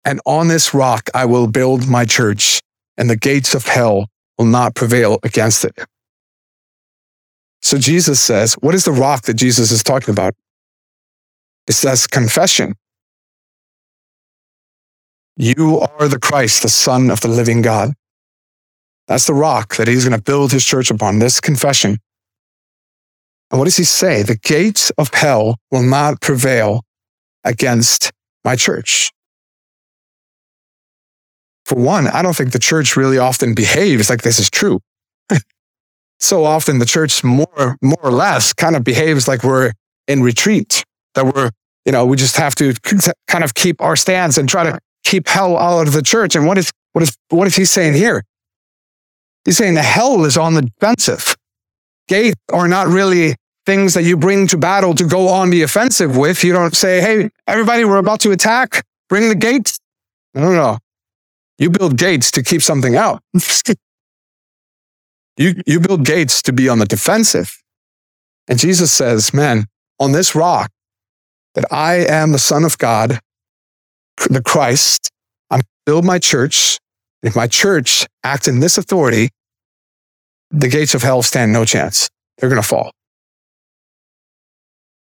and 0.05 0.21
on 0.27 0.49
this 0.49 0.75
rock 0.75 1.09
I 1.15 1.25
will 1.25 1.47
build 1.47 1.88
my 1.88 2.05
church, 2.05 2.61
and 2.97 3.09
the 3.09 3.17
gates 3.17 3.55
of 3.55 3.67
hell 3.67 4.09
will 4.38 4.47
not 4.47 4.75
prevail 4.75 5.19
against 5.23 5.65
it. 5.65 5.79
So 7.61 7.79
Jesus 7.79 8.21
says, 8.21 8.55
what 8.55 8.75
is 8.75 8.85
the 8.85 8.93
rock 8.93 9.23
that 9.23 9.35
Jesus 9.35 9.71
is 9.71 9.85
talking 9.85 10.12
about? 10.12 10.35
It 11.69 11.75
says 11.75 12.07
confession. 12.07 12.75
You 15.37 15.81
are 15.81 16.09
the 16.09 16.19
Christ, 16.19 16.62
the 16.62 16.69
Son 16.69 17.11
of 17.11 17.21
the 17.21 17.29
living 17.29 17.62
God. 17.62 17.95
That's 19.07 19.27
the 19.27 19.35
rock 19.35 19.77
that 19.77 19.88
he's 19.88 20.05
going 20.05 20.17
to 20.17 20.23
build 20.23 20.53
his 20.53 20.65
church 20.65 20.91
upon, 20.91 21.21
this 21.21 21.41
confession. 21.41 21.99
And 23.51 23.59
what 23.59 23.67
does 23.67 23.77
he 23.77 23.85
say? 23.85 24.23
The 24.23 24.37
gates 24.37 24.91
of 24.99 25.12
hell 25.15 25.57
will 25.71 25.83
not 25.83 26.21
prevail 26.21 26.85
against 27.45 28.11
my 28.45 28.57
church 28.57 29.12
for 31.64 31.77
one, 31.77 32.07
I 32.07 32.22
don't 32.22 32.35
think 32.35 32.53
the 32.53 32.59
church 32.59 32.96
really 32.96 33.18
often 33.18 33.55
behaves 33.55 34.11
like 34.11 34.22
this 34.22 34.38
is 34.38 34.51
true. 34.51 34.81
so 36.18 36.44
often 36.44 36.79
the 36.79 36.87
church 36.87 37.22
more, 37.22 37.77
more 37.81 38.01
or 38.03 38.11
less 38.11 38.53
kind 38.53 38.77
of 38.77 38.85
behaves 38.85 39.29
like 39.29 39.42
we're 39.44 39.72
in 40.09 40.22
retreat, 40.22 40.85
that 41.14 41.25
we're, 41.25 41.51
you 41.85 41.92
know, 41.92 42.05
we 42.05 42.16
just 42.16 42.37
have 42.37 42.55
to 42.57 42.75
kind 43.29 43.44
of 43.44 43.55
keep 43.55 43.81
our 43.81 43.96
stance 43.96 44.38
and 44.38 44.48
try 44.48 44.64
to 44.64 44.79
keep 45.05 45.29
hell 45.29 45.57
out 45.57 45.87
of 45.87 45.92
the 45.92 46.03
church. 46.03 46.35
And 46.35 46.46
what 46.46 46.59
is, 46.59 46.70
what 46.92 47.03
is, 47.03 47.16
what 47.29 47.46
is 47.46 47.57
he 47.57 47.64
saying 47.64 47.94
here? 47.94 48.25
He's 49.44 49.57
saying 49.57 49.75
the 49.75 49.83
hell 49.83 50.25
is 50.25 50.37
on 50.37 50.55
the 50.55 50.62
defensive. 50.62 51.37
Gates 52.09 52.37
are 52.53 52.68
not 52.68 52.88
really 52.88 53.37
things 53.66 53.94
that 53.94 54.03
you 54.03 54.16
bring 54.16 54.46
to 54.48 54.59
battle 54.59 54.94
to 54.94 55.05
go 55.05 55.29
on 55.29 55.51
the 55.51 55.62
offensive 55.62 56.16
with. 56.16 56.42
You 56.44 56.53
don't 56.53 56.75
say, 56.75 57.01
Hey, 57.01 57.31
everybody, 57.46 57.85
we're 57.85 57.98
about 57.98 58.20
to 58.20 58.33
attack. 58.33 58.85
Bring 59.09 59.29
the 59.29 59.35
gates. 59.35 59.79
No, 60.35 60.53
no, 60.53 60.79
you 61.62 61.70
build 61.70 61.96
gates 61.96 62.33
to 62.33 62.42
keep 62.42 62.61
something 62.61 62.96
out. 62.96 63.22
you, 65.37 65.55
you 65.64 65.79
build 65.79 66.05
gates 66.05 66.42
to 66.42 66.53
be 66.53 66.68
on 66.68 66.81
the 66.81 66.87
defensive. 66.87 67.57
And 68.48 68.59
Jesus 68.59 68.90
says, 68.90 69.33
man, 69.33 69.66
on 70.01 70.11
this 70.11 70.35
rock, 70.35 70.72
that 71.55 71.72
I 71.72 72.05
am 72.07 72.33
the 72.33 72.40
Son 72.40 72.64
of 72.64 72.79
God, 72.79 73.20
the 74.29 74.42
Christ, 74.42 75.09
I'm 75.51 75.61
build 75.87 76.05
my 76.05 76.18
church. 76.18 76.79
If 77.22 77.37
my 77.37 77.46
church 77.46 78.09
acts 78.25 78.48
in 78.48 78.59
this 78.59 78.77
authority, 78.77 79.29
the 80.51 80.68
gates 80.68 80.94
of 80.94 81.03
hell 81.03 81.22
stand 81.22 81.53
no 81.53 81.64
chance. 81.64 82.11
They're 82.38 82.48
going 82.48 82.61
to 82.61 82.66
fall. 82.66 82.90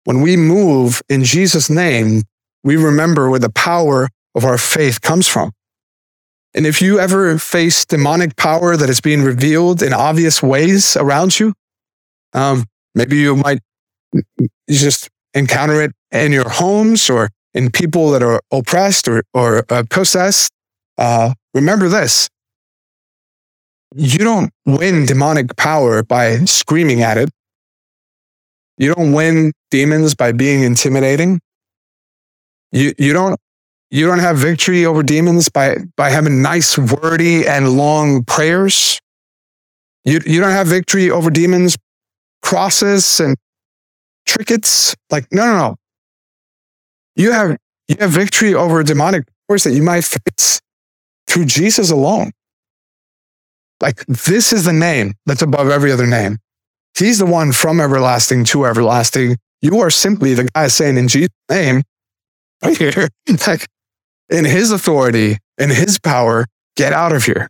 When 0.03 0.21
we 0.21 0.37
move 0.37 1.01
in 1.09 1.23
Jesus' 1.23 1.71
name, 1.71 2.21
we 2.63 2.75
remember 2.75 3.31
where 3.31 3.39
the 3.39 3.49
power 3.49 4.09
of 4.35 4.45
our 4.45 4.59
faith 4.59 5.01
comes 5.01 5.27
from. 5.27 5.51
And 6.55 6.67
if 6.67 6.81
you 6.81 6.99
ever 6.99 7.37
face 7.39 7.85
demonic 7.85 8.35
power 8.35 8.77
that 8.77 8.89
is 8.89 9.01
being 9.01 9.23
revealed 9.23 9.81
in 9.81 9.91
obvious 9.91 10.43
ways 10.43 10.95
around 10.95 11.39
you, 11.39 11.53
um, 12.33 12.65
maybe 12.93 13.17
you 13.17 13.35
might 13.35 13.59
just 14.69 15.09
encounter 15.33 15.81
it 15.81 15.91
in 16.11 16.31
your 16.31 16.47
homes 16.47 17.09
or 17.09 17.29
in 17.53 17.71
people 17.71 18.11
that 18.11 18.21
are 18.21 18.39
oppressed 18.51 19.07
or, 19.07 19.23
or 19.33 19.65
uh, 19.69 19.83
possessed. 19.89 20.51
Uh, 20.97 21.33
remember 21.53 21.89
this. 21.89 22.29
You 23.95 24.19
don't 24.19 24.51
win 24.65 25.05
demonic 25.05 25.55
power 25.55 26.03
by 26.03 26.45
screaming 26.45 27.01
at 27.01 27.17
it. 27.17 27.29
You 28.77 28.93
don't 28.93 29.13
win 29.13 29.53
demons 29.69 30.15
by 30.15 30.31
being 30.31 30.63
intimidating. 30.63 31.39
You, 32.71 32.93
you 32.97 33.13
don't 33.13 33.39
you 33.93 34.07
don't 34.07 34.19
have 34.19 34.37
victory 34.37 34.87
over 34.87 35.03
demons 35.03 35.49
by, 35.49 35.77
by 35.95 36.09
having 36.09 36.41
nice, 36.41 36.79
wordy, 36.79 37.47
and 37.47 37.77
long 37.77 38.23
prayers. 38.23 38.99
You, 40.03 40.19
you 40.25 40.41
don't 40.41 40.49
have 40.49 40.65
victory 40.65 41.11
over 41.11 41.29
demons 41.29 41.77
crosses 42.41 43.19
and 43.19 43.37
trinkets. 44.25 44.95
Like, 45.11 45.27
no, 45.31 45.45
no, 45.45 45.57
no. 45.57 45.75
You 47.15 47.33
have, 47.33 47.55
you 47.87 47.97
have 47.99 48.09
victory 48.09 48.55
over 48.55 48.81
demonic 48.81 49.25
force 49.47 49.63
that 49.65 49.73
you 49.73 49.83
might 49.83 50.05
face 50.05 50.59
through 51.27 51.45
Jesus 51.45 51.91
alone. 51.91 52.31
Like, 53.79 54.03
this 54.07 54.51
is 54.51 54.65
the 54.65 54.73
name 54.73 55.13
that's 55.27 55.43
above 55.43 55.69
every 55.69 55.91
other 55.91 56.07
name. 56.07 56.39
He's 56.97 57.19
the 57.19 57.27
one 57.27 57.51
from 57.51 57.79
everlasting 57.79 58.45
to 58.45 58.65
everlasting. 58.65 59.37
You 59.61 59.81
are 59.81 59.91
simply 59.91 60.33
the 60.33 60.45
guy 60.45 60.67
saying 60.69 60.97
in 60.97 61.07
Jesus' 61.07 61.29
name, 61.47 61.83
right 62.63 62.75
here, 62.75 63.07
like 63.45 63.67
in 64.29 64.45
his 64.45 64.71
authority, 64.71 65.37
in 65.57 65.69
his 65.69 65.99
power, 65.99 66.45
get 66.75 66.93
out 66.93 67.11
of 67.11 67.25
here. 67.25 67.49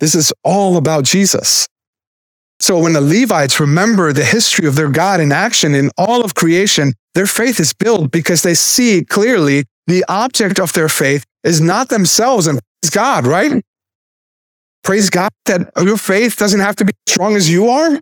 This 0.00 0.14
is 0.14 0.32
all 0.44 0.76
about 0.76 1.04
Jesus. 1.04 1.66
So 2.58 2.78
when 2.78 2.92
the 2.92 3.00
Levites 3.00 3.58
remember 3.58 4.12
the 4.12 4.24
history 4.24 4.66
of 4.66 4.74
their 4.74 4.90
God 4.90 5.20
in 5.20 5.32
action 5.32 5.74
in 5.74 5.90
all 5.96 6.24
of 6.24 6.34
creation, 6.34 6.92
their 7.14 7.26
faith 7.26 7.58
is 7.58 7.72
built 7.72 8.10
because 8.10 8.42
they 8.42 8.54
see 8.54 9.04
clearly 9.04 9.64
the 9.86 10.04
object 10.08 10.60
of 10.60 10.72
their 10.74 10.88
faith 10.88 11.24
is 11.42 11.60
not 11.60 11.88
themselves 11.88 12.46
and 12.46 12.60
praise 12.82 12.90
God, 12.90 13.26
right? 13.26 13.62
Praise 14.84 15.10
God 15.10 15.30
that 15.46 15.70
your 15.82 15.96
faith 15.96 16.36
doesn't 16.36 16.60
have 16.60 16.76
to 16.76 16.84
be 16.84 16.92
as 17.06 17.12
strong 17.12 17.34
as 17.34 17.50
you 17.50 17.68
are. 17.68 17.98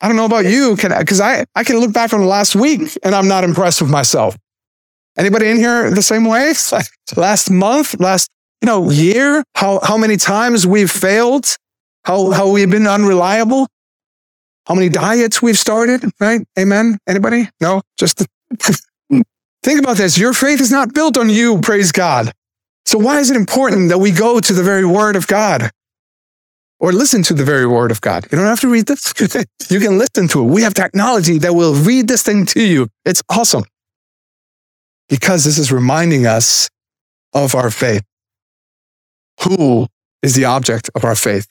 I 0.00 0.08
don't 0.08 0.16
know 0.16 0.26
about 0.26 0.44
you, 0.44 0.76
because 0.76 1.20
I, 1.20 1.44
I 1.54 1.64
can 1.64 1.78
look 1.78 1.92
back 1.92 2.12
on 2.12 2.20
the 2.20 2.26
last 2.26 2.54
week 2.54 2.96
and 3.02 3.14
I'm 3.14 3.28
not 3.28 3.44
impressed 3.44 3.80
with 3.80 3.90
myself. 3.90 4.36
Anybody 5.18 5.48
in 5.48 5.56
here 5.56 5.90
the 5.90 6.02
same 6.02 6.24
way? 6.24 6.52
last 7.16 7.50
month, 7.50 7.98
last 8.00 8.30
you 8.60 8.66
know 8.66 8.90
year, 8.90 9.44
how 9.54 9.80
how 9.82 9.96
many 9.96 10.16
times 10.16 10.66
we've 10.66 10.90
failed, 10.90 11.56
how, 12.04 12.30
how 12.30 12.50
we've 12.50 12.70
been 12.70 12.86
unreliable, 12.86 13.66
how 14.66 14.74
many 14.74 14.88
diets 14.88 15.40
we've 15.40 15.58
started, 15.58 16.10
right? 16.20 16.40
Amen. 16.58 16.98
Anybody? 17.08 17.48
No, 17.60 17.82
just 17.96 18.26
think 19.62 19.78
about 19.78 19.96
this. 19.96 20.18
Your 20.18 20.32
faith 20.32 20.60
is 20.60 20.70
not 20.70 20.92
built 20.92 21.16
on 21.16 21.30
you. 21.30 21.60
Praise 21.60 21.92
God. 21.92 22.32
So 22.84 22.98
why 22.98 23.18
is 23.18 23.30
it 23.30 23.36
important 23.36 23.88
that 23.88 23.98
we 23.98 24.12
go 24.12 24.38
to 24.38 24.52
the 24.52 24.62
very 24.62 24.84
word 24.84 25.16
of 25.16 25.26
God? 25.26 25.70
Or 26.78 26.92
listen 26.92 27.22
to 27.24 27.34
the 27.34 27.44
very 27.44 27.66
word 27.66 27.90
of 27.90 28.00
God. 28.02 28.26
You 28.30 28.36
don't 28.36 28.46
have 28.46 28.60
to 28.60 28.68
read 28.68 28.86
this. 28.86 29.14
you 29.70 29.80
can 29.80 29.98
listen 29.98 30.28
to 30.28 30.42
it. 30.42 30.44
We 30.44 30.62
have 30.62 30.74
technology 30.74 31.38
that 31.38 31.54
will 31.54 31.74
read 31.74 32.06
this 32.06 32.22
thing 32.22 32.44
to 32.46 32.62
you. 32.62 32.88
It's 33.04 33.22
awesome. 33.30 33.64
Because 35.08 35.44
this 35.44 35.58
is 35.58 35.70
reminding 35.70 36.26
us 36.26 36.68
of 37.32 37.54
our 37.54 37.70
faith. 37.70 38.02
Who 39.42 39.86
is 40.22 40.34
the 40.34 40.46
object 40.46 40.90
of 40.94 41.04
our 41.04 41.14
faith? 41.14 41.46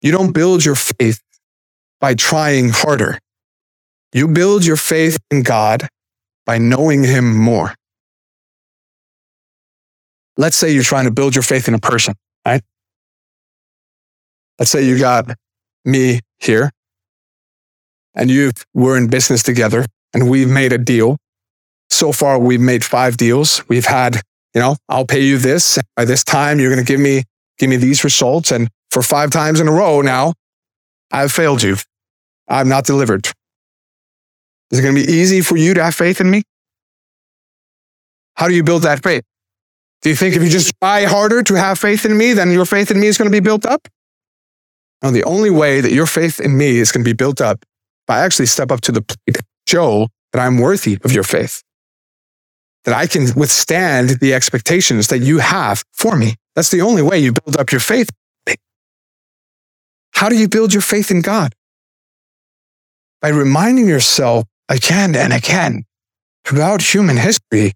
You 0.00 0.12
don't 0.12 0.32
build 0.32 0.64
your 0.64 0.74
faith 0.74 1.20
by 2.00 2.14
trying 2.14 2.70
harder. 2.70 3.18
You 4.12 4.28
build 4.28 4.64
your 4.64 4.76
faith 4.76 5.18
in 5.30 5.42
God 5.42 5.88
by 6.44 6.58
knowing 6.58 7.04
Him 7.04 7.36
more. 7.36 7.74
Let's 10.36 10.56
say 10.56 10.72
you're 10.72 10.82
trying 10.82 11.04
to 11.04 11.10
build 11.10 11.34
your 11.34 11.42
faith 11.42 11.68
in 11.68 11.74
a 11.74 11.78
person, 11.78 12.14
right? 12.46 12.62
Let's 14.58 14.70
say 14.70 14.84
you 14.84 14.98
got 14.98 15.26
me 15.84 16.20
here 16.40 16.70
and 18.14 18.30
you 18.30 18.52
we're 18.74 18.96
in 18.96 19.08
business 19.08 19.42
together 19.42 19.86
and 20.14 20.28
we've 20.28 20.48
made 20.48 20.72
a 20.72 20.78
deal. 20.78 21.16
So 21.92 22.10
far, 22.10 22.38
we've 22.38 22.58
made 22.58 22.82
five 22.82 23.18
deals. 23.18 23.68
We've 23.68 23.84
had, 23.84 24.16
you 24.54 24.62
know, 24.62 24.76
I'll 24.88 25.04
pay 25.04 25.20
you 25.20 25.36
this. 25.36 25.78
By 25.94 26.06
this 26.06 26.24
time, 26.24 26.58
you're 26.58 26.72
going 26.72 26.84
to 26.84 26.90
give 26.90 26.98
me, 26.98 27.24
give 27.58 27.68
me 27.68 27.76
these 27.76 28.02
results. 28.02 28.50
And 28.50 28.68
for 28.90 29.02
five 29.02 29.30
times 29.30 29.60
in 29.60 29.68
a 29.68 29.72
row 29.72 30.00
now, 30.00 30.32
I've 31.10 31.30
failed 31.30 31.62
you. 31.62 31.76
I've 32.48 32.66
not 32.66 32.86
delivered. 32.86 33.26
Is 34.70 34.78
it 34.78 34.82
going 34.82 34.94
to 34.94 35.06
be 35.06 35.12
easy 35.12 35.42
for 35.42 35.58
you 35.58 35.74
to 35.74 35.84
have 35.84 35.94
faith 35.94 36.18
in 36.18 36.30
me? 36.30 36.44
How 38.36 38.48
do 38.48 38.54
you 38.54 38.64
build 38.64 38.84
that 38.84 39.02
faith? 39.02 39.22
Do 40.00 40.08
you 40.08 40.16
think 40.16 40.34
if 40.34 40.42
you 40.42 40.48
just 40.48 40.72
try 40.80 41.04
harder 41.04 41.42
to 41.42 41.54
have 41.54 41.78
faith 41.78 42.06
in 42.06 42.16
me, 42.16 42.32
then 42.32 42.50
your 42.52 42.64
faith 42.64 42.90
in 42.90 43.00
me 43.00 43.08
is 43.08 43.18
going 43.18 43.30
to 43.30 43.36
be 43.36 43.44
built 43.44 43.66
up? 43.66 43.86
No, 45.02 45.10
the 45.10 45.24
only 45.24 45.50
way 45.50 45.82
that 45.82 45.92
your 45.92 46.06
faith 46.06 46.40
in 46.40 46.56
me 46.56 46.78
is 46.78 46.90
going 46.90 47.04
to 47.04 47.08
be 47.08 47.12
built 47.14 47.42
up 47.42 47.66
by 48.06 48.20
actually 48.20 48.46
step 48.46 48.72
up 48.72 48.80
to 48.80 48.92
the 48.92 49.02
plate, 49.02 49.42
show 49.68 50.08
that 50.32 50.40
I'm 50.40 50.56
worthy 50.56 50.98
of 51.04 51.12
your 51.12 51.22
faith, 51.22 51.62
that 52.84 52.94
I 52.94 53.06
can 53.06 53.28
withstand 53.36 54.20
the 54.20 54.34
expectations 54.34 55.08
that 55.08 55.18
you 55.18 55.38
have 55.38 55.84
for 55.92 56.16
me. 56.16 56.34
That's 56.54 56.70
the 56.70 56.80
only 56.80 57.02
way 57.02 57.18
you 57.18 57.32
build 57.32 57.56
up 57.56 57.70
your 57.70 57.80
faith. 57.80 58.10
How 60.14 60.28
do 60.28 60.36
you 60.36 60.48
build 60.48 60.72
your 60.72 60.82
faith 60.82 61.10
in 61.10 61.22
God? 61.22 61.54
By 63.20 63.28
reminding 63.28 63.88
yourself 63.88 64.44
again 64.68 65.14
and 65.16 65.32
again 65.32 65.84
throughout 66.44 66.82
human 66.82 67.16
history, 67.16 67.72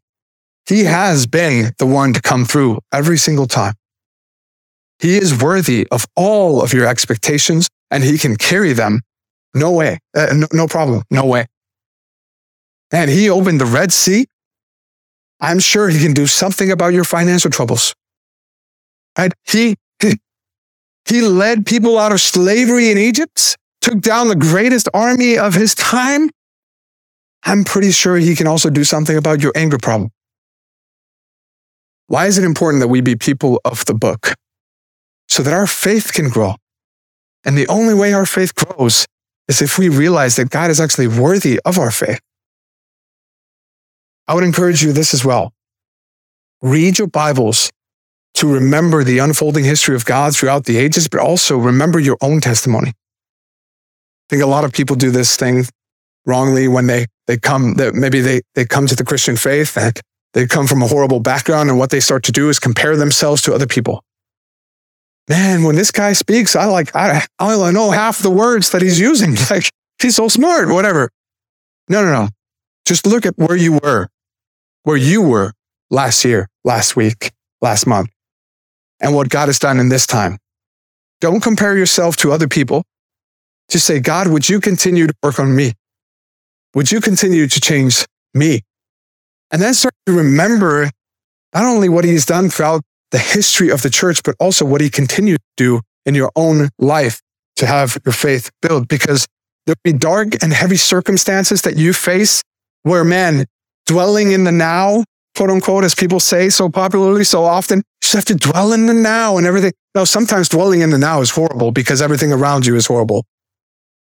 He 0.68 0.84
has 0.84 1.26
been 1.26 1.72
the 1.78 1.86
one 1.86 2.12
to 2.12 2.20
come 2.20 2.44
through 2.44 2.80
every 2.92 3.16
single 3.16 3.46
time. 3.46 3.74
He 4.98 5.16
is 5.16 5.40
worthy 5.40 5.86
of 5.90 6.06
all 6.16 6.62
of 6.62 6.72
your 6.72 6.86
expectations 6.86 7.68
and 7.90 8.02
He 8.02 8.18
can 8.18 8.36
carry 8.36 8.72
them. 8.72 9.02
No 9.54 9.72
way. 9.72 9.98
Uh, 10.14 10.34
no, 10.34 10.46
no 10.52 10.66
problem. 10.66 11.02
No 11.10 11.24
way. 11.26 11.46
And 12.90 13.10
He 13.10 13.30
opened 13.30 13.60
the 13.60 13.66
Red 13.66 13.92
Sea. 13.92 14.26
I'm 15.40 15.58
sure 15.58 15.88
He 15.88 16.00
can 16.00 16.14
do 16.14 16.26
something 16.26 16.70
about 16.70 16.92
your 16.92 17.04
financial 17.04 17.50
troubles. 17.50 17.94
Right? 19.18 19.32
He, 19.44 19.76
he 20.00 20.18
he 21.06 21.22
led 21.22 21.66
people 21.66 21.98
out 21.98 22.12
of 22.12 22.20
slavery 22.20 22.90
in 22.90 22.98
Egypt, 22.98 23.56
took 23.80 24.00
down 24.00 24.28
the 24.28 24.36
greatest 24.36 24.88
army 24.92 25.38
of 25.38 25.54
his 25.54 25.74
time. 25.74 26.30
I'm 27.44 27.62
pretty 27.62 27.92
sure 27.92 28.16
he 28.16 28.34
can 28.34 28.48
also 28.48 28.70
do 28.70 28.82
something 28.82 29.16
about 29.16 29.40
your 29.40 29.52
anger 29.54 29.78
problem. 29.78 30.10
Why 32.08 32.26
is 32.26 32.38
it 32.38 32.44
important 32.44 32.80
that 32.80 32.88
we 32.88 33.00
be 33.00 33.14
people 33.14 33.60
of 33.64 33.84
the 33.86 33.94
book? 33.94 34.34
So 35.28 35.42
that 35.44 35.52
our 35.52 35.66
faith 35.66 36.12
can 36.12 36.28
grow. 36.28 36.54
And 37.44 37.56
the 37.56 37.68
only 37.68 37.94
way 37.94 38.12
our 38.12 38.26
faith 38.26 38.54
grows 38.54 39.06
is 39.48 39.62
if 39.62 39.78
we 39.78 39.88
realize 39.88 40.34
that 40.36 40.50
God 40.50 40.70
is 40.70 40.80
actually 40.80 41.06
worthy 41.06 41.60
of 41.64 41.78
our 41.78 41.92
faith. 41.92 42.20
I 44.28 44.34
would 44.34 44.44
encourage 44.44 44.82
you 44.82 44.92
this 44.92 45.14
as 45.14 45.24
well. 45.24 45.52
Read 46.62 46.98
your 46.98 47.08
Bibles 47.08 47.70
to 48.34 48.52
remember 48.52 49.04
the 49.04 49.18
unfolding 49.18 49.64
history 49.64 49.94
of 49.94 50.04
God 50.04 50.34
throughout 50.34 50.64
the 50.64 50.76
ages, 50.76 51.08
but 51.08 51.20
also 51.20 51.56
remember 51.56 51.98
your 51.98 52.18
own 52.20 52.40
testimony. 52.40 52.90
I 52.90 54.28
think 54.28 54.42
a 54.42 54.46
lot 54.46 54.64
of 54.64 54.72
people 54.72 54.96
do 54.96 55.10
this 55.10 55.36
thing 55.36 55.64
wrongly 56.26 56.68
when 56.68 56.86
they, 56.86 57.06
they 57.26 57.38
come, 57.38 57.74
that 57.74 57.94
maybe 57.94 58.20
they, 58.20 58.42
they 58.54 58.64
come 58.64 58.86
to 58.88 58.96
the 58.96 59.04
Christian 59.04 59.36
faith 59.36 59.76
and 59.78 59.98
they 60.34 60.46
come 60.46 60.66
from 60.66 60.82
a 60.82 60.86
horrible 60.86 61.20
background 61.20 61.70
and 61.70 61.78
what 61.78 61.90
they 61.90 62.00
start 62.00 62.24
to 62.24 62.32
do 62.32 62.48
is 62.48 62.58
compare 62.58 62.96
themselves 62.96 63.40
to 63.42 63.54
other 63.54 63.66
people. 63.66 64.02
Man, 65.28 65.62
when 65.62 65.76
this 65.76 65.90
guy 65.90 66.12
speaks, 66.12 66.54
I 66.54 66.66
like, 66.66 66.94
I, 66.94 67.24
I 67.38 67.70
know 67.70 67.90
half 67.90 68.18
the 68.18 68.30
words 68.30 68.70
that 68.70 68.82
he's 68.82 69.00
using. 69.00 69.36
Like, 69.50 69.70
he's 70.00 70.16
so 70.16 70.28
smart, 70.28 70.68
whatever. 70.68 71.10
No, 71.88 72.04
no, 72.04 72.12
no. 72.12 72.28
Just 72.84 73.06
look 73.06 73.24
at 73.24 73.38
where 73.38 73.56
you 73.56 73.78
were, 73.82 74.08
where 74.86 74.96
you 74.96 75.20
were 75.20 75.52
last 75.90 76.24
year, 76.24 76.48
last 76.62 76.94
week, 76.94 77.32
last 77.60 77.88
month 77.88 78.08
and 79.00 79.16
what 79.16 79.28
God 79.28 79.48
has 79.48 79.58
done 79.58 79.80
in 79.80 79.88
this 79.88 80.06
time. 80.06 80.38
Don't 81.20 81.40
compare 81.40 81.76
yourself 81.76 82.16
to 82.18 82.30
other 82.30 82.46
people. 82.46 82.84
Just 83.68 83.84
say, 83.84 83.98
God, 83.98 84.28
would 84.28 84.48
you 84.48 84.60
continue 84.60 85.08
to 85.08 85.14
work 85.24 85.40
on 85.40 85.56
me? 85.56 85.72
Would 86.76 86.92
you 86.92 87.00
continue 87.00 87.48
to 87.48 87.60
change 87.60 88.06
me? 88.32 88.60
And 89.50 89.60
then 89.60 89.74
start 89.74 89.94
to 90.06 90.12
remember 90.12 90.88
not 91.52 91.64
only 91.64 91.88
what 91.88 92.04
he's 92.04 92.24
done 92.24 92.48
throughout 92.48 92.82
the 93.10 93.18
history 93.18 93.70
of 93.70 93.82
the 93.82 93.90
church, 93.90 94.22
but 94.22 94.36
also 94.38 94.64
what 94.64 94.80
he 94.80 94.88
continued 94.88 95.40
to 95.56 95.64
do 95.64 95.80
in 96.04 96.14
your 96.14 96.30
own 96.36 96.68
life 96.78 97.20
to 97.56 97.66
have 97.66 97.98
your 98.04 98.12
faith 98.12 98.52
built. 98.62 98.86
Because 98.86 99.26
there'll 99.66 99.80
be 99.82 99.92
dark 99.92 100.40
and 100.44 100.52
heavy 100.52 100.76
circumstances 100.76 101.62
that 101.62 101.76
you 101.76 101.92
face 101.92 102.44
where, 102.84 103.02
man, 103.02 103.46
dwelling 103.86 104.32
in 104.32 104.44
the 104.44 104.52
now 104.52 105.04
quote 105.36 105.50
unquote, 105.50 105.84
as 105.84 105.94
people 105.94 106.18
say 106.18 106.48
so 106.48 106.68
popularly 106.68 107.22
so 107.22 107.44
often. 107.44 107.78
You 107.78 107.84
just 108.00 108.14
have 108.14 108.24
to 108.26 108.34
dwell 108.34 108.72
in 108.72 108.86
the 108.86 108.94
now 108.94 109.36
and 109.36 109.46
everything. 109.46 109.72
No, 109.94 110.04
sometimes 110.04 110.48
dwelling 110.48 110.80
in 110.80 110.90
the 110.90 110.98
now 110.98 111.20
is 111.20 111.30
horrible 111.30 111.70
because 111.70 112.02
everything 112.02 112.32
around 112.32 112.66
you 112.66 112.74
is 112.74 112.86
horrible. 112.86 113.24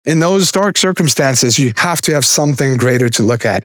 In 0.05 0.19
those 0.19 0.51
dark 0.51 0.77
circumstances, 0.77 1.57
you 1.57 1.71
have 1.77 2.01
to 2.01 2.13
have 2.13 2.25
something 2.25 2.75
greater 2.75 3.09
to 3.09 3.23
look 3.23 3.45
at. 3.45 3.63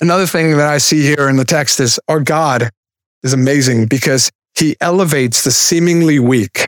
Another 0.00 0.26
thing 0.26 0.56
that 0.58 0.68
I 0.68 0.78
see 0.78 1.02
here 1.02 1.28
in 1.28 1.36
the 1.36 1.44
text 1.44 1.80
is 1.80 1.98
our 2.08 2.20
God 2.20 2.68
is 3.22 3.32
amazing 3.32 3.86
because 3.86 4.30
he 4.54 4.76
elevates 4.80 5.44
the 5.44 5.50
seemingly 5.50 6.18
weak 6.18 6.66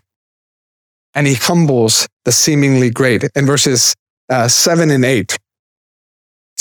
and 1.14 1.26
he 1.26 1.34
humbles 1.34 2.08
the 2.24 2.32
seemingly 2.32 2.90
great 2.90 3.24
in 3.34 3.44
verses 3.44 3.94
uh, 4.30 4.48
seven 4.48 4.90
and 4.90 5.04
eight. 5.04 5.36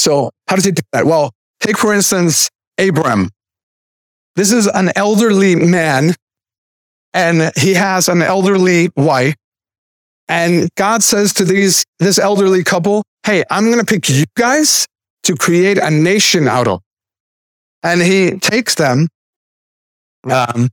So 0.04 0.32
how 0.50 0.58
does 0.58 0.66
he 0.66 0.72
do 0.72 0.82
that? 0.92 1.06
Well, 1.06 1.32
Take, 1.64 1.78
for 1.78 1.94
instance, 1.94 2.50
Abram. 2.78 3.30
This 4.36 4.52
is 4.52 4.68
an 4.68 4.92
elderly 4.98 5.56
man, 5.56 6.14
and 7.14 7.54
he 7.56 7.76
has 7.76 8.10
an 8.10 8.22
elderly 8.22 8.90
wife. 8.98 9.36
And 10.28 10.68
God 10.76 11.04
says 11.04 11.32
to 11.36 11.46
these, 11.46 11.86
this 12.00 12.20
elderly 12.20 12.66
couple, 12.66 13.04
Hey, 13.26 13.46
I'm 13.50 13.68
going 13.68 13.80
to 13.80 13.86
pick 13.86 14.10
you 14.10 14.26
guys 14.36 14.86
to 15.24 15.38
create 15.38 15.78
a 15.78 15.90
nation 15.90 16.50
out 16.50 16.68
of. 16.68 16.82
And 17.82 18.02
he 18.02 18.32
takes 18.32 18.76
them, 18.76 19.08
um, 20.30 20.68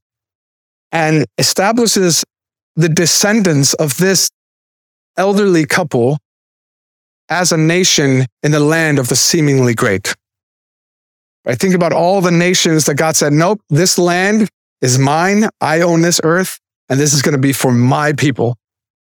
and 0.90 1.24
establishes 1.38 2.24
the 2.74 2.88
descendants 2.88 3.74
of 3.74 3.96
this 3.98 4.28
elderly 5.16 5.66
couple 5.66 6.18
as 7.30 7.52
a 7.52 7.56
nation 7.56 8.26
in 8.42 8.50
the 8.50 8.60
land 8.60 8.98
of 8.98 9.08
the 9.08 9.16
seemingly 9.16 9.74
great. 9.74 10.14
I 11.46 11.54
think 11.54 11.74
about 11.74 11.92
all 11.92 12.20
the 12.20 12.30
nations 12.30 12.84
that 12.84 12.96
God 12.96 13.16
said, 13.16 13.32
nope, 13.32 13.60
this 13.70 13.98
land 13.98 14.48
is 14.82 14.98
mine. 14.98 15.48
I 15.60 15.80
own 15.80 16.02
this 16.02 16.20
earth 16.22 16.58
and 16.88 16.98
this 16.98 17.14
is 17.14 17.22
going 17.22 17.34
to 17.34 17.40
be 17.40 17.52
for 17.52 17.72
my 17.72 18.12
people. 18.12 18.56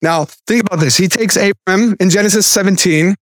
Now, 0.03 0.27
think 0.47 0.67
about 0.67 0.81
this. 0.81 0.97
He 0.97 1.09
takes 1.09 1.37
Abram 1.37 1.97
in 1.99 2.11
Genesis 2.11 2.47
17. 2.47 3.15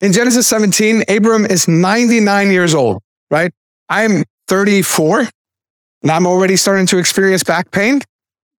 In 0.00 0.12
Genesis 0.12 0.46
17, 0.48 1.04
Abram 1.08 1.46
is 1.46 1.66
99 1.66 2.50
years 2.50 2.74
old, 2.74 3.00
right? 3.30 3.52
I'm 3.88 4.24
34 4.48 5.28
and 6.02 6.10
I'm 6.10 6.26
already 6.26 6.56
starting 6.56 6.86
to 6.86 6.98
experience 6.98 7.42
back 7.42 7.70
pain. 7.70 8.00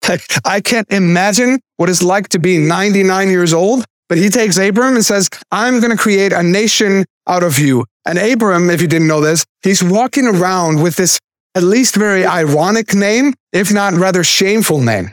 I 0.45 0.61
can't 0.61 0.91
imagine 0.91 1.61
what 1.77 1.91
it's 1.91 2.03
like 2.03 2.29
to 2.31 2.39
be 2.39 2.59
99 2.59 3.29
years 3.29 3.53
old. 3.53 3.85
But 4.09 4.19
he 4.19 4.29
takes 4.29 4.59
Abram 4.59 4.95
and 4.95 5.05
says, 5.05 5.29
I'm 5.51 5.81
going 5.81 5.91
to 5.91 5.97
create 5.97 6.33
a 6.33 6.43
nation 6.43 7.05
out 7.27 7.43
of 7.43 7.59
you. 7.59 7.87
And 8.07 8.19
Abram, 8.19 8.69
if 8.69 8.83
you 8.83 8.89
didn't 8.89 9.09
know 9.09 9.21
this, 9.21 9.45
he's 9.63 9.83
walking 9.83 10.27
around 10.27 10.83
with 10.83 10.97
this 10.97 11.19
at 11.55 11.63
least 11.63 11.95
very 11.95 12.27
ironic 12.27 12.95
name, 12.95 13.33
if 13.53 13.73
not 13.73 13.95
rather 13.95 14.23
shameful 14.25 14.81
name. 14.81 15.13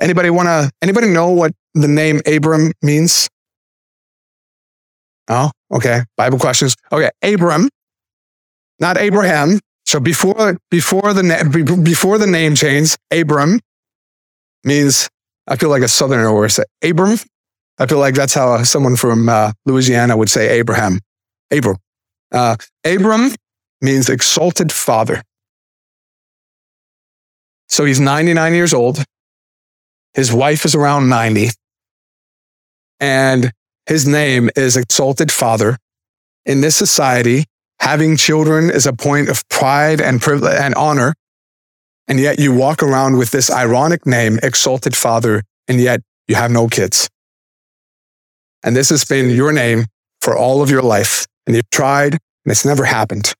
Anybody 0.00 0.30
want 0.30 0.46
to, 0.46 0.70
anybody 0.80 1.08
know 1.08 1.30
what 1.30 1.52
the 1.74 1.88
name 1.88 2.20
Abram 2.26 2.72
means? 2.82 3.28
Oh, 5.28 5.50
okay. 5.72 6.02
Bible 6.16 6.38
questions. 6.38 6.76
Okay. 6.90 7.10
Abram, 7.22 7.68
not 8.80 8.96
Abraham. 8.96 9.60
So 9.86 10.00
before, 10.00 10.56
before 10.70 11.12
the, 11.12 11.80
before 11.82 12.18
the 12.18 12.26
name 12.26 12.54
change, 12.54 12.96
Abram 13.10 13.60
means, 14.64 15.08
I 15.46 15.56
feel 15.56 15.68
like 15.68 15.82
a 15.82 15.88
southerner 15.88 16.32
where 16.32 16.48
say 16.48 16.64
Abram. 16.82 17.18
I 17.78 17.86
feel 17.86 17.98
like 17.98 18.14
that's 18.14 18.34
how 18.34 18.62
someone 18.62 18.96
from 18.96 19.28
uh, 19.28 19.52
Louisiana 19.66 20.16
would 20.16 20.30
say 20.30 20.48
Abraham. 20.58 21.00
Abram. 21.50 21.76
Uh, 22.32 22.56
Abram 22.84 23.34
means 23.80 24.08
exalted 24.08 24.72
father. 24.72 25.22
So 27.68 27.84
he's 27.84 28.00
99 28.00 28.54
years 28.54 28.72
old. 28.72 29.04
His 30.14 30.32
wife 30.32 30.64
is 30.64 30.74
around 30.74 31.08
90. 31.08 31.48
And 33.00 33.52
his 33.86 34.06
name 34.06 34.50
is 34.56 34.76
exalted 34.76 35.32
father. 35.32 35.76
In 36.46 36.60
this 36.60 36.76
society, 36.76 37.44
having 37.80 38.16
children 38.16 38.70
is 38.70 38.86
a 38.86 38.92
point 38.92 39.28
of 39.28 39.46
pride 39.48 40.00
and 40.00 40.22
privilege 40.22 40.58
and 40.58 40.74
honor. 40.74 41.14
And 42.06 42.20
yet 42.20 42.38
you 42.38 42.54
walk 42.54 42.82
around 42.82 43.18
with 43.18 43.30
this 43.30 43.50
ironic 43.50 44.06
name, 44.06 44.38
exalted 44.42 44.96
father, 44.96 45.42
and 45.66 45.80
yet 45.80 46.00
you 46.28 46.36
have 46.36 46.50
no 46.50 46.68
kids. 46.68 47.08
And 48.64 48.74
this 48.74 48.88
has 48.88 49.04
been 49.04 49.30
your 49.30 49.52
name 49.52 49.84
for 50.22 50.36
all 50.36 50.62
of 50.62 50.70
your 50.70 50.82
life. 50.82 51.26
And 51.46 51.54
you've 51.54 51.70
tried 51.70 52.14
and 52.14 52.50
it's 52.50 52.64
never 52.64 52.84
happened. 52.84 53.34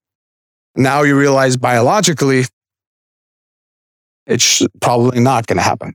Now 0.76 1.02
you 1.02 1.18
realize 1.18 1.56
biologically, 1.56 2.44
it's 4.26 4.62
probably 4.80 5.20
not 5.20 5.46
going 5.46 5.56
to 5.56 5.62
happen. 5.62 5.94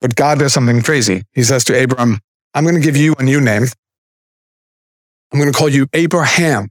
But 0.00 0.16
God 0.16 0.38
does 0.40 0.52
something 0.52 0.82
crazy. 0.82 1.22
He 1.32 1.42
says 1.42 1.64
to 1.64 1.82
Abram, 1.82 2.18
I'm 2.54 2.64
going 2.64 2.74
to 2.74 2.80
give 2.80 2.96
you 2.96 3.14
a 3.18 3.22
new 3.22 3.40
name. 3.40 3.64
I'm 5.32 5.38
going 5.38 5.52
to 5.52 5.56
call 5.56 5.68
you 5.68 5.86
Abraham. 5.92 6.70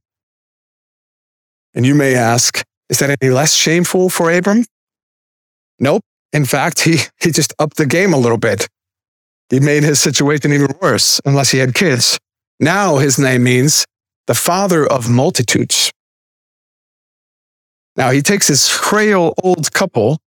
And 1.73 1.85
you 1.85 1.95
may 1.95 2.15
ask, 2.15 2.63
is 2.89 2.99
that 2.99 3.15
any 3.21 3.31
less 3.31 3.53
shameful 3.53 4.09
for 4.09 4.31
Abram? 4.31 4.65
Nope. 5.79 6.01
In 6.33 6.43
fact, 6.43 6.81
he, 6.81 6.97
he 7.21 7.31
just 7.31 7.53
upped 7.59 7.77
the 7.77 7.85
game 7.85 8.13
a 8.13 8.17
little 8.17 8.37
bit. 8.37 8.67
He 9.49 9.59
made 9.59 9.83
his 9.83 9.99
situation 9.99 10.53
even 10.53 10.73
worse, 10.81 11.19
unless 11.25 11.51
he 11.51 11.57
had 11.57 11.73
kids. 11.73 12.17
Now 12.59 12.97
his 12.97 13.17
name 13.17 13.43
means 13.43 13.85
the 14.27 14.35
father 14.35 14.85
of 14.85 15.09
multitudes. 15.09 15.91
Now 17.95 18.11
he 18.11 18.21
takes 18.21 18.47
this 18.47 18.69
frail 18.69 19.33
old 19.43 19.73
couple 19.73 20.19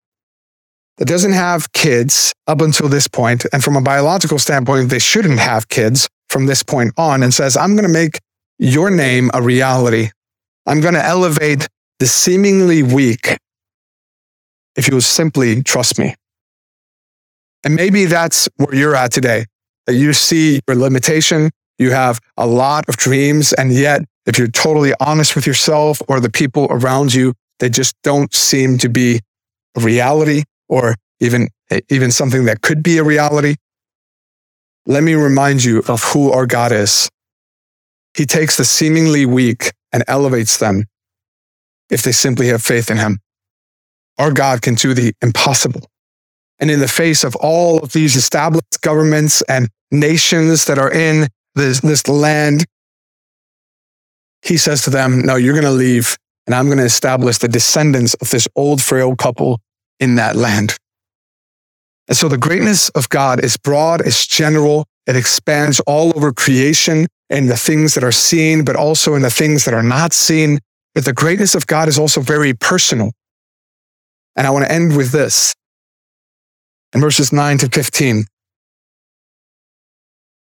that 0.97 1.07
doesn't 1.07 1.33
have 1.33 1.71
kids 1.73 2.33
up 2.47 2.61
until 2.61 2.89
this 2.89 3.07
point, 3.07 3.45
and 3.53 3.63
from 3.63 3.75
a 3.75 3.81
biological 3.81 4.39
standpoint, 4.39 4.89
they 4.89 4.99
shouldn't 4.99 5.39
have 5.39 5.69
kids 5.69 6.07
from 6.29 6.45
this 6.45 6.63
point 6.63 6.93
on, 6.97 7.23
and 7.23 7.33
says, 7.33 7.57
I'm 7.57 7.75
going 7.75 7.87
to 7.87 7.93
make 7.93 8.19
your 8.59 8.89
name 8.89 9.29
a 9.33 9.41
reality. 9.41 10.09
I'm 10.65 10.81
going 10.81 10.93
to 10.93 11.03
elevate 11.03 11.67
the 11.99 12.07
seemingly 12.07 12.83
weak 12.83 13.37
if 14.75 14.87
you 14.87 14.93
will 14.95 15.01
simply 15.01 15.61
trust 15.63 15.99
me. 15.99 16.15
And 17.63 17.75
maybe 17.75 18.05
that's 18.05 18.49
where 18.57 18.73
you're 18.73 18.95
at 18.95 19.11
today, 19.11 19.45
that 19.85 19.95
you 19.95 20.13
see 20.13 20.59
your 20.67 20.77
limitation, 20.77 21.51
you 21.77 21.91
have 21.91 22.19
a 22.37 22.47
lot 22.47 22.87
of 22.89 22.97
dreams, 22.97 23.53
and 23.53 23.73
yet 23.73 24.01
if 24.25 24.37
you're 24.37 24.47
totally 24.47 24.93
honest 24.99 25.35
with 25.35 25.47
yourself 25.47 26.01
or 26.07 26.19
the 26.19 26.29
people 26.29 26.67
around 26.69 27.13
you, 27.13 27.33
they 27.59 27.69
just 27.69 27.95
don't 28.03 28.33
seem 28.33 28.77
to 28.79 28.89
be 28.89 29.19
a 29.75 29.81
reality 29.81 30.43
or 30.69 30.95
even, 31.19 31.49
even 31.89 32.11
something 32.11 32.45
that 32.45 32.61
could 32.61 32.81
be 32.81 32.97
a 32.97 33.03
reality. 33.03 33.55
Let 34.87 35.03
me 35.03 35.13
remind 35.13 35.63
you 35.63 35.83
of 35.87 36.03
who 36.03 36.31
our 36.31 36.47
God 36.47 36.71
is. 36.71 37.09
He 38.15 38.25
takes 38.25 38.57
the 38.57 38.65
seemingly 38.65 39.25
weak 39.25 39.71
and 39.93 40.03
elevates 40.07 40.57
them 40.57 40.85
if 41.89 42.01
they 42.01 42.11
simply 42.11 42.47
have 42.47 42.63
faith 42.63 42.89
in 42.89 42.97
him. 42.97 43.19
Our 44.17 44.31
God 44.31 44.61
can 44.61 44.75
do 44.75 44.93
the 44.93 45.13
impossible. 45.21 45.90
And 46.61 46.69
in 46.69 46.79
the 46.79 46.87
face 46.87 47.23
of 47.23 47.35
all 47.37 47.79
of 47.79 47.91
these 47.91 48.15
established 48.15 48.81
governments 48.81 49.41
and 49.49 49.67
nations 49.91 50.65
that 50.65 50.77
are 50.77 50.91
in 50.91 51.27
this, 51.55 51.81
this 51.81 52.07
land, 52.07 52.65
he 54.43 54.57
says 54.57 54.83
to 54.83 54.91
them, 54.91 55.21
No, 55.25 55.35
you're 55.35 55.55
going 55.55 55.65
to 55.65 55.71
leave, 55.71 56.15
and 56.45 56.53
I'm 56.53 56.67
going 56.67 56.77
to 56.77 56.85
establish 56.85 57.39
the 57.39 57.47
descendants 57.47 58.13
of 58.15 58.29
this 58.29 58.47
old, 58.55 58.81
frail 58.81 59.15
couple 59.15 59.59
in 59.99 60.15
that 60.15 60.35
land. 60.35 60.77
And 62.07 62.15
so 62.15 62.27
the 62.27 62.37
greatness 62.37 62.89
of 62.89 63.09
God 63.09 63.43
is 63.43 63.57
broad, 63.57 64.01
it's 64.01 64.27
general, 64.27 64.85
it 65.07 65.15
expands 65.15 65.79
all 65.81 66.15
over 66.15 66.31
creation 66.31 67.07
and 67.29 67.49
the 67.49 67.57
things 67.57 67.95
that 67.95 68.03
are 68.03 68.11
seen, 68.11 68.63
but 68.63 68.75
also 68.75 69.15
in 69.15 69.23
the 69.23 69.31
things 69.31 69.65
that 69.65 69.73
are 69.73 69.83
not 69.83 70.13
seen. 70.13 70.59
But 70.93 71.05
the 71.05 71.13
greatness 71.13 71.55
of 71.55 71.65
God 71.65 71.87
is 71.87 71.97
also 71.97 72.21
very 72.21 72.53
personal. 72.53 73.11
And 74.35 74.45
I 74.45 74.49
want 74.49 74.65
to 74.65 74.71
end 74.71 74.95
with 74.95 75.11
this 75.11 75.55
in 76.93 77.01
verses 77.01 77.31
9 77.31 77.57
to 77.59 77.69
15. 77.69 78.25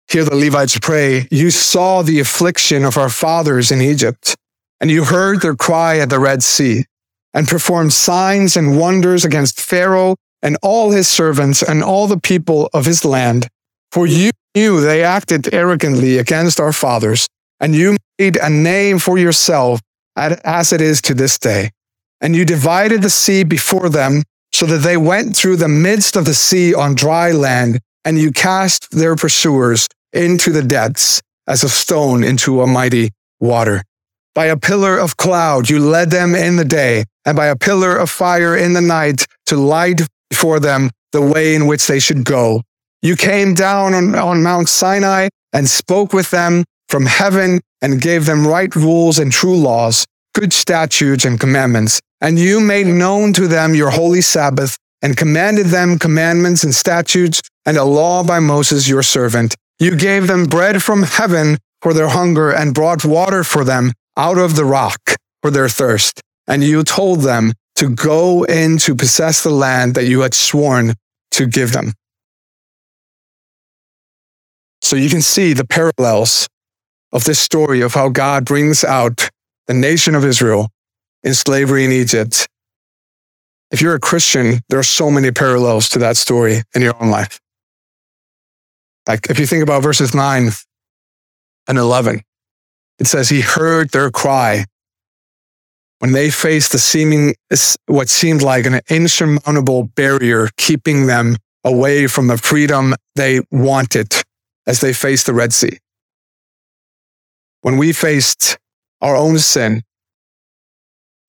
Here 0.10 0.26
the 0.26 0.36
Levites 0.36 0.78
pray, 0.80 1.28
You 1.32 1.52
saw 1.52 2.02
the 2.02 2.20
affliction 2.20 2.84
of 2.84 2.98
our 2.98 3.10
fathers 3.10 3.72
in 3.72 3.82
Egypt, 3.82 4.36
and 4.80 4.92
you 4.92 5.06
heard 5.06 5.42
their 5.42 5.56
cry 5.56 6.00
at 6.00 6.10
the 6.10 6.20
Red 6.20 6.44
Sea, 6.44 6.86
and 7.34 7.48
performed 7.48 7.94
signs 7.94 8.58
and 8.58 8.78
wonders 8.78 9.24
against 9.24 9.62
Pharaoh 9.62 10.16
and 10.42 10.58
all 10.62 10.92
his 10.92 11.08
servants 11.08 11.62
and 11.62 11.84
all 11.84 12.08
the 12.08 12.20
people 12.20 12.70
of 12.74 12.86
his 12.86 13.06
land. 13.06 13.48
For 13.92 14.08
you 14.08 14.32
knew 14.56 14.82
they 14.82 15.04
acted 15.04 15.54
arrogantly 15.54 16.18
against 16.18 16.60
our 16.60 16.74
fathers, 16.74 17.28
and 17.60 17.76
you 17.76 17.96
made 18.20 18.38
a 18.38 18.50
name 18.50 19.00
for 19.00 19.18
yourself 19.18 19.80
as 20.16 20.74
it 20.74 20.82
is 20.82 21.02
to 21.04 21.14
this 21.14 21.38
day. 21.38 21.72
And 22.20 22.36
you 22.36 22.46
divided 22.46 23.02
the 23.02 23.10
sea 23.10 23.44
before 23.44 23.90
them 23.90 24.24
so 24.54 24.66
that 24.66 24.80
they 24.80 24.98
went 24.98 25.36
through 25.36 25.58
the 25.58 25.68
midst 25.68 26.16
of 26.16 26.26
the 26.26 26.34
sea 26.34 26.74
on 26.74 26.96
dry 26.96 27.32
land, 27.32 27.80
and 28.06 28.20
you 28.20 28.32
cast 28.32 28.92
their 28.92 29.16
pursuers 29.16 29.88
into 30.14 30.52
the 30.52 30.64
depths 30.64 31.22
as 31.48 31.64
a 31.64 31.70
stone 31.70 32.24
into 32.24 32.62
a 32.62 32.68
mighty 32.68 33.12
water. 33.40 33.84
By 34.34 34.46
a 34.46 34.58
pillar 34.58 34.98
of 34.98 35.18
cloud 35.18 35.70
you 35.70 35.80
led 35.80 36.10
them 36.10 36.36
in 36.36 36.56
the 36.56 36.66
day, 36.66 37.06
and 37.26 37.36
by 37.36 37.48
a 37.48 37.56
pillar 37.56 37.98
of 37.98 38.10
fire 38.10 38.56
in 38.56 38.74
the 38.74 38.82
night 38.82 39.26
to 39.48 39.58
light 39.58 40.02
before 40.30 40.60
them 40.60 40.90
the 41.12 41.22
way 41.22 41.56
in 41.56 41.68
which 41.68 41.88
they 41.88 42.00
should 42.00 42.24
go. 42.24 42.64
You 43.02 43.16
came 43.16 43.54
down 43.54 43.94
on, 43.94 44.16
on 44.16 44.44
Mount 44.44 44.70
Sinai 44.70 45.30
and 45.54 45.68
spoke 45.68 46.14
with 46.14 46.32
them 46.32 46.64
from 46.88 47.06
heaven 47.06 47.60
and 47.82 48.02
gave 48.02 48.26
them 48.26 48.48
right 48.48 48.74
rules 48.76 49.18
and 49.18 49.32
true 49.32 49.58
laws, 49.58 50.06
good 50.34 50.54
statutes 50.54 51.26
and 51.26 51.40
commandments. 51.40 52.00
And 52.20 52.38
you 52.38 52.60
made 52.60 52.88
known 52.88 53.34
to 53.34 53.48
them 53.48 53.76
your 53.76 53.90
holy 53.90 54.22
Sabbath 54.22 54.78
and 55.02 55.18
commanded 55.18 55.68
them 55.68 55.98
commandments 55.98 56.64
and 56.64 56.74
statutes 56.74 57.42
and 57.66 57.78
a 57.78 57.84
law 57.84 58.24
by 58.24 58.40
Moses 58.40 58.88
your 58.88 59.04
servant. 59.04 59.56
You 59.80 59.96
gave 59.96 60.28
them 60.28 60.46
bread 60.46 60.84
from 60.84 61.04
heaven 61.04 61.58
for 61.82 61.94
their 61.94 62.10
hunger 62.10 62.52
and 62.52 62.74
brought 62.74 63.04
water 63.04 63.44
for 63.44 63.64
them 63.64 63.94
out 64.16 64.38
of 64.38 64.56
the 64.56 64.66
rock 64.66 65.16
for 65.42 65.50
their 65.50 65.70
thirst. 65.70 66.22
And 66.48 66.64
you 66.64 66.84
told 66.84 67.22
them 67.22 67.54
to 67.76 67.90
go 67.90 68.44
in 68.44 68.78
to 68.80 68.96
possess 68.96 69.42
the 69.42 69.50
land 69.50 69.96
that 69.96 70.06
you 70.06 70.22
had 70.22 70.34
sworn 70.34 70.94
to 71.32 71.48
give 71.48 71.72
them. 71.72 71.94
So 74.82 74.96
you 74.96 75.10
can 75.10 75.22
see 75.22 75.54
the 75.54 75.66
parallels 75.66 76.48
of 77.12 77.24
this 77.24 77.40
story 77.40 77.82
of 77.82 77.94
how 77.94 78.10
God 78.10 78.46
brings 78.46 78.84
out 78.84 79.30
the 79.72 79.80
nation 79.80 80.16
of 80.16 80.26
Israel 80.26 80.70
in 81.24 81.34
slavery 81.34 81.86
in 81.86 81.94
Egypt. 81.94 82.46
If 83.72 83.82
you're 83.82 83.96
a 83.96 84.02
Christian, 84.02 84.60
there 84.68 84.80
are 84.80 84.84
so 84.84 85.10
many 85.10 85.32
parallels 85.32 85.88
to 85.90 86.00
that 86.00 86.18
story 86.18 86.64
in 86.76 86.82
your 86.82 87.02
own 87.02 87.10
life. 87.10 87.40
Like 89.08 89.30
if 89.30 89.40
you 89.40 89.46
think 89.46 89.64
about 89.64 89.82
verses 89.82 90.14
9 90.14 90.50
and 91.70 91.78
11, 91.78 92.22
it 93.00 93.08
says, 93.08 93.30
He 93.30 93.40
heard 93.40 93.92
their 93.92 94.12
cry 94.12 94.66
when 96.00 96.12
they 96.12 96.30
faced 96.30 96.74
the 96.74 96.80
seeming, 96.80 97.36
what 97.86 98.10
seemed 98.10 98.42
like 98.42 98.66
an 98.66 98.82
insurmountable 98.90 99.84
barrier 99.84 100.50
keeping 100.58 101.06
them 101.06 101.38
away 101.64 102.08
from 102.08 102.28
the 102.28 102.38
freedom 102.38 102.94
they 103.16 103.40
wanted 103.52 104.12
as 104.68 104.82
they 104.82 104.92
faced 104.92 105.28
the 105.28 105.34
Red 105.34 105.54
Sea. 105.54 105.78
When 107.62 107.78
we 107.78 107.94
faced 107.94 108.58
our 109.02 109.16
own 109.16 109.40
sin 109.40 109.82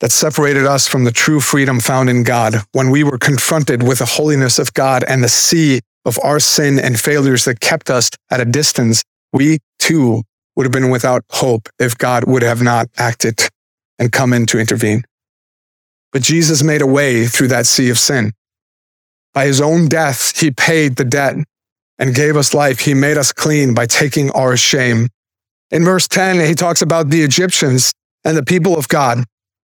that 0.00 0.12
separated 0.12 0.66
us 0.66 0.88
from 0.88 1.04
the 1.04 1.12
true 1.12 1.40
freedom 1.40 1.80
found 1.80 2.10
in 2.10 2.24
God, 2.24 2.56
when 2.72 2.90
we 2.90 3.04
were 3.04 3.18
confronted 3.18 3.82
with 3.82 3.98
the 3.98 4.04
holiness 4.04 4.58
of 4.58 4.74
God 4.74 5.04
and 5.06 5.22
the 5.22 5.28
sea 5.28 5.80
of 6.04 6.18
our 6.24 6.40
sin 6.40 6.78
and 6.78 6.98
failures 6.98 7.44
that 7.44 7.60
kept 7.60 7.88
us 7.88 8.10
at 8.30 8.40
a 8.40 8.44
distance, 8.44 9.04
we 9.32 9.58
too 9.78 10.22
would 10.56 10.66
have 10.66 10.72
been 10.72 10.90
without 10.90 11.24
hope 11.30 11.68
if 11.78 11.96
God 11.96 12.24
would 12.24 12.42
have 12.42 12.60
not 12.60 12.88
acted 12.98 13.48
and 13.98 14.12
come 14.12 14.32
in 14.32 14.46
to 14.46 14.58
intervene. 14.58 15.04
But 16.12 16.22
Jesus 16.22 16.62
made 16.62 16.82
a 16.82 16.86
way 16.86 17.26
through 17.26 17.48
that 17.48 17.66
sea 17.66 17.88
of 17.88 17.98
sin. 17.98 18.32
By 19.32 19.46
his 19.46 19.60
own 19.60 19.86
death, 19.88 20.38
he 20.38 20.50
paid 20.50 20.96
the 20.96 21.04
debt 21.04 21.36
and 21.98 22.14
gave 22.14 22.36
us 22.36 22.52
life. 22.52 22.80
He 22.80 22.92
made 22.92 23.16
us 23.16 23.32
clean 23.32 23.72
by 23.72 23.86
taking 23.86 24.30
our 24.32 24.56
shame. 24.56 25.08
In 25.72 25.84
verse 25.84 26.06
10, 26.06 26.46
he 26.46 26.54
talks 26.54 26.82
about 26.82 27.08
the 27.08 27.22
Egyptians 27.22 27.92
and 28.24 28.36
the 28.36 28.44
people 28.44 28.78
of 28.78 28.88
God 28.88 29.24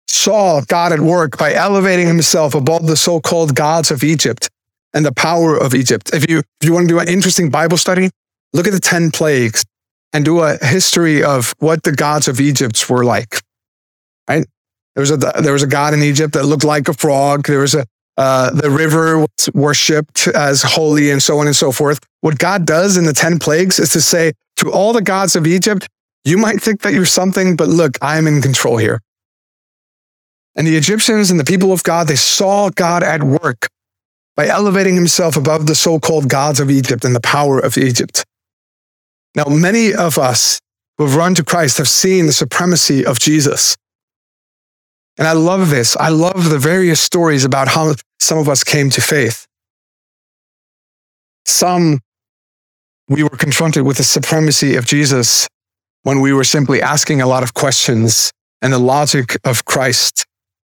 saw 0.08 0.62
God 0.62 0.92
at 0.92 1.00
work 1.00 1.38
by 1.38 1.54
elevating 1.54 2.06
himself 2.06 2.54
above 2.54 2.86
the 2.86 2.98
so-called 2.98 3.56
gods 3.56 3.90
of 3.90 4.04
Egypt 4.04 4.50
and 4.94 5.06
the 5.06 5.14
power 5.14 5.58
of 5.58 5.74
Egypt. 5.74 6.12
If 6.14 6.30
you, 6.30 6.40
if 6.40 6.68
you 6.68 6.74
want 6.74 6.88
to 6.88 6.94
do 6.94 7.00
an 7.00 7.08
interesting 7.08 7.50
Bible 7.50 7.78
study, 7.78 8.10
look 8.54 8.68
at 8.68 8.74
the 8.74 8.80
10 8.80 9.12
plagues 9.12 9.66
and 10.14 10.24
do 10.24 10.42
a 10.42 10.58
history 10.58 11.24
of 11.24 11.56
what 11.60 11.84
the 11.84 11.92
gods 11.92 12.28
of 12.28 12.40
Egypt 12.40 12.90
were 12.90 13.04
like. 13.04 13.42
Right? 14.30 14.46
There 14.96 15.02
was 15.02 15.12
a 15.12 15.18
there 15.18 15.52
was 15.52 15.64
a 15.64 15.68
god 15.68 15.94
in 15.94 16.02
Egypt 16.02 16.34
that 16.34 16.46
looked 16.46 16.64
like 16.64 16.88
a 16.88 16.94
frog. 16.94 17.48
There 17.48 17.60
was 17.60 17.76
a 17.76 17.86
uh, 18.18 18.52
the 18.52 18.70
river 18.70 19.20
was 19.20 19.50
worshipped 19.54 20.30
as 20.30 20.64
holy 20.64 21.12
and 21.12 21.22
so 21.22 21.38
on 21.40 21.48
and 21.48 21.56
so 21.56 21.74
forth. 21.74 22.00
What 22.22 22.38
God 22.38 22.66
does 22.66 22.96
in 22.96 23.04
the 23.04 23.12
10 23.12 23.40
plagues 23.40 23.78
is 23.78 23.90
to 23.90 24.02
say 24.02 24.32
to 24.58 24.72
all 24.72 24.94
the 24.94 25.02
gods 25.02 25.36
of 25.36 25.46
Egypt, 25.48 25.88
you 26.24 26.38
might 26.38 26.62
think 26.62 26.82
that 26.82 26.94
you're 26.94 27.06
something, 27.06 27.56
but 27.56 27.68
look, 27.68 27.98
I'm 28.02 28.28
in 28.28 28.42
control 28.42 28.78
here. 28.78 29.02
And 30.56 30.66
the 30.66 30.78
Egyptians 30.78 31.30
and 31.30 31.40
the 31.40 31.44
people 31.44 31.72
of 31.72 31.84
God, 31.84 32.08
they 32.08 32.16
saw 32.16 32.70
God 32.70 33.04
at 33.04 33.24
work 33.24 33.68
by 34.36 34.48
elevating 34.48 34.96
himself 34.96 35.38
above 35.38 35.68
the 35.68 35.76
so 35.76 36.00
called 36.00 36.30
gods 36.30 36.60
of 36.60 36.72
Egypt 36.72 37.06
and 37.06 37.16
the 37.16 37.22
power 37.22 37.60
of 37.60 37.78
Egypt. 37.78 38.24
Now, 39.36 39.46
many 39.46 39.94
of 39.94 40.18
us 40.18 40.60
who 40.98 41.06
have 41.06 41.16
run 41.16 41.36
to 41.36 41.44
Christ 41.44 41.78
have 41.78 41.90
seen 41.90 42.26
the 42.26 42.34
supremacy 42.34 43.06
of 43.06 43.20
Jesus. 43.20 43.76
And 45.18 45.28
I 45.28 45.34
love 45.34 45.70
this. 45.70 45.96
I 45.98 46.10
love 46.10 46.50
the 46.50 46.60
various 46.60 47.02
stories 47.02 47.46
about 47.46 47.68
how 47.70 47.96
some 48.20 48.38
of 48.38 48.50
us 48.50 48.64
came 48.64 48.90
to 48.92 49.02
faith. 49.02 49.46
Some, 51.46 52.00
we 53.08 53.24
were 53.24 53.30
confronted 53.30 53.84
with 53.84 53.98
the 53.98 54.04
supremacy 54.04 54.76
of 54.76 54.86
Jesus 54.86 55.48
when 56.04 56.22
we 56.22 56.34
were 56.34 56.44
simply 56.44 56.82
asking 56.82 57.22
a 57.22 57.28
lot 57.28 57.44
of 57.44 57.54
questions 57.54 58.32
and 58.62 58.72
the 58.72 58.80
logic 58.80 59.38
of 59.44 59.66
Christ, 59.66 60.26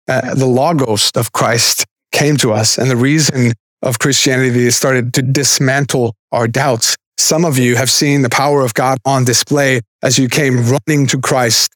uh, 0.09 0.35
the 0.35 0.47
logos 0.47 1.11
of 1.15 1.33
Christ 1.33 1.85
came 2.13 2.37
to 2.39 2.53
us. 2.53 2.79
And 2.79 2.91
the 2.91 2.97
reason 2.97 3.53
of 3.83 3.99
Christianity 3.99 4.71
started 4.71 5.15
to 5.15 5.23
dismantle 5.23 6.15
our 6.33 6.49
doubts 6.49 6.97
some 7.19 7.45
of 7.45 7.59
you 7.59 7.75
have 7.75 7.91
seen 7.91 8.23
the 8.23 8.31
power 8.31 8.63
of 8.63 8.75
God 8.75 8.99
on 9.05 9.25
display 9.25 9.81
as 10.03 10.21
you 10.21 10.29
came 10.29 10.71
running 10.71 11.09
to 11.09 11.19
Christ. 11.21 11.75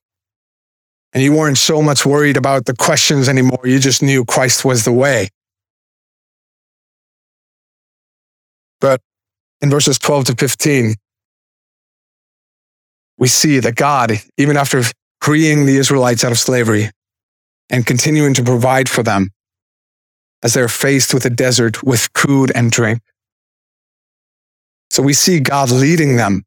And 1.12 1.22
you 1.22 1.34
weren't 1.34 1.58
so 1.58 1.82
much 1.82 2.06
worried 2.06 2.36
about 2.36 2.64
the 2.64 2.74
questions 2.74 3.28
anymore. 3.28 3.58
You 3.64 3.80
just 3.80 4.04
knew 4.04 4.24
Christ 4.24 4.64
was 4.64 4.84
the 4.84 4.92
way. 4.92 5.28
But 8.80 9.00
in 9.62 9.70
verses 9.70 9.98
12 9.98 10.24
to 10.24 10.34
15, 10.34 10.94
we 13.16 13.28
see 13.28 13.60
that 13.60 13.76
God, 13.76 14.12
even 14.36 14.56
after 14.56 14.82
freeing 15.20 15.64
the 15.64 15.76
Israelites 15.76 16.24
out 16.24 16.32
of 16.32 16.38
slavery 16.38 16.90
and 17.70 17.86
continuing 17.86 18.34
to 18.34 18.42
provide 18.42 18.88
for 18.88 19.04
them 19.04 19.30
as 20.42 20.54
they're 20.54 20.68
faced 20.68 21.14
with 21.14 21.24
a 21.24 21.30
desert 21.30 21.84
with 21.84 22.08
food 22.16 22.50
and 22.54 22.72
drink, 22.72 23.00
so 24.90 25.02
we 25.02 25.14
see 25.14 25.38
God 25.40 25.70
leading 25.70 26.16
them 26.16 26.42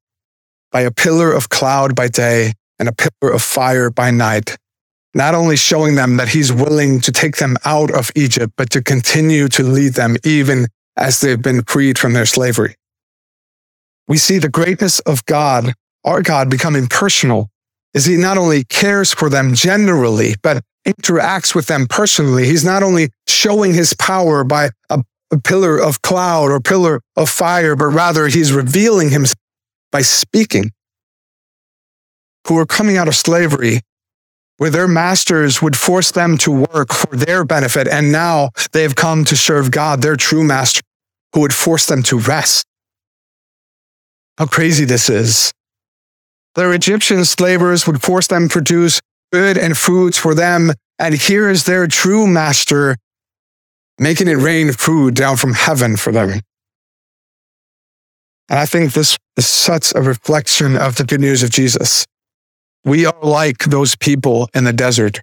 by 0.72 0.82
a 0.82 0.92
pillar 0.92 1.32
of 1.32 1.50
cloud 1.50 1.96
by 1.96 2.10
day 2.10 2.52
and 2.78 2.90
a 2.90 2.94
pillar 2.94 3.34
of 3.34 3.42
fire 3.42 3.90
by 3.90 4.12
night, 4.12 4.58
not 5.14 5.34
only 5.34 5.56
showing 5.56 5.96
them 5.96 6.18
that 6.18 6.28
he's 6.28 6.52
willing 6.52 7.00
to 7.00 7.12
take 7.14 7.38
them 7.38 7.56
out 7.64 7.90
of 7.90 8.12
Egypt, 8.14 8.54
but 8.58 8.70
to 8.72 8.84
continue 8.84 9.48
to 9.48 9.64
lead 9.64 9.94
them 9.94 10.18
even 10.26 10.68
as 10.98 11.22
they've 11.22 11.42
been 11.42 11.64
freed 11.64 11.98
from 11.98 12.12
their 12.14 12.26
slavery. 12.26 12.76
We 14.08 14.18
see 14.18 14.38
the 14.38 14.50
greatness 14.50 15.00
of 15.00 15.26
God, 15.26 15.74
our 16.04 16.22
God, 16.22 16.50
becoming 16.50 16.88
personal, 16.88 17.50
as 17.94 18.06
he 18.06 18.18
not 18.18 18.38
only 18.38 18.64
cares 18.64 19.14
for 19.14 19.30
them 19.30 19.54
generally, 19.54 20.36
but 20.44 20.64
interacts 20.88 21.56
with 21.56 21.68
them 21.68 21.88
personally. 21.88 22.46
He's 22.46 22.66
not 22.66 22.84
only 22.84 23.10
showing 23.28 23.74
his 23.74 23.94
power 23.96 24.44
by 24.44 24.70
a 24.90 25.02
a 25.32 25.40
pillar 25.40 25.78
of 25.78 26.02
cloud 26.02 26.52
or 26.52 26.60
pillar 26.60 27.02
of 27.16 27.30
fire, 27.30 27.76
but 27.76 27.88
rather 27.88 28.28
he's 28.28 28.54
revealing 28.54 29.10
himself 29.10 29.38
by 29.92 30.02
speaking. 30.02 30.72
Who 32.48 32.58
are 32.58 32.66
coming 32.66 32.98
out 32.98 33.08
of 33.08 33.16
slavery, 33.16 33.82
where 34.58 34.70
their 34.70 34.88
masters 34.88 35.62
would 35.62 35.76
force 35.76 36.12
them 36.12 36.38
to 36.40 36.52
work 36.52 36.94
for 36.94 37.16
their 37.16 37.44
benefit, 37.44 37.88
and 37.88 38.12
now 38.12 38.52
they 38.72 38.84
have 38.84 38.96
come 38.96 39.26
to 39.26 39.36
serve 39.36 39.72
God, 39.72 40.02
their 40.02 40.16
true 40.16 40.44
master, 40.44 40.82
who 41.34 41.42
would 41.42 41.54
force 41.54 41.88
them 41.88 42.04
to 42.04 42.20
rest. 42.20 42.66
How 44.38 44.46
crazy 44.46 44.86
this 44.86 45.10
is. 45.10 45.54
Their 46.56 46.74
Egyptian 46.74 47.26
slavers 47.26 47.86
would 47.88 48.02
force 48.02 48.28
them 48.28 48.48
to 48.48 48.54
produce 48.54 49.00
good 49.32 49.58
and 49.58 49.78
foods 49.78 50.18
for 50.18 50.34
them, 50.34 50.72
and 51.00 51.16
here 51.16 51.50
is 51.50 51.66
their 51.66 51.88
true 51.88 52.28
master 52.28 52.98
making 53.98 54.28
it 54.28 54.36
rain 54.36 54.72
food 54.74 55.14
down 55.16 55.38
from 55.38 55.54
heaven 55.54 55.96
for 55.96 56.12
them. 56.12 56.42
And 58.50 58.60
I 58.60 58.66
think 58.66 58.94
this 58.94 59.18
is 59.38 59.48
such 59.48 59.94
a 59.96 60.02
reflection 60.02 60.78
of 60.78 60.96
the 60.96 61.04
good 61.04 61.22
news 61.22 61.44
of 61.44 61.50
Jesus. 61.50 62.06
We 62.84 63.06
are 63.06 63.20
like 63.22 63.60
those 63.60 63.96
people 63.96 64.50
in 64.54 64.66
the 64.66 64.74
desert 64.74 65.22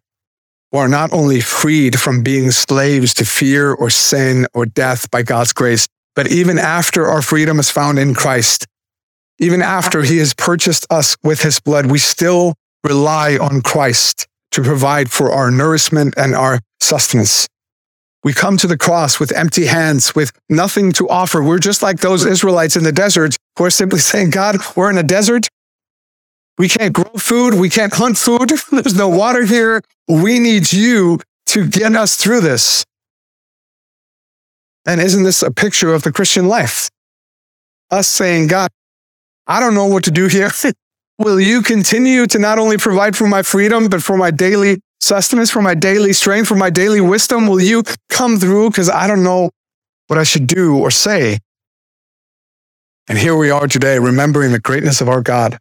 who 0.71 0.79
are 0.79 0.89
not 0.89 1.13
only 1.13 1.41
freed 1.41 2.01
from 2.01 2.23
being 2.23 2.51
slaves 2.51 3.15
to 3.15 3.25
fear 3.25 3.73
or 3.73 3.91
sin 3.91 4.47
or 4.55 4.67
death 4.67 5.11
by 5.11 5.23
God's 5.23 5.53
grace, 5.53 5.87
but 6.17 6.33
even 6.33 6.59
after 6.59 7.07
our 7.07 7.23
freedom 7.23 7.59
is 7.61 7.71
found 7.71 7.99
in 7.99 8.15
Christ, 8.15 8.67
even 9.39 9.63
after 9.63 10.03
he 10.03 10.19
has 10.19 10.35
purchased 10.35 10.87
us 10.91 11.17
with 11.23 11.43
his 11.43 11.61
blood, 11.61 11.87
we 11.87 11.99
still 11.99 12.55
rely 12.85 13.37
on 13.37 13.63
Christ 13.63 14.27
to 14.53 14.63
provide 14.63 15.11
for 15.11 15.31
our 15.33 15.51
nourishment 15.51 16.15
and 16.17 16.35
our 16.35 16.61
sustenance. 16.81 17.49
We 18.25 18.33
come 18.33 18.57
to 18.59 18.67
the 18.67 18.79
cross 18.79 19.19
with 19.19 19.33
empty 19.33 19.67
hands, 19.67 20.15
with 20.15 20.31
nothing 20.49 20.93
to 20.93 21.09
offer. 21.09 21.43
We're 21.43 21.59
just 21.59 21.83
like 21.83 21.99
those 21.99 22.25
Israelites 22.25 22.77
in 22.77 22.85
the 22.85 22.93
desert 22.93 23.37
who 23.59 23.65
are 23.65 23.71
simply 23.71 23.99
saying, 23.99 24.31
God, 24.31 24.57
we're 24.77 24.91
in 24.91 24.99
a 24.99 25.03
desert. 25.03 25.49
We 26.59 26.69
can't 26.69 26.93
grow 26.93 27.11
food. 27.17 27.55
We 27.55 27.69
can't 27.69 27.93
hunt 27.93 28.19
food. 28.19 28.53
There's 28.71 28.97
no 28.97 29.09
water 29.09 29.45
here. 29.45 29.83
We 30.07 30.39
need 30.39 30.73
you 30.73 31.21
to 31.47 31.67
get 31.67 31.97
us 31.97 32.17
through 32.17 32.43
this. 32.43 32.85
And 34.87 35.01
isn't 35.01 35.23
this 35.23 35.43
a 35.43 35.51
picture 35.51 35.93
of 35.93 36.03
the 36.03 36.13
Christian 36.13 36.47
life? 36.49 36.91
Us 37.91 38.09
saying, 38.09 38.49
God, 38.49 38.71
I 39.47 39.61
don't 39.61 39.75
know 39.75 39.87
what 39.87 40.05
to 40.05 40.11
do 40.11 40.29
here. 40.29 40.51
Will 41.19 41.41
you 41.41 41.63
continue 41.63 42.27
to 42.27 42.39
not 42.39 42.59
only 42.59 42.79
provide 42.79 43.17
for 43.17 43.27
my 43.27 43.43
freedom, 43.43 43.89
but 43.89 44.03
for 44.03 44.17
my 44.17 44.31
daily 44.31 44.81
sustenance, 45.01 45.51
for 45.51 45.63
my 45.63 45.75
daily 45.75 46.13
strength, 46.13 46.49
for 46.49 46.57
my 46.57 46.71
daily 46.71 47.01
wisdom? 47.01 47.47
Will 47.47 47.61
you 47.61 47.85
come 48.09 48.39
through? 48.39 48.71
Because 48.71 48.89
I 48.89 49.07
don't 49.07 49.23
know 49.23 49.51
what 50.09 50.19
I 50.19 50.25
should 50.25 50.47
do 50.47 50.79
or 50.79 50.91
say. 50.91 51.39
And 53.09 53.19
here 53.19 53.37
we 53.37 53.51
are 53.51 53.67
today, 53.67 53.99
remembering 53.99 54.53
the 54.53 54.61
greatness 54.61 55.01
of 55.01 55.09
our 55.09 55.23
God, 55.23 55.59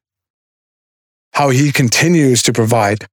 how 1.33 1.49
he 1.49 1.71
continues 1.71 2.43
to 2.43 2.53
provide. 2.53 3.07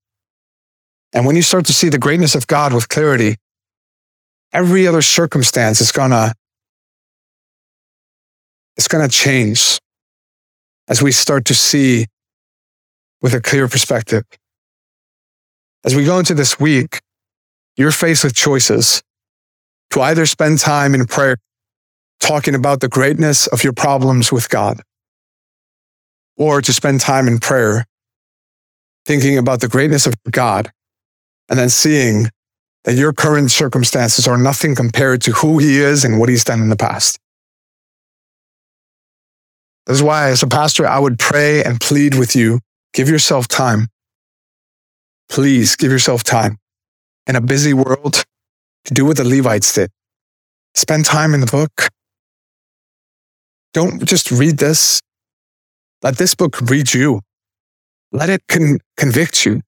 And 1.13 1.27
when 1.27 1.37
you 1.37 1.43
start 1.43 1.67
to 1.67 1.73
see 1.73 1.89
the 1.89 1.99
greatness 1.99 2.35
of 2.35 2.47
God 2.47 2.73
with 2.73 2.89
clarity, 2.89 3.37
every 4.53 4.87
other 4.87 5.03
circumstance 5.03 5.81
is 5.81 5.93
gonna, 5.93 6.35
it's 8.77 8.89
gonna 8.89 9.09
change. 9.09 9.79
As 10.89 11.03
we 11.03 11.13
start 11.13 11.45
to 11.47 11.55
see 11.55 12.07
with 13.21 13.35
a 13.35 13.41
clear 13.41 13.69
perspective. 13.69 14.25
As 15.85 15.95
we 15.95 16.05
go 16.05 16.19
into 16.19 16.35
this 16.35 16.59
week, 16.59 17.01
you're 17.77 17.93
faced 17.93 18.25
with 18.25 18.35
choices 18.35 19.03
to 19.91 20.01
either 20.01 20.27
spend 20.27 20.59
time 20.59 20.95
in 20.95 21.07
prayer 21.07 21.37
talking 22.21 22.55
about 22.55 22.81
the 22.81 22.89
greatness 22.89 23.47
of 23.47 23.63
your 23.63 23.73
problems 23.73 24.33
with 24.33 24.49
God, 24.49 24.83
or 26.37 26.61
to 26.61 26.73
spend 26.73 27.01
time 27.01 27.29
in 27.29 27.39
prayer 27.39 27.85
thinking 29.05 29.39
about 29.39 29.61
the 29.61 29.69
greatness 29.69 30.07
of 30.07 30.15
God 30.31 30.71
and 31.49 31.59
then 31.59 31.69
seeing 31.69 32.29
that 32.85 32.95
your 32.95 33.13
current 33.13 33.51
circumstances 33.51 34.27
are 34.27 34.37
nothing 34.37 34.75
compared 34.75 35.23
to 35.23 35.33
who 35.33 35.59
He 35.59 35.79
is 35.79 36.05
and 36.05 36.19
what 36.19 36.29
He's 36.29 36.45
done 36.45 36.61
in 36.61 36.69
the 36.69 36.77
past. 36.77 37.19
This 39.89 39.97
is 39.97 40.03
why, 40.03 40.29
as 40.29 40.43
a 40.43 40.47
pastor, 40.47 40.87
I 40.87 40.99
would 40.99 41.19
pray 41.19 41.65
and 41.65 41.81
plead 41.81 42.15
with 42.15 42.37
you 42.37 42.61
give 42.93 43.09
yourself 43.09 43.49
time. 43.49 43.89
Please 45.31 45.77
give 45.77 45.91
yourself 45.91 46.23
time 46.23 46.59
in 47.27 47.37
a 47.37 47.41
busy 47.41 47.73
world 47.73 48.25
to 48.85 48.95
do 48.95 49.07
what 49.07 49.17
the 49.17 49.25
Levites 49.25 49.73
did. 49.73 49.91
Spend 50.75 51.07
time 51.07 51.33
in 51.33 51.41
the 51.41 51.47
book. 51.47 51.89
Don't 53.73 54.05
just 54.07 54.31
read 54.31 54.59
this. 54.59 55.01
Let 56.03 56.19
this 56.19 56.35
book 56.35 56.61
read 56.61 56.93
you. 56.93 57.23
Let 58.13 58.29
it 58.29 58.43
con- 58.47 58.81
convict 58.99 59.47
you. 59.47 59.63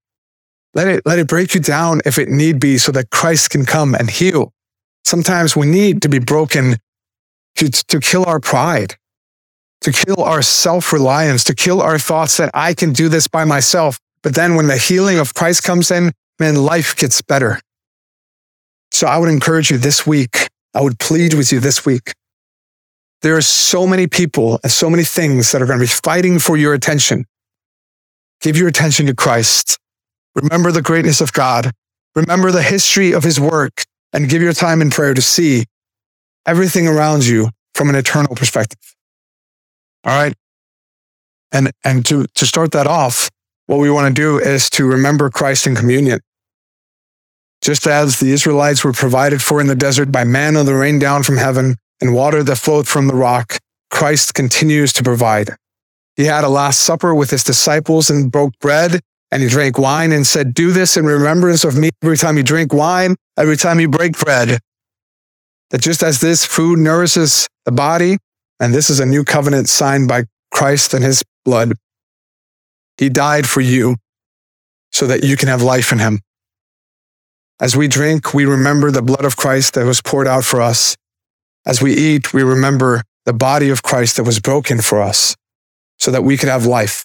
Let 0.75 0.87
it, 0.87 1.03
let 1.07 1.18
it 1.18 1.29
break 1.29 1.55
you 1.55 1.61
down 1.61 2.03
if 2.05 2.18
it 2.18 2.29
need 2.29 2.61
be 2.61 2.77
so 2.77 2.93
that 2.93 3.11
Christ 3.11 3.51
can 3.51 3.64
come 3.64 3.95
and 3.95 4.11
heal. 4.11 4.53
Sometimes 5.05 5.57
we 5.57 5.66
need 5.66 6.03
to 6.03 6.09
be 6.09 6.18
broken 6.18 6.77
to, 7.57 7.71
to 7.71 8.01
kill 8.01 8.25
our 8.27 8.39
pride, 8.39 8.97
to 9.83 9.93
kill 9.93 10.22
our 10.22 10.43
self 10.43 10.93
reliance, 10.93 11.45
to 11.45 11.55
kill 11.55 11.81
our 11.81 11.99
thoughts 11.99 12.37
that 12.37 12.51
I 12.55 12.74
can 12.74 12.93
do 12.93 13.09
this 13.09 13.26
by 13.28 13.45
myself. 13.45 13.99
But 14.22 14.35
then 14.35 14.55
when 14.55 14.66
the 14.66 14.76
healing 14.76 15.18
of 15.18 15.35
Christ 15.35 15.62
comes 15.62 15.91
in, 15.91 16.12
man, 16.39 16.57
life 16.57 16.95
gets 16.97 17.22
better. 17.22 17.61
So 18.91 19.07
I 19.07 19.18
would 19.18 19.31
encourage 19.31 19.70
you 19.70 19.78
this 19.78 20.07
week. 20.07 20.49
I 20.74 20.83
would 20.83 20.99
plead 20.99 21.35
with 21.35 21.53
you 21.53 21.61
this 21.61 21.87
week. 21.87 22.12
There 23.22 23.37
are 23.37 23.43
so 23.43 23.87
many 23.87 24.07
people 24.07 24.59
and 24.62 24.72
so 24.72 24.89
many 24.89 25.05
things 25.05 25.53
that 25.53 25.61
are 25.61 25.66
going 25.66 25.78
to 25.78 25.85
be 25.85 25.89
fighting 25.89 26.39
for 26.39 26.57
your 26.57 26.74
attention. 26.74 27.26
Give 28.41 28.57
your 28.57 28.68
attention 28.68 29.07
to 29.07 29.14
Christ. 29.14 29.78
Remember 30.35 30.72
the 30.72 30.83
greatness 30.83 31.20
of 31.20 31.33
God. 31.33 31.72
Remember 32.14 32.51
the 32.51 32.62
history 32.62 33.12
of 33.12 33.24
his 33.24 33.39
work 33.39 33.85
and 34.12 34.28
give 34.28 34.43
your 34.43 34.53
time 34.53 34.81
in 34.81 34.91
prayer 34.91 35.14
to 35.14 35.22
see 35.22 35.66
everything 36.47 36.89
around 36.89 37.26
you 37.26 37.51
from 37.74 37.89
an 37.91 37.95
eternal 37.95 38.35
perspective. 38.35 38.78
All 40.05 40.14
right. 40.14 40.34
And, 41.53 41.72
and 41.84 42.05
to, 42.07 42.26
to 42.34 42.46
start 42.46 42.72
that 42.72 42.86
off, 42.86 43.28
what 43.66 43.78
we 43.78 43.90
want 43.90 44.14
to 44.14 44.20
do 44.20 44.38
is 44.38 44.70
to 44.70 44.86
remember 44.86 45.30
Christ 45.30 45.66
in 45.66 45.74
communion. 45.74 46.20
Just 47.62 47.86
as 47.86 48.20
the 48.20 48.32
Israelites 48.32 48.84
were 48.84 48.92
provided 48.92 49.42
for 49.42 49.61
in 49.61 49.66
the 49.66 49.74
desert 49.74 50.11
by 50.11 50.24
manna 50.24 50.64
the 50.64 50.74
rain 50.74 50.98
down 50.98 51.22
from 51.22 51.36
heaven 51.36 51.76
and 52.01 52.14
water 52.14 52.42
that 52.42 52.57
flowed 52.57 52.88
from 52.88 53.07
the 53.07 53.14
rock, 53.14 53.59
Christ 53.90 54.34
continues 54.34 54.92
to 54.94 55.03
provide. 55.03 55.51
He 56.16 56.24
had 56.24 56.44
a 56.44 56.48
last 56.48 56.80
supper 56.80 57.14
with 57.14 57.30
his 57.30 57.44
disciples 57.44 58.09
and 58.09 58.32
broke 58.32 58.59
bread 58.61 59.01
and 59.30 59.42
he 59.42 59.48
drank 59.48 59.78
wine 59.78 60.12
and 60.12 60.26
said, 60.26 60.55
do 60.55 60.72
this 60.72 60.96
in 60.96 61.07
remembrance 61.07 61.64
of 61.64 61.76
me 61.76 61.90
every 62.03 62.16
time 62.16 62.36
you 62.36 62.42
drink 62.42 62.72
wine, 62.72 63.16
every 63.38 63.57
time 63.57 63.78
you 63.78 63.88
break 63.88 64.18
bread. 64.18 64.59
That 65.70 65.80
just 65.80 66.03
as 66.03 66.20
this 66.20 66.44
food 66.44 66.78
nourishes 66.78 67.48
the 67.64 67.72
body, 67.72 68.18
and 68.61 68.75
this 68.75 68.91
is 68.91 69.01
a 69.01 69.07
new 69.07 69.25
covenant 69.25 69.69
signed 69.69 70.07
by 70.07 70.25
Christ 70.53 70.93
and 70.95 71.03
his 71.03 71.23
blood, 71.45 71.73
he 72.99 73.09
died 73.09 73.49
for 73.49 73.63
you 73.63 73.97
so 74.93 75.07
that 75.07 75.25
you 75.25 75.37
can 75.37 75.49
have 75.49 75.63
life 75.63 75.91
in 75.91 75.99
him. 75.99 76.21
As 77.61 77.77
we 77.77 77.89
drink, 77.89 78.35
we 78.35 78.45
remember 78.45 78.91
the 78.91 79.03
blood 79.03 79.25
of 79.25 79.37
Christ 79.37 79.75
that 79.75 79.87
was 79.87 80.03
poured 80.03 80.27
out 80.27 80.45
for 80.45 80.61
us. 80.61 80.97
As 81.67 81.83
we 81.83 81.95
eat, 81.95 82.33
we 82.33 82.43
remember 82.43 83.03
the 83.25 83.33
body 83.33 83.71
of 83.71 83.83
Christ 83.83 84.17
that 84.17 84.25
was 84.25 84.41
broken 84.41 84.81
for 84.81 85.01
us 85.01 85.37
so 85.99 86.11
that 86.11 86.25
we 86.25 86.37
could 86.37 86.49
have 86.49 86.67
life. 86.67 87.05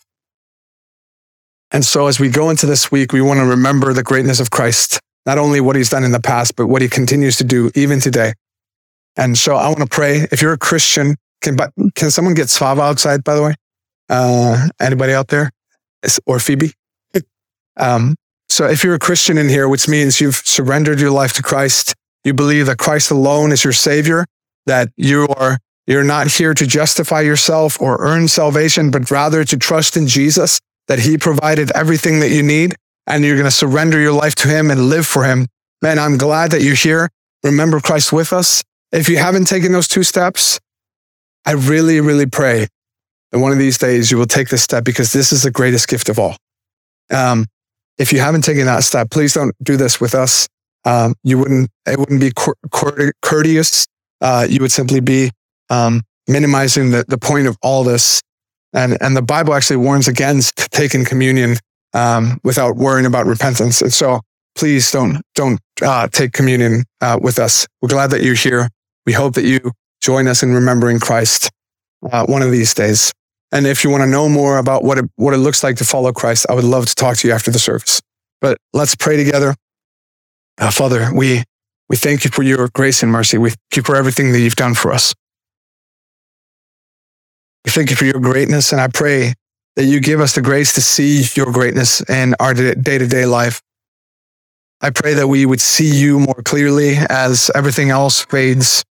And 1.71 1.83
so 1.83 2.07
as 2.07 2.19
we 2.19 2.29
go 2.29 2.49
into 2.49 2.65
this 2.65 2.91
week, 2.91 3.11
we 3.11 3.21
want 3.21 3.39
to 3.39 3.45
remember 3.45 3.93
the 3.93 4.03
greatness 4.03 4.39
of 4.39 4.49
Christ, 4.49 4.99
not 5.25 5.37
only 5.37 5.59
what 5.59 5.75
he's 5.75 5.89
done 5.89 6.03
in 6.03 6.11
the 6.11 6.21
past, 6.21 6.55
but 6.55 6.67
what 6.67 6.81
he 6.81 6.87
continues 6.87 7.37
to 7.37 7.43
do 7.43 7.69
even 7.75 7.99
today. 7.99 8.33
And 9.17 9.37
so 9.37 9.55
I 9.55 9.67
want 9.67 9.79
to 9.79 9.87
pray. 9.87 10.27
If 10.31 10.41
you're 10.41 10.53
a 10.53 10.57
Christian, 10.57 11.15
can, 11.45 11.55
but 11.55 11.71
can 11.95 12.11
someone 12.11 12.33
get 12.33 12.47
Svava 12.47 12.81
outside, 12.81 13.23
by 13.23 13.35
the 13.35 13.43
way? 13.43 13.55
Uh, 14.09 14.67
anybody 14.79 15.13
out 15.13 15.29
there? 15.29 15.51
Or 16.25 16.39
Phoebe? 16.39 16.73
um, 17.77 18.15
so 18.49 18.67
if 18.67 18.83
you're 18.83 18.95
a 18.95 18.99
Christian 18.99 19.37
in 19.37 19.49
here, 19.49 19.69
which 19.69 19.87
means 19.87 20.19
you've 20.19 20.35
surrendered 20.35 20.99
your 20.99 21.11
life 21.11 21.33
to 21.33 21.43
Christ, 21.43 21.93
you 22.23 22.33
believe 22.33 22.65
that 22.65 22.77
Christ 22.77 23.11
alone 23.11 23.51
is 23.51 23.63
your 23.63 23.73
savior, 23.73 24.25
that 24.65 24.89
you 24.97 25.27
are 25.37 25.59
you're 25.87 26.03
not 26.03 26.27
here 26.27 26.55
to 26.55 26.65
justify 26.65 27.21
yourself 27.21 27.79
or 27.79 27.97
earn 28.01 28.27
salvation, 28.27 28.89
but 28.89 29.11
rather 29.11 29.43
to 29.43 29.57
trust 29.57 29.95
in 29.95 30.07
Jesus, 30.07 30.59
that 30.87 30.97
he 30.97 31.15
provided 31.15 31.71
everything 31.75 32.21
that 32.21 32.31
you 32.31 32.41
need 32.41 32.75
and 33.05 33.23
you're 33.23 33.35
going 33.35 33.45
to 33.45 33.51
surrender 33.51 33.99
your 33.99 34.13
life 34.13 34.33
to 34.33 34.47
him 34.47 34.71
and 34.71 34.89
live 34.89 35.05
for 35.05 35.25
him. 35.25 35.47
Man, 35.83 35.99
I'm 35.99 36.17
glad 36.17 36.49
that 36.51 36.63
you're 36.63 36.73
here. 36.73 37.09
Remember 37.43 37.79
Christ 37.79 38.11
with 38.11 38.33
us. 38.33 38.63
If 38.91 39.09
you 39.09 39.17
haven't 39.17 39.45
taken 39.45 39.73
those 39.73 39.87
two 39.87 40.01
steps, 40.01 40.59
I 41.45 41.53
really, 41.53 42.01
really 42.01 42.25
pray 42.25 42.67
that 43.31 43.39
one 43.39 43.51
of 43.51 43.57
these 43.57 43.77
days 43.77 44.11
you 44.11 44.17
will 44.17 44.25
take 44.25 44.49
this 44.49 44.63
step 44.63 44.83
because 44.83 45.13
this 45.13 45.31
is 45.31 45.43
the 45.43 45.51
greatest 45.51 45.87
gift 45.87 46.09
of 46.09 46.19
all. 46.19 46.37
Um, 47.11 47.45
if 47.97 48.11
you 48.11 48.19
haven't 48.19 48.43
taken 48.43 48.65
that 48.65 48.83
step, 48.83 49.09
please 49.11 49.33
don't 49.33 49.55
do 49.61 49.77
this 49.77 50.01
with 50.01 50.15
us. 50.15 50.47
Um, 50.85 51.15
you 51.23 51.37
wouldn't, 51.37 51.69
it 51.85 51.99
wouldn't 51.99 52.21
be 52.21 52.31
courteous. 53.21 53.85
Uh, 54.21 54.45
you 54.49 54.59
would 54.61 54.71
simply 54.71 54.99
be 54.99 55.31
um, 55.69 56.01
minimizing 56.27 56.91
the, 56.91 57.05
the 57.07 57.17
point 57.17 57.47
of 57.47 57.57
all 57.61 57.83
this. 57.83 58.21
And, 58.73 58.97
and 59.01 59.15
the 59.15 59.21
Bible 59.21 59.53
actually 59.53 59.77
warns 59.77 60.07
against 60.07 60.71
taking 60.71 61.05
communion 61.05 61.57
um, 61.93 62.39
without 62.43 62.75
worrying 62.75 63.05
about 63.05 63.25
repentance. 63.25 63.81
And 63.81 63.93
so 63.93 64.21
please 64.55 64.91
don't, 64.91 65.21
don't 65.33 65.59
uh, 65.81 66.07
take 66.07 66.33
communion 66.33 66.83
uh, 67.01 67.19
with 67.21 67.39
us. 67.39 67.67
We're 67.81 67.89
glad 67.89 68.11
that 68.11 68.21
you're 68.21 68.35
here. 68.35 68.69
We 69.05 69.13
hope 69.13 69.35
that 69.35 69.45
you 69.45 69.71
join 70.05 70.27
us 70.27 70.43
in 70.43 70.53
remembering 70.53 70.99
Christ 70.99 71.49
uh, 72.11 72.25
one 72.27 72.43
of 72.43 72.51
these 72.51 72.73
days. 72.73 73.11
And 73.51 73.65
if 73.65 73.83
you 73.83 73.89
want 73.89 74.03
to 74.03 74.07
know 74.07 74.29
more 74.29 74.57
about 74.57 74.83
what 74.83 74.97
it, 74.99 75.05
what 75.15 75.33
it 75.33 75.37
looks 75.37 75.63
like 75.63 75.77
to 75.77 75.83
follow 75.83 76.11
Christ, 76.13 76.45
I 76.49 76.53
would 76.53 76.63
love 76.63 76.85
to 76.85 76.95
talk 76.95 77.17
to 77.17 77.27
you 77.27 77.33
after 77.33 77.49
the 77.49 77.59
service. 77.59 78.01
But 78.41 78.57
let's 78.73 78.95
pray 78.95 79.17
together. 79.17 79.55
Uh, 80.59 80.71
Father, 80.71 81.09
we, 81.13 81.43
we 81.89 81.97
thank 81.97 82.23
you 82.23 82.31
for 82.31 82.43
your 82.43 82.69
grace 82.73 83.01
and 83.01 83.11
mercy. 83.11 83.37
We 83.37 83.49
thank 83.49 83.77
you 83.77 83.81
for 83.83 83.95
everything 83.95 84.31
that 84.31 84.39
you've 84.39 84.55
done 84.55 84.75
for 84.75 84.91
us. 84.91 85.13
We 87.65 87.71
thank 87.71 87.89
you 87.89 87.95
for 87.95 88.05
your 88.05 88.19
greatness, 88.19 88.71
and 88.71 88.79
I 88.79 88.87
pray 88.87 89.33
that 89.75 89.85
you 89.85 89.99
give 89.99 90.19
us 90.19 90.35
the 90.35 90.41
grace 90.41 90.73
to 90.73 90.81
see 90.81 91.23
your 91.33 91.51
greatness 91.51 92.07
in 92.07 92.35
our 92.39 92.53
day 92.53 92.97
to 92.99 93.07
day 93.07 93.25
life. 93.25 93.59
I 94.81 94.91
pray 94.91 95.15
that 95.15 95.27
we 95.27 95.47
would 95.47 95.61
see 95.61 95.89
you 95.89 96.19
more 96.19 96.41
clearly 96.45 96.95
as 97.09 97.49
everything 97.55 97.89
else 97.89 98.23
fades, 98.23 98.83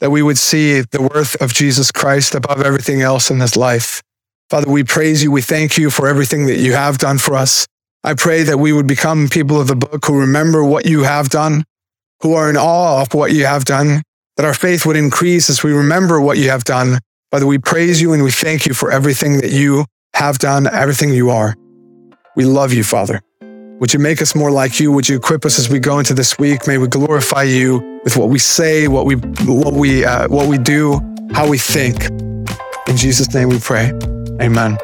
that 0.00 0.10
we 0.10 0.22
would 0.22 0.38
see 0.38 0.80
the 0.80 1.02
worth 1.02 1.40
of 1.40 1.52
Jesus 1.52 1.92
Christ 1.92 2.34
above 2.34 2.62
everything 2.62 3.02
else 3.02 3.30
in 3.30 3.38
this 3.38 3.56
life. 3.56 4.02
Father, 4.48 4.70
we 4.70 4.82
praise 4.82 5.22
you. 5.22 5.30
We 5.30 5.42
thank 5.42 5.78
you 5.78 5.90
for 5.90 6.08
everything 6.08 6.46
that 6.46 6.58
you 6.58 6.72
have 6.72 6.98
done 6.98 7.18
for 7.18 7.34
us. 7.34 7.66
I 8.02 8.14
pray 8.14 8.42
that 8.42 8.58
we 8.58 8.72
would 8.72 8.86
become 8.86 9.28
people 9.28 9.60
of 9.60 9.68
the 9.68 9.76
book 9.76 10.04
who 10.06 10.18
remember 10.18 10.64
what 10.64 10.86
you 10.86 11.02
have 11.02 11.28
done, 11.28 11.64
who 12.22 12.34
are 12.34 12.50
in 12.50 12.56
awe 12.56 13.02
of 13.02 13.14
what 13.14 13.32
you 13.32 13.44
have 13.44 13.64
done, 13.64 14.02
that 14.36 14.46
our 14.46 14.54
faith 14.54 14.86
would 14.86 14.96
increase 14.96 15.50
as 15.50 15.62
we 15.62 15.72
remember 15.72 16.20
what 16.20 16.38
you 16.38 16.50
have 16.50 16.64
done, 16.64 16.98
Father, 17.30 17.46
we 17.46 17.58
praise 17.58 18.00
you 18.02 18.12
and 18.12 18.24
we 18.24 18.32
thank 18.32 18.66
you 18.66 18.74
for 18.74 18.90
everything 18.90 19.36
that 19.40 19.52
you 19.52 19.84
have 20.14 20.38
done, 20.38 20.66
everything 20.66 21.10
you 21.10 21.30
are. 21.30 21.54
We 22.34 22.44
love 22.44 22.72
you, 22.72 22.82
Father. 22.82 23.22
Would 23.80 23.94
you 23.94 23.98
make 23.98 24.20
us 24.20 24.34
more 24.34 24.50
like 24.50 24.78
you? 24.78 24.92
Would 24.92 25.08
you 25.08 25.16
equip 25.16 25.46
us 25.46 25.58
as 25.58 25.70
we 25.70 25.78
go 25.78 25.98
into 25.98 26.12
this 26.12 26.38
week? 26.38 26.66
May 26.66 26.76
we 26.76 26.86
glorify 26.86 27.44
you 27.44 28.00
with 28.04 28.14
what 28.14 28.28
we 28.28 28.38
say, 28.38 28.88
what 28.88 29.06
we, 29.06 29.14
what 29.46 29.72
we, 29.72 30.04
uh, 30.04 30.28
what 30.28 30.48
we 30.48 30.58
do, 30.58 31.00
how 31.32 31.48
we 31.48 31.56
think. 31.56 32.04
In 32.88 32.96
Jesus' 32.98 33.32
name 33.32 33.48
we 33.48 33.58
pray. 33.58 33.90
Amen. 34.38 34.76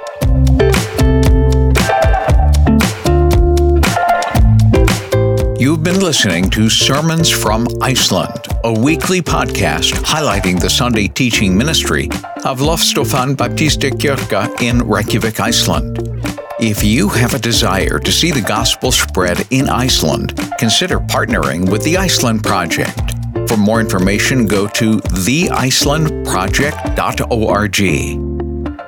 You've 5.60 5.82
been 5.82 6.00
listening 6.00 6.48
to 6.50 6.70
Sermons 6.70 7.28
from 7.28 7.66
Iceland, 7.82 8.46
a 8.64 8.72
weekly 8.72 9.20
podcast 9.20 9.92
highlighting 10.04 10.58
the 10.58 10.70
Sunday 10.70 11.08
teaching 11.08 11.54
ministry 11.54 12.08
of 12.46 12.60
Loftstofan 12.60 13.36
Baptistakirkja 13.36 14.62
in 14.62 14.78
Reykjavik, 14.78 15.38
Iceland. 15.38 15.98
If 16.58 16.82
you 16.82 17.10
have 17.10 17.34
a 17.34 17.38
desire 17.38 17.98
to 17.98 18.10
see 18.10 18.30
the 18.30 18.40
gospel 18.40 18.90
spread 18.90 19.46
in 19.50 19.68
Iceland, 19.68 20.40
consider 20.58 20.98
partnering 20.98 21.70
with 21.70 21.84
the 21.84 21.98
Iceland 21.98 22.44
Project. 22.44 23.12
For 23.46 23.58
more 23.58 23.78
information, 23.78 24.46
go 24.46 24.66
to 24.68 24.96
theicelandproject.org. 24.96 27.80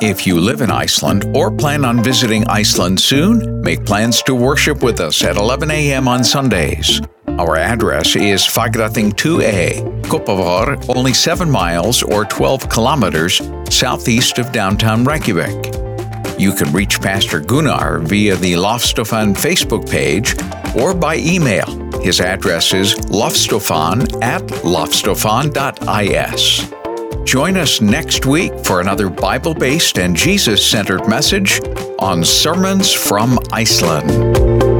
If 0.00 0.26
you 0.26 0.40
live 0.40 0.62
in 0.62 0.70
Iceland 0.70 1.36
or 1.36 1.50
plan 1.50 1.84
on 1.84 2.02
visiting 2.02 2.46
Iceland 2.46 3.00
soon, 3.00 3.60
make 3.60 3.84
plans 3.84 4.22
to 4.22 4.34
worship 4.34 4.82
with 4.82 5.00
us 5.00 5.22
at 5.22 5.36
11 5.36 5.70
a.m. 5.70 6.08
on 6.08 6.24
Sundays. 6.24 7.02
Our 7.26 7.58
address 7.58 8.16
is 8.16 8.46
Fagrathing 8.46 9.12
2A, 9.12 10.04
Kópavogur, 10.04 10.96
only 10.96 11.12
7 11.12 11.50
miles 11.50 12.02
or 12.02 12.24
12 12.24 12.70
kilometers 12.70 13.42
southeast 13.68 14.38
of 14.38 14.52
downtown 14.52 15.04
Reykjavik. 15.04 15.87
You 16.38 16.52
can 16.52 16.72
reach 16.72 17.00
Pastor 17.00 17.40
Gunnar 17.40 17.98
via 17.98 18.36
the 18.36 18.52
Loftstofan 18.52 19.34
Facebook 19.34 19.90
page 19.90 20.36
or 20.80 20.94
by 20.94 21.16
email. 21.16 21.66
His 22.00 22.20
address 22.20 22.72
is 22.72 22.94
loftstofan 22.94 24.22
at 24.22 24.42
loftstofan.is. 24.42 26.78
Join 27.28 27.56
us 27.56 27.80
next 27.80 28.24
week 28.24 28.52
for 28.64 28.80
another 28.80 29.10
Bible 29.10 29.52
based 29.52 29.98
and 29.98 30.16
Jesus 30.16 30.64
centered 30.64 31.08
message 31.08 31.60
on 31.98 32.24
Sermons 32.24 32.92
from 32.92 33.38
Iceland. 33.52 34.77